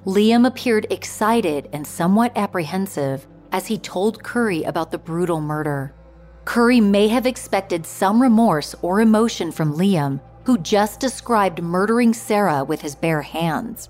Liam 0.10 0.48
appeared 0.48 0.88
excited 0.90 1.70
and 1.72 1.86
somewhat 1.86 2.32
apprehensive 2.36 3.28
as 3.52 3.68
he 3.68 3.78
told 3.78 4.24
Curry 4.24 4.64
about 4.64 4.90
the 4.90 4.98
brutal 4.98 5.40
murder. 5.40 5.94
Curry 6.46 6.82
may 6.82 7.08
have 7.10 7.28
expected 7.28 7.86
some 7.86 8.20
remorse 8.20 8.74
or 8.82 9.02
emotion 9.02 9.52
from 9.52 9.76
Liam, 9.76 10.20
who 10.46 10.58
just 10.58 11.00
described 11.00 11.62
murdering 11.62 12.12
Sarah 12.12 12.64
with 12.64 12.82
his 12.82 12.96
bare 12.96 13.22
hands. 13.22 13.90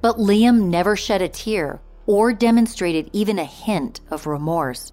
But 0.00 0.16
Liam 0.16 0.62
never 0.62 0.96
shed 0.96 1.22
a 1.22 1.28
tear 1.28 1.80
or 2.06 2.32
demonstrated 2.32 3.08
even 3.12 3.38
a 3.38 3.44
hint 3.44 4.00
of 4.10 4.26
remorse. 4.26 4.92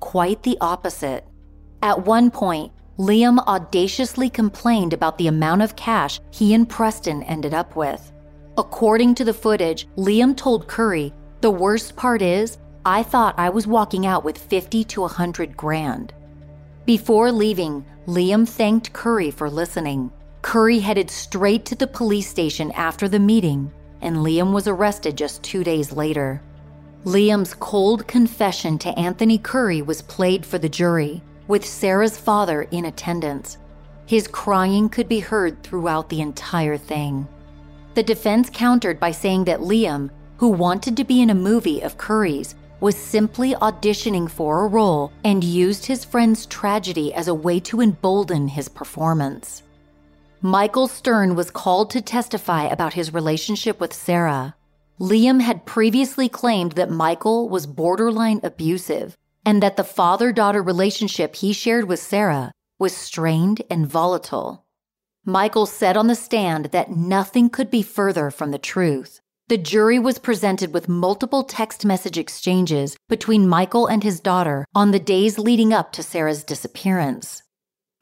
Quite 0.00 0.42
the 0.42 0.58
opposite. 0.60 1.28
At 1.80 2.06
one 2.06 2.32
point, 2.32 2.72
Liam 2.98 3.38
audaciously 3.46 4.30
complained 4.30 4.92
about 4.92 5.16
the 5.16 5.28
amount 5.28 5.62
of 5.62 5.76
cash 5.76 6.18
he 6.32 6.54
and 6.54 6.68
Preston 6.68 7.22
ended 7.22 7.54
up 7.54 7.76
with. 7.76 8.12
According 8.58 9.14
to 9.14 9.24
the 9.24 9.32
footage, 9.32 9.86
Liam 9.96 10.36
told 10.36 10.66
Curry, 10.66 11.14
The 11.42 11.50
worst 11.50 11.94
part 11.94 12.20
is, 12.20 12.58
I 12.84 13.04
thought 13.04 13.38
I 13.38 13.50
was 13.50 13.68
walking 13.68 14.04
out 14.04 14.24
with 14.24 14.36
50 14.36 14.82
to 14.82 15.02
100 15.02 15.56
grand. 15.56 16.12
Before 16.84 17.30
leaving, 17.30 17.84
Liam 18.08 18.48
thanked 18.48 18.92
Curry 18.92 19.30
for 19.30 19.48
listening. 19.48 20.10
Curry 20.42 20.80
headed 20.80 21.08
straight 21.08 21.66
to 21.66 21.76
the 21.76 21.86
police 21.86 22.28
station 22.28 22.72
after 22.72 23.08
the 23.08 23.20
meeting, 23.20 23.70
and 24.00 24.16
Liam 24.16 24.52
was 24.52 24.66
arrested 24.66 25.16
just 25.16 25.40
two 25.44 25.62
days 25.62 25.92
later. 25.92 26.42
Liam's 27.04 27.54
cold 27.54 28.08
confession 28.08 28.76
to 28.78 28.98
Anthony 28.98 29.38
Curry 29.38 29.82
was 29.82 30.02
played 30.02 30.44
for 30.44 30.58
the 30.58 30.68
jury, 30.68 31.22
with 31.46 31.64
Sarah's 31.64 32.18
father 32.18 32.62
in 32.72 32.86
attendance. 32.86 33.56
His 34.06 34.26
crying 34.26 34.88
could 34.88 35.08
be 35.08 35.20
heard 35.20 35.62
throughout 35.62 36.08
the 36.08 36.20
entire 36.20 36.76
thing. 36.76 37.28
The 37.94 38.02
defense 38.02 38.50
countered 38.52 39.00
by 39.00 39.10
saying 39.10 39.44
that 39.44 39.60
Liam, 39.60 40.10
who 40.36 40.48
wanted 40.48 40.96
to 40.96 41.04
be 41.04 41.20
in 41.20 41.30
a 41.30 41.34
movie 41.34 41.80
of 41.80 41.98
Curry's, 41.98 42.54
was 42.80 42.96
simply 42.96 43.54
auditioning 43.54 44.30
for 44.30 44.64
a 44.64 44.68
role 44.68 45.12
and 45.24 45.42
used 45.42 45.84
his 45.84 46.04
friend's 46.04 46.46
tragedy 46.46 47.12
as 47.12 47.28
a 47.28 47.34
way 47.34 47.58
to 47.60 47.80
embolden 47.80 48.48
his 48.48 48.68
performance. 48.68 49.62
Michael 50.40 50.86
Stern 50.86 51.34
was 51.34 51.50
called 51.50 51.90
to 51.90 52.00
testify 52.00 52.64
about 52.64 52.94
his 52.94 53.12
relationship 53.12 53.80
with 53.80 53.92
Sarah. 53.92 54.54
Liam 55.00 55.40
had 55.40 55.66
previously 55.66 56.28
claimed 56.28 56.72
that 56.72 56.90
Michael 56.90 57.48
was 57.48 57.66
borderline 57.66 58.40
abusive 58.44 59.16
and 59.44 59.62
that 59.62 59.76
the 59.76 59.82
father 59.82 60.30
daughter 60.30 60.62
relationship 60.62 61.34
he 61.34 61.52
shared 61.52 61.88
with 61.88 61.98
Sarah 61.98 62.52
was 62.78 62.96
strained 62.96 63.62
and 63.68 63.86
volatile. 63.86 64.64
Michael 65.28 65.66
said 65.66 65.94
on 65.94 66.06
the 66.06 66.14
stand 66.14 66.70
that 66.72 66.90
nothing 66.90 67.50
could 67.50 67.70
be 67.70 67.82
further 67.82 68.30
from 68.30 68.50
the 68.50 68.58
truth. 68.58 69.20
The 69.48 69.58
jury 69.58 69.98
was 69.98 70.18
presented 70.18 70.72
with 70.72 70.88
multiple 70.88 71.44
text 71.44 71.84
message 71.84 72.16
exchanges 72.16 72.96
between 73.10 73.46
Michael 73.46 73.86
and 73.86 74.02
his 74.02 74.20
daughter 74.20 74.64
on 74.74 74.90
the 74.90 74.98
days 74.98 75.38
leading 75.38 75.70
up 75.70 75.92
to 75.92 76.02
Sarah's 76.02 76.44
disappearance. 76.44 77.42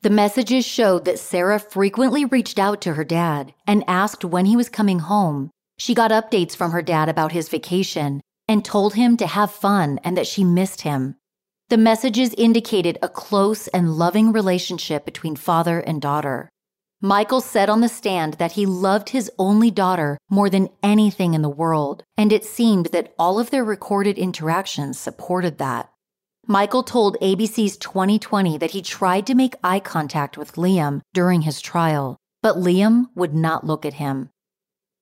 The 0.02 0.10
messages 0.10 0.64
showed 0.64 1.04
that 1.06 1.18
Sarah 1.18 1.58
frequently 1.58 2.24
reached 2.24 2.60
out 2.60 2.80
to 2.82 2.94
her 2.94 3.02
dad 3.02 3.52
and 3.66 3.82
asked 3.88 4.24
when 4.24 4.46
he 4.46 4.54
was 4.54 4.68
coming 4.68 5.00
home. 5.00 5.50
She 5.78 5.94
got 5.94 6.12
updates 6.12 6.54
from 6.54 6.70
her 6.70 6.80
dad 6.80 7.08
about 7.08 7.32
his 7.32 7.48
vacation 7.48 8.20
and 8.46 8.64
told 8.64 8.94
him 8.94 9.16
to 9.16 9.26
have 9.26 9.50
fun 9.50 9.98
and 10.04 10.16
that 10.16 10.28
she 10.28 10.44
missed 10.44 10.82
him. 10.82 11.16
The 11.70 11.76
messages 11.76 12.32
indicated 12.34 12.98
a 13.02 13.08
close 13.08 13.66
and 13.66 13.94
loving 13.94 14.30
relationship 14.30 15.04
between 15.04 15.34
father 15.34 15.80
and 15.80 16.00
daughter. 16.00 16.50
Michael 17.02 17.42
said 17.42 17.68
on 17.68 17.82
the 17.82 17.90
stand 17.90 18.34
that 18.34 18.52
he 18.52 18.64
loved 18.64 19.10
his 19.10 19.30
only 19.38 19.70
daughter 19.70 20.16
more 20.30 20.48
than 20.48 20.70
anything 20.82 21.34
in 21.34 21.42
the 21.42 21.48
world, 21.48 22.02
and 22.16 22.32
it 22.32 22.44
seemed 22.44 22.86
that 22.86 23.12
all 23.18 23.38
of 23.38 23.50
their 23.50 23.64
recorded 23.64 24.16
interactions 24.16 24.98
supported 24.98 25.58
that. 25.58 25.90
Michael 26.46 26.82
told 26.82 27.18
ABC's 27.20 27.76
2020 27.76 28.56
that 28.58 28.70
he 28.70 28.80
tried 28.80 29.26
to 29.26 29.34
make 29.34 29.56
eye 29.62 29.80
contact 29.80 30.38
with 30.38 30.52
Liam 30.52 31.02
during 31.12 31.42
his 31.42 31.60
trial, 31.60 32.16
but 32.40 32.56
Liam 32.56 33.06
would 33.14 33.34
not 33.34 33.66
look 33.66 33.84
at 33.84 33.94
him. 33.94 34.30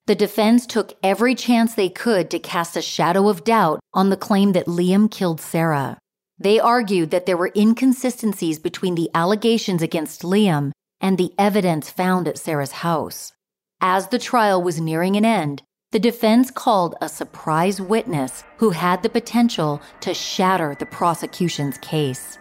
The 0.07 0.17
defense 0.17 0.67
took 0.67 0.95
every 1.03 1.35
chance 1.37 1.75
they 1.75 1.91
could 1.91 2.29
to 2.31 2.39
cast 2.41 2.77
a 2.77 2.83
shadow 2.83 3.29
of 3.29 3.45
doubt 3.45 3.79
on 3.93 4.11
the 4.11 4.17
claim 4.17 4.53
that 4.53 4.67
Liam 4.67 5.09
killed 5.09 5.41
Sarah. 5.41 5.99
They 6.39 6.59
argued 6.59 7.13
that 7.13 7.27
there 7.27 7.37
were 7.37 7.53
inconsistencies 7.55 8.59
between 8.59 8.97
the 8.97 9.11
allegations 9.15 9.81
against 9.81 10.23
Liam 10.23 10.73
and 11.05 11.19
the 11.19 11.35
evidence 11.37 11.91
found 11.91 12.27
at 12.27 12.39
Sarah's 12.39 12.73
house. 12.73 13.35
As 13.79 14.09
the 14.09 14.19
trial 14.19 14.63
was 14.63 14.81
nearing 14.81 15.17
an 15.17 15.25
end, 15.27 15.63
the 15.93 15.99
defense 15.99 16.51
called 16.51 16.95
a 17.03 17.11
surprise 17.11 17.79
witness 17.79 18.43
who 18.57 18.71
had 18.71 19.03
the 19.03 19.11
potential 19.11 19.83
to 20.01 20.15
shatter 20.15 20.75
the 20.79 20.87
prosecution's 20.87 21.77
case. 21.77 22.39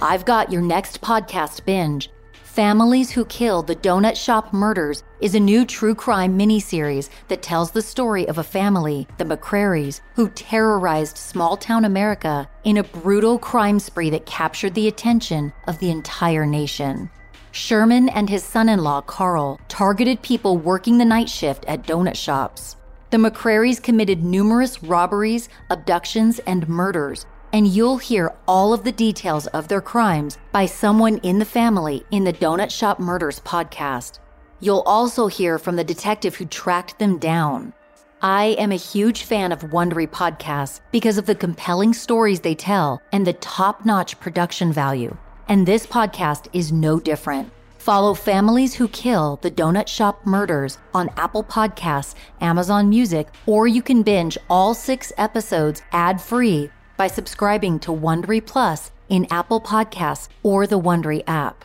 I've 0.00 0.24
got 0.24 0.52
your 0.52 0.62
next 0.62 1.00
podcast 1.00 1.64
binge 1.64 2.10
Families 2.52 3.10
Who 3.10 3.24
Killed 3.24 3.66
the 3.66 3.74
Donut 3.74 4.14
Shop 4.14 4.52
Murders 4.52 5.04
is 5.22 5.34
a 5.34 5.40
new 5.40 5.64
true 5.64 5.94
crime 5.94 6.38
miniseries 6.38 7.08
that 7.28 7.40
tells 7.40 7.70
the 7.70 7.80
story 7.80 8.28
of 8.28 8.36
a 8.36 8.42
family, 8.42 9.08
the 9.16 9.24
McCrarys, 9.24 10.02
who 10.16 10.28
terrorized 10.28 11.16
small 11.16 11.56
town 11.56 11.86
America 11.86 12.46
in 12.64 12.76
a 12.76 12.84
brutal 12.84 13.38
crime 13.38 13.78
spree 13.78 14.10
that 14.10 14.26
captured 14.26 14.74
the 14.74 14.86
attention 14.86 15.50
of 15.66 15.78
the 15.78 15.90
entire 15.90 16.44
nation. 16.44 17.08
Sherman 17.52 18.10
and 18.10 18.28
his 18.28 18.44
son 18.44 18.68
in 18.68 18.80
law, 18.80 19.00
Carl, 19.00 19.58
targeted 19.68 20.20
people 20.20 20.58
working 20.58 20.98
the 20.98 21.06
night 21.06 21.30
shift 21.30 21.64
at 21.64 21.84
donut 21.84 22.16
shops. 22.16 22.76
The 23.08 23.16
McCrarys 23.16 23.82
committed 23.82 24.22
numerous 24.22 24.82
robberies, 24.82 25.48
abductions, 25.70 26.38
and 26.40 26.68
murders, 26.68 27.24
and 27.52 27.68
you'll 27.68 27.98
hear 27.98 28.34
all 28.48 28.72
of 28.72 28.84
the 28.84 28.92
details 28.92 29.46
of 29.48 29.68
their 29.68 29.80
crimes 29.80 30.38
by 30.52 30.66
someone 30.66 31.18
in 31.18 31.38
the 31.38 31.44
family 31.44 32.04
in 32.10 32.24
the 32.24 32.32
Donut 32.32 32.70
Shop 32.70 32.98
Murders 32.98 33.40
podcast. 33.40 34.18
You'll 34.60 34.82
also 34.86 35.26
hear 35.26 35.58
from 35.58 35.76
the 35.76 35.84
detective 35.84 36.36
who 36.36 36.46
tracked 36.46 36.98
them 36.98 37.18
down. 37.18 37.72
I 38.22 38.56
am 38.58 38.70
a 38.70 38.76
huge 38.76 39.24
fan 39.24 39.50
of 39.50 39.62
Wondery 39.62 40.08
podcasts 40.08 40.80
because 40.92 41.18
of 41.18 41.26
the 41.26 41.34
compelling 41.34 41.92
stories 41.92 42.40
they 42.40 42.54
tell 42.54 43.02
and 43.10 43.26
the 43.26 43.32
top 43.34 43.84
notch 43.84 44.18
production 44.20 44.72
value. 44.72 45.16
And 45.48 45.66
this 45.66 45.86
podcast 45.86 46.46
is 46.52 46.72
no 46.72 47.00
different. 47.00 47.50
Follow 47.78 48.14
Families 48.14 48.74
Who 48.74 48.86
Kill 48.86 49.40
the 49.42 49.50
Donut 49.50 49.88
Shop 49.88 50.24
Murders 50.24 50.78
on 50.94 51.10
Apple 51.16 51.42
Podcasts, 51.42 52.14
Amazon 52.40 52.88
Music, 52.88 53.26
or 53.46 53.66
you 53.66 53.82
can 53.82 54.04
binge 54.04 54.38
all 54.48 54.72
six 54.72 55.12
episodes 55.18 55.82
ad 55.90 56.20
free 56.20 56.70
by 57.02 57.08
subscribing 57.08 57.80
to 57.80 57.90
Wondery 57.90 58.40
Plus 58.46 58.92
in 59.08 59.26
Apple 59.28 59.60
Podcasts 59.60 60.28
or 60.44 60.68
the 60.68 60.78
Wondery 60.78 61.24
app. 61.26 61.64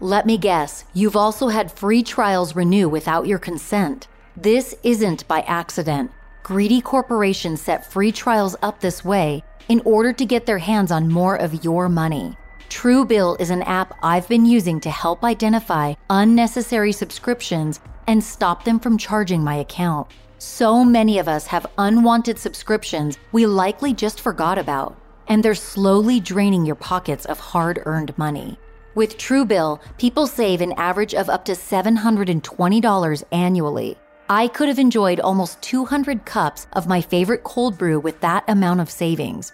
Let 0.00 0.24
me 0.24 0.38
guess, 0.38 0.86
you've 0.94 1.16
also 1.16 1.48
had 1.48 1.70
free 1.70 2.02
trials 2.02 2.56
renew 2.56 2.88
without 2.88 3.26
your 3.26 3.38
consent. 3.38 4.08
This 4.34 4.74
isn't 4.82 5.28
by 5.28 5.42
accident. 5.42 6.12
Greedy 6.42 6.80
corporations 6.80 7.60
set 7.60 7.92
free 7.92 8.10
trials 8.10 8.56
up 8.62 8.80
this 8.80 9.04
way 9.04 9.44
in 9.68 9.82
order 9.84 10.14
to 10.14 10.24
get 10.24 10.46
their 10.46 10.56
hands 10.56 10.90
on 10.90 11.12
more 11.12 11.36
of 11.36 11.62
your 11.62 11.90
money. 11.90 12.34
Truebill 12.70 13.38
is 13.38 13.50
an 13.50 13.60
app 13.64 13.98
I've 14.02 14.28
been 14.28 14.46
using 14.46 14.80
to 14.80 14.90
help 14.90 15.24
identify 15.24 15.92
unnecessary 16.08 16.92
subscriptions 16.92 17.80
and 18.06 18.24
stop 18.24 18.64
them 18.64 18.80
from 18.80 18.96
charging 18.96 19.44
my 19.44 19.56
account. 19.56 20.08
So 20.44 20.84
many 20.84 21.20
of 21.20 21.28
us 21.28 21.46
have 21.46 21.68
unwanted 21.78 22.36
subscriptions 22.36 23.16
we 23.30 23.46
likely 23.46 23.94
just 23.94 24.20
forgot 24.20 24.58
about, 24.58 24.96
and 25.28 25.40
they're 25.40 25.54
slowly 25.54 26.18
draining 26.18 26.66
your 26.66 26.74
pockets 26.74 27.24
of 27.26 27.38
hard 27.38 27.80
earned 27.86 28.18
money. 28.18 28.58
With 28.96 29.18
Truebill, 29.18 29.78
people 29.98 30.26
save 30.26 30.60
an 30.60 30.72
average 30.72 31.14
of 31.14 31.30
up 31.30 31.44
to 31.44 31.52
$720 31.52 33.22
annually. 33.30 33.96
I 34.28 34.48
could 34.48 34.66
have 34.66 34.80
enjoyed 34.80 35.20
almost 35.20 35.62
200 35.62 36.24
cups 36.24 36.66
of 36.72 36.88
my 36.88 37.00
favorite 37.00 37.44
cold 37.44 37.78
brew 37.78 38.00
with 38.00 38.20
that 38.22 38.42
amount 38.48 38.80
of 38.80 38.90
savings. 38.90 39.52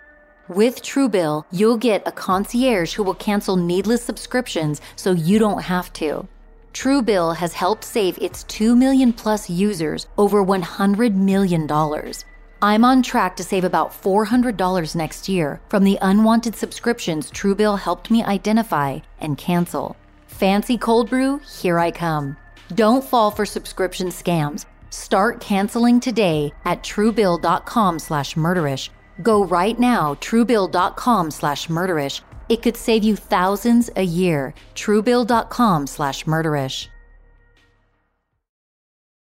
With 0.49 0.81
Truebill, 0.81 1.45
you'll 1.53 1.77
get 1.77 2.09
a 2.09 2.13
concierge 2.13 2.95
who 2.95 3.03
will 3.03 3.13
cancel 3.13 3.57
needless 3.57 4.03
subscriptions 4.03 4.81
so 4.97 5.13
you 5.13 5.39
don't 5.39 5.65
have 5.65 5.93
to. 5.95 6.27
Truebill 6.79 7.35
has 7.35 7.55
helped 7.55 7.83
save 7.83 8.17
its 8.23 8.45
2 8.45 8.77
million 8.77 9.13
plus 9.13 9.51
users 9.51 10.07
over 10.17 10.45
$100 10.45 11.13
million. 11.17 11.67
I'm 12.63 12.85
on 12.85 13.03
track 13.03 13.35
to 13.39 13.43
save 13.43 13.65
about 13.65 13.91
$400 13.91 14.95
next 14.95 15.29
year 15.29 15.61
from 15.71 15.83
the 15.83 15.99
unwanted 16.01 16.55
subscriptions 16.55 17.33
Truebill 17.33 17.81
helped 17.81 18.13
me 18.13 18.23
identify 18.23 19.01
and 19.19 19.37
cancel. 19.37 19.97
Fancy 20.29 20.79
cold 20.79 21.11
brew, 21.11 21.41
here 21.61 21.81
I 21.81 21.91
come. 21.91 22.37
Don't 22.77 23.03
fall 23.03 23.33
for 23.33 23.45
subscription 23.45 24.11
scams. 24.11 24.65
Start 24.91 25.41
canceling 25.41 25.99
today 25.99 26.55
at 26.65 26.85
truebill.com 26.85 27.99
slash 27.99 28.35
murderish 28.35 28.91
Go 29.23 29.45
right 29.45 29.79
now, 29.79 30.15
truebill.com 30.15 31.31
slash 31.31 31.67
murderish. 31.67 32.21
It 32.49 32.63
could 32.63 32.77
save 32.77 33.05
you 33.05 33.17
thousands 33.17 33.91
a 33.97 34.03
year. 34.03 34.55
Truebill.com 34.75 35.87
slash 35.87 36.25
murderish. 36.25 36.89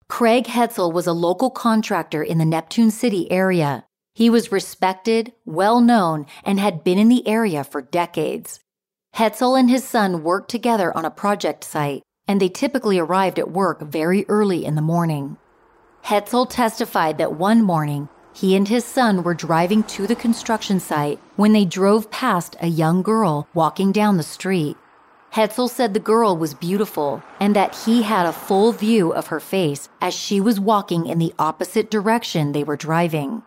Craig 0.09 0.45
Hetzel 0.45 0.93
was 0.93 1.07
a 1.07 1.13
local 1.13 1.51
contractor 1.51 2.23
in 2.23 2.39
the 2.39 2.45
Neptune 2.45 2.91
City 2.91 3.31
area. 3.33 3.87
He 4.15 4.29
was 4.29 4.53
respected, 4.53 5.33
well 5.47 5.81
known, 5.81 6.27
and 6.45 6.61
had 6.61 6.85
been 6.85 6.99
in 6.99 7.09
the 7.09 7.27
area 7.27 7.65
for 7.65 7.81
decades. 7.81 8.61
Hetzel 9.15 9.59
and 9.59 9.71
his 9.71 9.85
son 9.85 10.23
worked 10.23 10.51
together 10.51 10.95
on 10.95 11.07
a 11.07 11.11
project 11.11 11.65
site, 11.65 12.03
and 12.29 12.41
they 12.41 12.51
typically 12.51 12.99
arrived 12.99 13.39
at 13.39 13.51
work 13.51 13.81
very 13.81 14.27
early 14.29 14.65
in 14.67 14.75
the 14.75 14.83
morning. 14.83 15.39
Hetzel 16.05 16.49
testified 16.49 17.17
that 17.19 17.35
one 17.35 17.63
morning 17.63 18.09
he 18.35 18.57
and 18.57 18.69
his 18.69 18.85
son 18.85 19.23
were 19.23 19.35
driving 19.35 19.83
to 19.85 20.07
the 20.07 20.17
construction 20.17 20.81
site 20.81 21.21
when 21.37 21.53
they 21.53 21.65
drove 21.65 22.11
past 22.11 22.57
a 22.61 22.67
young 22.67 23.03
girl 23.03 23.47
walking 23.55 23.93
down 23.93 24.17
the 24.17 24.23
street. 24.23 24.77
Hetzel 25.33 25.69
said 25.69 25.95
the 25.95 26.01
girl 26.01 26.37
was 26.37 26.53
beautiful 26.53 27.23
and 27.41 27.57
that 27.57 27.75
he 27.75 28.03
had 28.03 28.27
a 28.27 28.33
full 28.33 28.73
view 28.73 29.13
of 29.13 29.29
her 29.29 29.41
face 29.41 29.89
as 30.01 30.13
she 30.13 30.41
was 30.41 30.61
walking 30.61 31.07
in 31.07 31.19
the 31.19 31.33
opposite 31.39 31.91
direction 31.91 32.53
they 32.53 32.65
were 32.65 32.77
driving. 32.77 33.43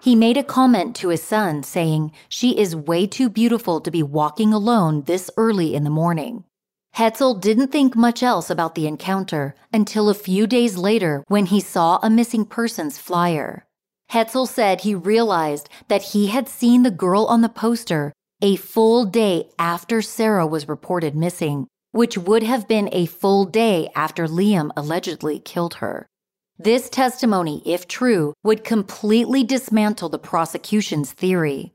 He 0.00 0.14
made 0.14 0.36
a 0.36 0.42
comment 0.42 0.96
to 0.96 1.08
his 1.08 1.22
son 1.22 1.62
saying, 1.62 2.12
She 2.28 2.58
is 2.58 2.74
way 2.76 3.06
too 3.06 3.28
beautiful 3.28 3.80
to 3.80 3.90
be 3.90 4.02
walking 4.02 4.54
alone 4.54 5.02
this 5.02 5.30
early 5.36 5.74
in 5.74 5.84
the 5.84 5.90
morning. 5.90 6.44
Hetzel 6.94 7.34
didn't 7.34 7.68
think 7.68 7.94
much 7.94 8.22
else 8.22 8.48
about 8.48 8.74
the 8.74 8.86
encounter 8.86 9.54
until 9.74 10.08
a 10.08 10.14
few 10.14 10.46
days 10.46 10.78
later 10.78 11.22
when 11.28 11.46
he 11.46 11.60
saw 11.60 11.98
a 12.02 12.08
missing 12.08 12.46
persons 12.46 12.96
flyer. 12.96 13.65
Hetzel 14.10 14.46
said 14.46 14.80
he 14.80 14.94
realized 14.94 15.68
that 15.88 16.02
he 16.02 16.28
had 16.28 16.48
seen 16.48 16.82
the 16.82 16.90
girl 16.90 17.24
on 17.26 17.40
the 17.40 17.48
poster 17.48 18.12
a 18.42 18.56
full 18.56 19.04
day 19.04 19.48
after 19.58 20.02
Sarah 20.02 20.46
was 20.46 20.68
reported 20.68 21.16
missing, 21.16 21.66
which 21.92 22.18
would 22.18 22.42
have 22.42 22.68
been 22.68 22.88
a 22.92 23.06
full 23.06 23.46
day 23.46 23.88
after 23.94 24.26
Liam 24.26 24.70
allegedly 24.76 25.38
killed 25.38 25.74
her. 25.74 26.06
This 26.58 26.88
testimony, 26.88 27.62
if 27.66 27.88
true, 27.88 28.34
would 28.44 28.64
completely 28.64 29.42
dismantle 29.42 30.10
the 30.10 30.18
prosecution's 30.18 31.12
theory. 31.12 31.72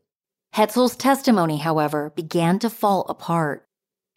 Hetzel's 0.55 0.95
testimony, 0.95 1.57
however, 1.57 2.11
began 2.15 2.59
to 2.59 2.69
fall 2.69 3.05
apart. 3.09 3.65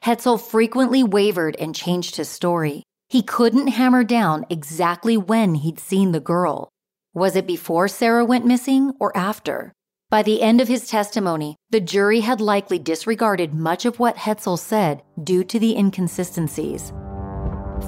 Hetzel 0.02 0.38
frequently 0.38 1.02
wavered 1.02 1.56
and 1.58 1.74
changed 1.74 2.16
his 2.16 2.28
story. 2.28 2.82
He 3.08 3.22
couldn't 3.22 3.68
hammer 3.68 4.04
down 4.04 4.44
exactly 4.50 5.16
when 5.16 5.54
he'd 5.56 5.78
seen 5.78 6.12
the 6.12 6.20
girl. 6.20 6.68
Was 7.14 7.36
it 7.36 7.46
before 7.46 7.86
Sarah 7.86 8.24
went 8.24 8.44
missing 8.44 8.92
or 8.98 9.16
after? 9.16 9.72
By 10.10 10.24
the 10.24 10.42
end 10.42 10.60
of 10.60 10.66
his 10.66 10.88
testimony, 10.88 11.54
the 11.70 11.78
jury 11.78 12.18
had 12.18 12.40
likely 12.40 12.76
disregarded 12.76 13.54
much 13.54 13.84
of 13.84 14.00
what 14.00 14.16
Hetzel 14.16 14.58
said 14.58 15.00
due 15.22 15.44
to 15.44 15.60
the 15.60 15.76
inconsistencies. 15.76 16.92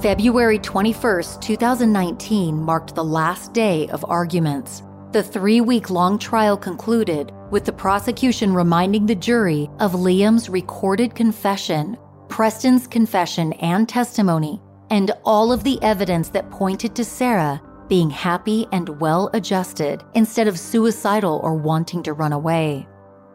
February 0.01 0.61
21, 0.61 1.41
2019 1.41 2.57
marked 2.57 2.95
the 2.95 3.03
last 3.03 3.53
day 3.53 3.89
of 3.89 4.05
arguments. 4.09 4.85
The 5.11 5.25
three 5.25 5.61
week 5.61 5.91
long 5.91 6.21
trial 6.21 6.57
concluded 6.57 7.33
with 7.51 7.65
the 7.65 7.73
prosecution 7.73 8.55
reminding 8.55 9.07
the 9.07 9.17
jury 9.17 9.69
of 9.81 9.95
Liam's 9.95 10.49
recorded 10.49 11.17
confession, 11.17 11.97
Preston's 12.29 12.87
confession 12.87 13.55
and 13.55 13.89
testimony, 13.89 14.63
and 14.91 15.11
all 15.25 15.51
of 15.51 15.65
the 15.65 15.83
evidence 15.83 16.29
that 16.29 16.49
pointed 16.53 16.95
to 16.95 17.05
Sarah 17.05 17.61
being 17.89 18.11
happy 18.11 18.67
and 18.73 19.01
well 19.01 19.31
adjusted 19.33 20.03
instead 20.15 20.49
of 20.49 20.59
suicidal 20.59 21.41
or 21.43 21.55
wanting 21.55 22.03
to 22.03 22.13
run 22.13 22.33
away. 22.33 22.87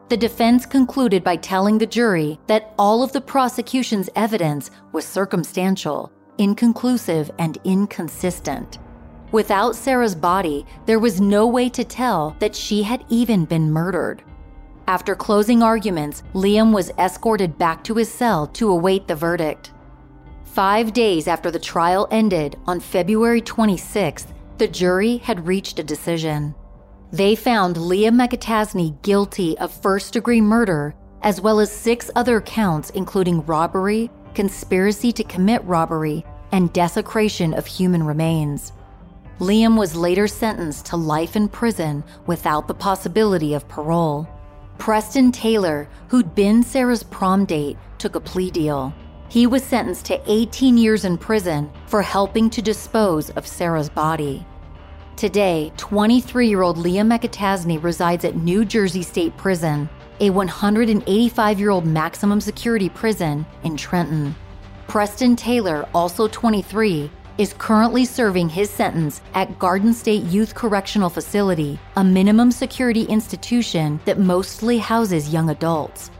The 0.09 0.17
defense 0.17 0.65
concluded 0.65 1.23
by 1.23 1.37
telling 1.37 1.77
the 1.77 1.85
jury 1.85 2.37
that 2.47 2.73
all 2.77 3.01
of 3.01 3.13
the 3.13 3.21
prosecution's 3.21 4.09
evidence 4.15 4.69
was 4.91 5.05
circumstantial, 5.05 6.11
inconclusive, 6.37 7.31
and 7.39 7.57
inconsistent. 7.63 8.79
Without 9.31 9.75
Sarah's 9.75 10.15
body, 10.15 10.65
there 10.85 10.99
was 10.99 11.21
no 11.21 11.47
way 11.47 11.69
to 11.69 11.85
tell 11.85 12.35
that 12.39 12.55
she 12.55 12.83
had 12.83 13.05
even 13.07 13.45
been 13.45 13.71
murdered. 13.71 14.23
After 14.87 15.15
closing 15.15 15.63
arguments, 15.63 16.23
Liam 16.33 16.73
was 16.73 16.91
escorted 16.97 17.57
back 17.57 17.81
to 17.85 17.95
his 17.95 18.11
cell 18.11 18.47
to 18.47 18.69
await 18.69 19.07
the 19.07 19.15
verdict. 19.15 19.71
Five 20.43 20.91
days 20.91 21.29
after 21.29 21.49
the 21.49 21.59
trial 21.59 22.09
ended, 22.11 22.57
on 22.65 22.81
February 22.81 23.41
26th, 23.41 24.33
the 24.57 24.67
jury 24.67 25.17
had 25.17 25.47
reached 25.47 25.79
a 25.79 25.83
decision. 25.83 26.55
They 27.11 27.35
found 27.35 27.75
Liam 27.75 28.15
McAtasney 28.15 29.01
guilty 29.01 29.57
of 29.57 29.71
first 29.71 30.13
degree 30.13 30.41
murder, 30.41 30.95
as 31.23 31.41
well 31.41 31.59
as 31.59 31.71
six 31.71 32.09
other 32.15 32.39
counts, 32.41 32.89
including 32.91 33.45
robbery, 33.45 34.09
conspiracy 34.33 35.11
to 35.11 35.23
commit 35.23 35.63
robbery, 35.65 36.25
and 36.51 36.71
desecration 36.73 37.53
of 37.53 37.65
human 37.65 38.03
remains. 38.03 38.71
Liam 39.39 39.77
was 39.77 39.95
later 39.95 40.27
sentenced 40.27 40.85
to 40.87 40.97
life 40.97 41.35
in 41.35 41.47
prison 41.47 42.03
without 42.27 42.67
the 42.67 42.73
possibility 42.73 43.53
of 43.53 43.67
parole. 43.67 44.27
Preston 44.77 45.31
Taylor, 45.31 45.89
who'd 46.07 46.35
been 46.35 46.63
Sarah's 46.63 47.03
prom 47.03 47.45
date, 47.45 47.77
took 47.97 48.15
a 48.15 48.19
plea 48.19 48.51
deal. 48.51 48.93
He 49.31 49.47
was 49.47 49.63
sentenced 49.63 50.07
to 50.07 50.19
18 50.29 50.77
years 50.77 51.05
in 51.05 51.17
prison 51.17 51.71
for 51.85 52.01
helping 52.01 52.49
to 52.49 52.61
dispose 52.61 53.29
of 53.29 53.47
Sarah's 53.47 53.87
body. 53.87 54.45
Today, 55.15 55.71
23 55.77 56.49
year 56.49 56.61
old 56.61 56.75
Liam 56.75 57.07
McAtasney 57.07 57.81
resides 57.81 58.25
at 58.25 58.35
New 58.35 58.65
Jersey 58.65 59.01
State 59.01 59.37
Prison, 59.37 59.87
a 60.19 60.29
185 60.31 61.59
year 61.61 61.69
old 61.69 61.85
maximum 61.85 62.41
security 62.41 62.89
prison 62.89 63.45
in 63.63 63.77
Trenton. 63.77 64.35
Preston 64.89 65.37
Taylor, 65.37 65.87
also 65.95 66.27
23, 66.27 67.09
is 67.37 67.55
currently 67.57 68.03
serving 68.03 68.49
his 68.49 68.69
sentence 68.69 69.21
at 69.33 69.57
Garden 69.57 69.93
State 69.93 70.23
Youth 70.23 70.55
Correctional 70.55 71.09
Facility, 71.09 71.79
a 71.95 72.03
minimum 72.03 72.51
security 72.51 73.03
institution 73.03 73.97
that 74.03 74.19
mostly 74.19 74.77
houses 74.77 75.31
young 75.31 75.51
adults. 75.51 76.11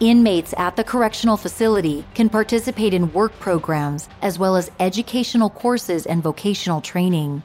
Inmates 0.00 0.52
at 0.58 0.76
the 0.76 0.84
correctional 0.84 1.38
facility 1.38 2.04
can 2.14 2.28
participate 2.28 2.92
in 2.92 3.12
work 3.14 3.32
programs 3.40 4.10
as 4.20 4.38
well 4.38 4.54
as 4.54 4.70
educational 4.78 5.48
courses 5.48 6.04
and 6.04 6.22
vocational 6.22 6.82
training. 6.82 7.42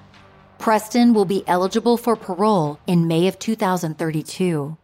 Preston 0.58 1.14
will 1.14 1.24
be 1.24 1.46
eligible 1.48 1.96
for 1.96 2.18
parole 2.18 2.78
in 2.88 3.08
May 3.08 3.28
of 3.28 3.40
2032. 3.40 4.78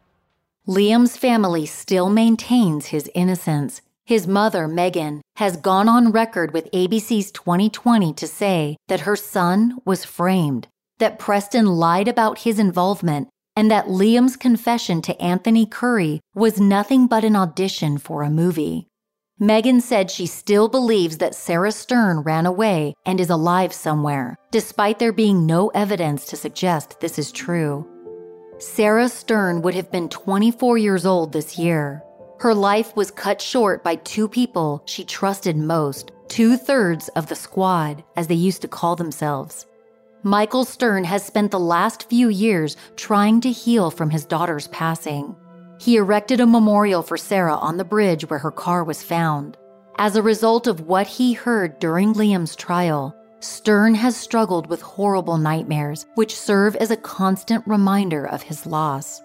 Liam's 0.66 1.18
family 1.18 1.66
still 1.66 2.10
maintains 2.10 2.88
his 2.88 3.12
innocence, 3.14 3.82
His 4.08 4.26
mother, 4.26 4.70
Megan, 4.70 5.22
has 5.36 5.58
gone 5.58 5.90
on 5.90 6.14
record 6.14 6.54
with 6.54 6.72
ABC's 6.72 7.30
2020 7.32 8.14
to 8.14 8.26
say 8.26 8.78
that 8.88 9.02
her 9.02 9.18
son 9.18 9.80
was 9.84 10.06
framed, 10.06 10.70
that 11.00 11.20
Preston 11.20 11.66
lied 11.66 12.08
about 12.08 12.40
his 12.40 12.58
involvement, 12.58 13.28
and 13.58 13.72
that 13.72 13.88
Liam's 13.88 14.38
confession 14.38 15.02
to 15.02 15.22
Anthony 15.22 15.66
Curry 15.66 16.22
was 16.36 16.62
nothing 16.62 17.08
but 17.08 17.26
an 17.26 17.36
audition 17.36 17.98
for 17.98 18.22
a 18.22 18.30
movie. 18.30 18.88
Megan 19.40 19.82
said 19.82 20.10
she 20.10 20.26
still 20.26 20.68
believes 20.68 21.18
that 21.18 21.36
Sarah 21.36 21.72
Stern 21.72 22.20
ran 22.20 22.46
away 22.46 22.94
and 23.06 23.20
is 23.20 23.30
alive 23.30 23.74
somewhere, 23.74 24.36
despite 24.52 24.98
there 25.00 25.12
being 25.12 25.46
no 25.46 25.70
evidence 25.70 26.26
to 26.26 26.36
suggest 26.36 27.00
this 27.00 27.20
is 27.20 27.32
true. 27.32 27.86
Sarah 28.60 29.10
Stern 29.10 29.62
would 29.62 29.76
have 29.76 29.92
been 29.92 30.10
24 30.10 30.80
years 30.80 31.06
old 31.06 31.34
this 31.34 31.60
year. 31.60 32.04
Her 32.40 32.56
life 32.56 32.96
was 32.96 33.12
cut 33.12 33.40
short 33.40 33.84
by 33.84 33.98
two 33.98 34.28
people 34.28 34.82
she 34.86 35.04
trusted 35.04 35.56
most, 35.56 36.12
two 36.28 36.58
thirds 36.58 37.10
of 37.10 37.28
the 37.28 37.36
squad, 37.36 38.04
as 38.16 38.26
they 38.26 38.36
used 38.36 38.64
to 38.64 38.68
call 38.68 38.96
themselves. 38.96 39.67
Michael 40.28 40.66
Stern 40.66 41.06
has 41.06 41.24
spent 41.24 41.52
the 41.52 41.60
last 41.60 42.10
few 42.10 42.28
years 42.28 42.76
trying 42.98 43.40
to 43.40 43.50
heal 43.50 43.90
from 43.90 44.10
his 44.10 44.26
daughter's 44.26 44.68
passing. 44.68 45.34
He 45.80 45.96
erected 45.96 46.42
a 46.42 46.46
memorial 46.46 47.02
for 47.02 47.16
Sarah 47.16 47.56
on 47.56 47.78
the 47.78 47.86
bridge 47.86 48.30
where 48.30 48.40
her 48.40 48.52
car 48.52 48.84
was 48.84 49.02
found. 49.02 49.56
As 49.98 50.18
a 50.18 50.22
result 50.22 50.68
of 50.68 50.82
what 50.82 51.08
he 51.08 51.32
heard 51.32 51.80
during 51.80 52.14
Liam's 52.14 52.58
trial, 52.58 53.16
Stern 53.40 53.96
has 53.96 54.18
struggled 54.18 54.68
with 54.68 54.82
horrible 54.82 55.38
nightmares, 55.38 56.06
which 56.16 56.36
serve 56.36 56.76
as 56.76 56.92
a 56.92 56.98
constant 56.98 57.66
reminder 57.66 58.28
of 58.28 58.42
his 58.42 58.66
loss. 58.66 59.22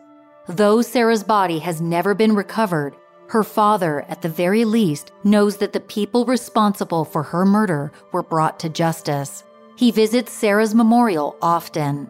Though 0.47 0.83
Sarah's 0.83 1.25
body 1.25 1.59
has 1.59 1.81
never 1.81 2.15
been 2.15 2.37
recovered, 2.37 2.95
her 3.31 3.43
father, 3.43 4.05
at 4.09 4.23
the 4.23 4.29
very 4.29 4.65
least, 4.65 5.11
knows 5.25 5.57
that 5.57 5.73
the 5.73 5.81
people 5.81 6.27
responsible 6.27 7.05
for 7.05 7.25
her 7.25 7.45
murder 7.45 7.91
were 8.13 8.23
brought 8.23 8.61
to 8.61 8.69
justice. 8.69 9.43
He 9.83 9.91
visits 9.91 10.31
Sarah's 10.31 10.77
memorial 10.77 11.37
often. 11.43 12.09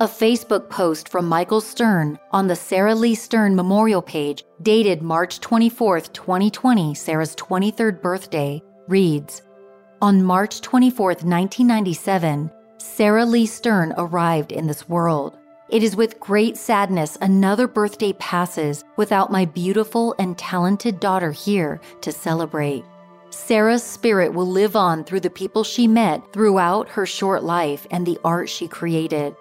A 0.00 0.08
Facebook 0.08 0.68
post 0.68 1.08
from 1.08 1.28
Michael 1.28 1.60
Stern 1.60 2.18
on 2.32 2.48
the 2.48 2.56
Sarah 2.56 2.96
Lee 2.96 3.14
Stern 3.14 3.54
memorial 3.54 4.02
page, 4.02 4.42
dated 4.60 5.02
March 5.02 5.38
24, 5.38 6.00
2020, 6.00 6.96
Sarah's 6.96 7.36
23rd 7.36 8.02
birthday, 8.02 8.60
reads 8.88 9.42
On 10.00 10.24
March 10.24 10.62
24, 10.62 11.10
1997, 11.10 12.50
Sarah 12.78 13.24
Lee 13.24 13.46
Stern 13.46 13.94
arrived 13.96 14.50
in 14.50 14.66
this 14.66 14.88
world. 14.88 15.38
It 15.68 15.84
is 15.84 15.94
with 15.94 16.18
great 16.18 16.56
sadness 16.56 17.16
another 17.20 17.68
birthday 17.68 18.14
passes 18.14 18.82
without 18.96 19.30
my 19.30 19.44
beautiful 19.44 20.16
and 20.18 20.36
talented 20.36 20.98
daughter 20.98 21.30
here 21.30 21.80
to 22.00 22.10
celebrate. 22.10 22.84
Sarah's 23.34 23.82
spirit 23.82 24.34
will 24.34 24.46
live 24.46 24.76
on 24.76 25.04
through 25.04 25.20
the 25.20 25.30
people 25.30 25.64
she 25.64 25.86
met 25.86 26.22
throughout 26.34 26.86
her 26.90 27.06
short 27.06 27.42
life 27.42 27.86
and 27.90 28.06
the 28.06 28.18
art 28.22 28.46
she 28.50 28.68
created. 28.68 29.34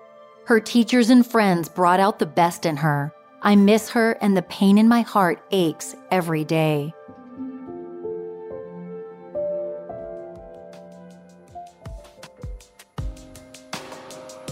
Her 0.45 0.61
teachers 0.61 1.09
and 1.09 1.27
friends 1.27 1.67
brought 1.67 1.99
out 1.99 2.17
the 2.17 2.25
best 2.25 2.65
in 2.65 2.77
her. 2.77 3.13
I 3.41 3.57
miss 3.57 3.89
her, 3.89 4.13
and 4.21 4.35
the 4.37 4.43
pain 4.43 4.77
in 4.77 4.87
my 4.87 5.01
heart 5.01 5.43
aches 5.51 5.93
every 6.09 6.45
day. 6.45 6.93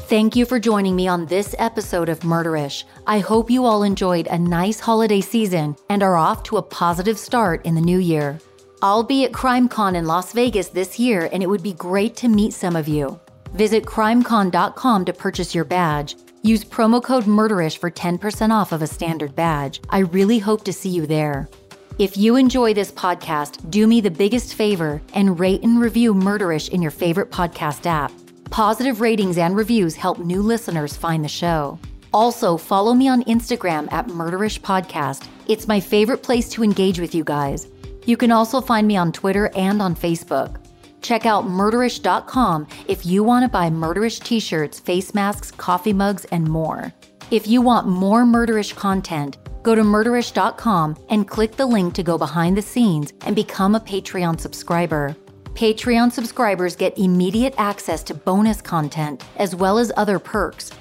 Thank 0.10 0.36
you 0.36 0.46
for 0.46 0.60
joining 0.60 0.98
me 0.98 1.08
on 1.08 1.28
this 1.28 1.56
episode 1.60 2.10
of 2.10 2.22
Murderish. 2.22 2.84
I 3.08 3.20
hope 3.20 3.50
you 3.50 3.64
all 3.64 3.84
enjoyed 3.84 4.28
a 4.28 4.38
nice 4.38 4.82
holiday 4.82 5.22
season 5.22 5.78
and 5.88 6.04
are 6.04 6.18
off 6.18 6.44
to 6.44 6.58
a 6.58 6.62
positive 6.62 7.18
start 7.18 7.66
in 7.66 7.76
the 7.76 7.82
new 7.82 8.00
year. 8.00 8.40
I'll 8.82 9.04
be 9.04 9.26
at 9.26 9.34
CrimeCon 9.34 9.96
in 9.96 10.06
Las 10.06 10.32
Vegas 10.32 10.70
this 10.70 10.98
year, 10.98 11.30
and 11.34 11.44
it 11.44 11.48
would 11.48 11.64
be 11.64 11.74
great 11.74 12.16
to 12.18 12.30
meet 12.30 12.54
some 12.54 12.76
of 12.76 12.88
you. 12.88 13.20
Visit 13.54 13.86
crimecon.com 13.86 15.06
to 15.06 15.14
purchase 15.14 15.54
your 15.54 15.66
badge. 15.66 16.16
Use 16.44 16.64
promo 16.64 17.04
code 17.04 17.26
Murderish 17.26 17.78
for 17.78 17.92
10% 17.92 18.52
off 18.52 18.72
of 18.72 18.82
a 18.82 18.88
standard 18.88 19.36
badge. 19.36 19.82
I 19.90 20.00
really 20.00 20.40
hope 20.40 20.64
to 20.64 20.72
see 20.74 20.90
you 20.90 21.06
there. 21.06 21.50
If 21.98 22.16
you 22.16 22.38
enjoy 22.38 22.74
this 22.74 22.94
podcast, 22.94 23.70
do 23.70 23.86
me 23.86 24.00
the 24.00 24.12
biggest 24.12 24.54
favor 24.54 25.02
and 25.14 25.38
rate 25.38 25.64
and 25.64 25.82
review 25.82 26.14
Murderish 26.14 26.70
in 26.70 26.82
your 26.82 26.92
favorite 26.92 27.32
podcast 27.32 27.86
app. 27.86 28.14
Positive 28.50 29.02
ratings 29.02 29.38
and 29.38 29.58
reviews 29.58 29.96
help 29.96 30.20
new 30.20 30.42
listeners 30.42 30.96
find 30.96 31.26
the 31.26 31.30
show. 31.30 31.78
Also, 32.14 32.56
follow 32.56 32.94
me 32.94 33.10
on 33.10 33.24
Instagram 33.26 33.92
at 33.92 34.08
Murderish 34.08 34.62
Podcast. 34.62 35.28
It's 35.48 35.68
my 35.68 35.82
favorite 35.82 36.24
place 36.24 36.48
to 36.50 36.64
engage 36.64 37.00
with 37.00 37.14
you 37.14 37.26
guys. 37.26 37.68
You 38.10 38.18
can 38.18 38.32
also 38.32 38.60
find 38.60 38.88
me 38.88 38.98
on 38.98 39.12
Twitter 39.12 39.52
and 39.56 39.84
on 39.84 39.96
Facebook. 39.96 40.56
Check 41.04 41.28
out 41.28 41.46
murderish.com 41.46 42.68
if 42.88 43.06
you 43.06 43.24
want 43.24 43.44
to 43.44 43.50
buy 43.50 43.70
murderish 43.70 44.24
t 44.24 44.40
shirts, 44.40 44.80
face 44.80 45.14
masks, 45.14 45.52
coffee 45.52 45.94
mugs, 45.94 46.26
and 46.32 46.50
more. 46.50 46.92
If 47.30 47.48
you 47.48 47.62
want 47.62 47.86
more 47.86 48.24
murderish 48.24 48.76
content, 48.76 49.38
go 49.62 49.76
to 49.76 49.84
murderish.com 49.84 50.98
and 51.10 51.28
click 51.28 51.56
the 51.56 51.68
link 51.68 51.94
to 51.94 52.02
go 52.02 52.18
behind 52.18 52.58
the 52.58 52.64
scenes 52.64 53.14
and 53.28 53.36
become 53.36 53.76
a 53.76 53.80
Patreon 53.80 54.40
subscriber. 54.40 55.16
Patreon 55.54 56.12
subscribers 56.12 56.76
get 56.76 56.98
immediate 56.98 57.54
access 57.60 58.02
to 58.06 58.16
bonus 58.16 58.60
content 58.60 59.24
as 59.36 59.54
well 59.54 59.78
as 59.78 59.92
other 59.98 60.18
perks. 60.18 60.72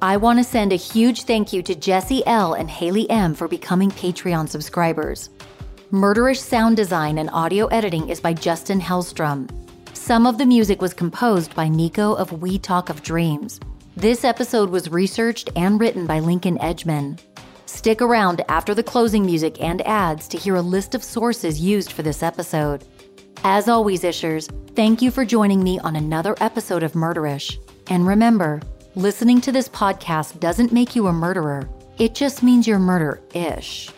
I 0.00 0.16
want 0.16 0.38
to 0.38 0.44
send 0.44 0.72
a 0.72 0.76
huge 0.76 1.24
thank 1.24 1.52
you 1.52 1.60
to 1.64 1.74
Jesse 1.74 2.24
L. 2.24 2.54
and 2.54 2.70
Haley 2.70 3.10
M. 3.10 3.34
for 3.34 3.48
becoming 3.48 3.90
Patreon 3.90 4.48
subscribers. 4.48 5.28
Murderish 5.92 6.40
sound 6.40 6.76
design 6.76 7.16
and 7.16 7.30
audio 7.30 7.66
editing 7.68 8.10
is 8.10 8.20
by 8.20 8.34
Justin 8.34 8.78
Hellstrom. 8.78 9.48
Some 9.94 10.26
of 10.26 10.36
the 10.36 10.44
music 10.44 10.82
was 10.82 10.92
composed 10.92 11.54
by 11.54 11.66
Nico 11.66 12.12
of 12.12 12.42
We 12.42 12.58
Talk 12.58 12.90
of 12.90 13.02
Dreams. 13.02 13.58
This 13.96 14.22
episode 14.22 14.68
was 14.68 14.90
researched 14.90 15.48
and 15.56 15.80
written 15.80 16.06
by 16.06 16.20
Lincoln 16.20 16.58
Edgman. 16.58 17.18
Stick 17.64 18.02
around 18.02 18.44
after 18.50 18.74
the 18.74 18.82
closing 18.82 19.24
music 19.24 19.62
and 19.62 19.80
ads 19.86 20.28
to 20.28 20.36
hear 20.36 20.56
a 20.56 20.60
list 20.60 20.94
of 20.94 21.02
sources 21.02 21.58
used 21.58 21.92
for 21.92 22.02
this 22.02 22.22
episode. 22.22 22.84
As 23.42 23.66
always, 23.66 24.02
Ishers, 24.02 24.50
thank 24.74 25.00
you 25.00 25.10
for 25.10 25.24
joining 25.24 25.62
me 25.62 25.78
on 25.78 25.96
another 25.96 26.34
episode 26.42 26.82
of 26.82 26.92
Murderish. 26.92 27.56
And 27.88 28.06
remember, 28.06 28.60
listening 28.94 29.40
to 29.40 29.52
this 29.52 29.70
podcast 29.70 30.38
doesn't 30.38 30.70
make 30.70 30.94
you 30.94 31.06
a 31.06 31.14
murderer, 31.14 31.66
it 31.96 32.14
just 32.14 32.42
means 32.42 32.66
you're 32.66 32.78
murder 32.78 33.22
ish. 33.32 33.90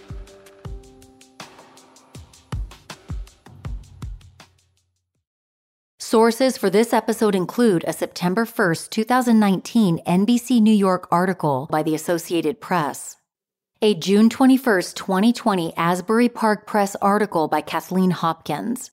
Sources 6.11 6.57
for 6.57 6.69
this 6.69 6.93
episode 6.93 7.37
include 7.37 7.85
a 7.87 7.93
September 7.93 8.45
1, 8.45 8.75
2019 8.91 10.01
NBC 10.05 10.61
New 10.61 10.75
York 10.75 11.07
article 11.13 11.69
by 11.71 11.85
the 11.85 11.95
Associated 11.95 12.61
Press, 12.61 13.19
a 13.81 13.95
June 13.95 14.29
21, 14.29 14.83
2020 14.97 15.73
Asbury 15.77 16.29
Park 16.29 16.67
Press 16.67 16.97
article 16.97 17.47
by 17.47 17.61
Kathleen 17.61 18.11
Hopkins, 18.11 18.91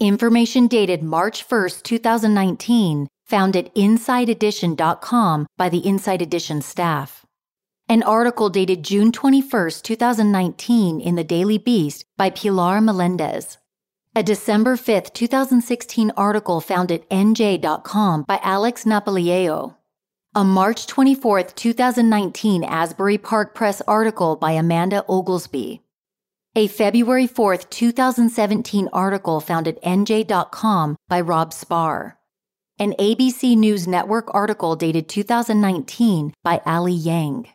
Information 0.00 0.66
dated 0.66 1.00
March 1.00 1.48
1, 1.48 1.70
2019, 1.84 3.06
found 3.24 3.56
at 3.56 3.72
InsideEdition.com 3.76 5.46
by 5.56 5.68
the 5.68 5.86
Inside 5.86 6.22
Edition 6.22 6.60
staff. 6.60 7.24
An 7.88 8.02
article 8.02 8.50
dated 8.50 8.82
June 8.82 9.12
21, 9.12 9.70
2019, 9.84 11.00
in 11.00 11.14
the 11.14 11.22
Daily 11.22 11.58
Beast 11.58 12.04
by 12.16 12.30
Pilar 12.30 12.80
Melendez. 12.80 13.58
A 14.18 14.22
December 14.24 14.76
5, 14.76 15.12
2016 15.12 16.10
article 16.16 16.60
found 16.60 16.90
at 16.90 17.08
NJ.com 17.08 18.24
by 18.26 18.40
Alex 18.42 18.82
Napoliello. 18.82 19.76
A 20.34 20.42
March 20.42 20.88
24, 20.88 21.44
2019 21.44 22.64
Asbury 22.64 23.16
Park 23.16 23.54
Press 23.54 23.80
article 23.82 24.34
by 24.34 24.50
Amanda 24.50 25.04
Oglesby. 25.08 25.82
A 26.56 26.66
February 26.66 27.28
4, 27.28 27.58
2017 27.58 28.88
article 28.92 29.38
found 29.38 29.68
at 29.68 29.80
NJ.com 29.84 30.96
by 31.06 31.20
Rob 31.20 31.52
Spahr. 31.52 32.14
An 32.80 32.94
ABC 32.98 33.56
News 33.56 33.86
Network 33.86 34.34
article 34.34 34.74
dated 34.74 35.08
2019 35.08 36.34
by 36.42 36.60
Allie 36.66 36.92
Yang. 36.92 37.46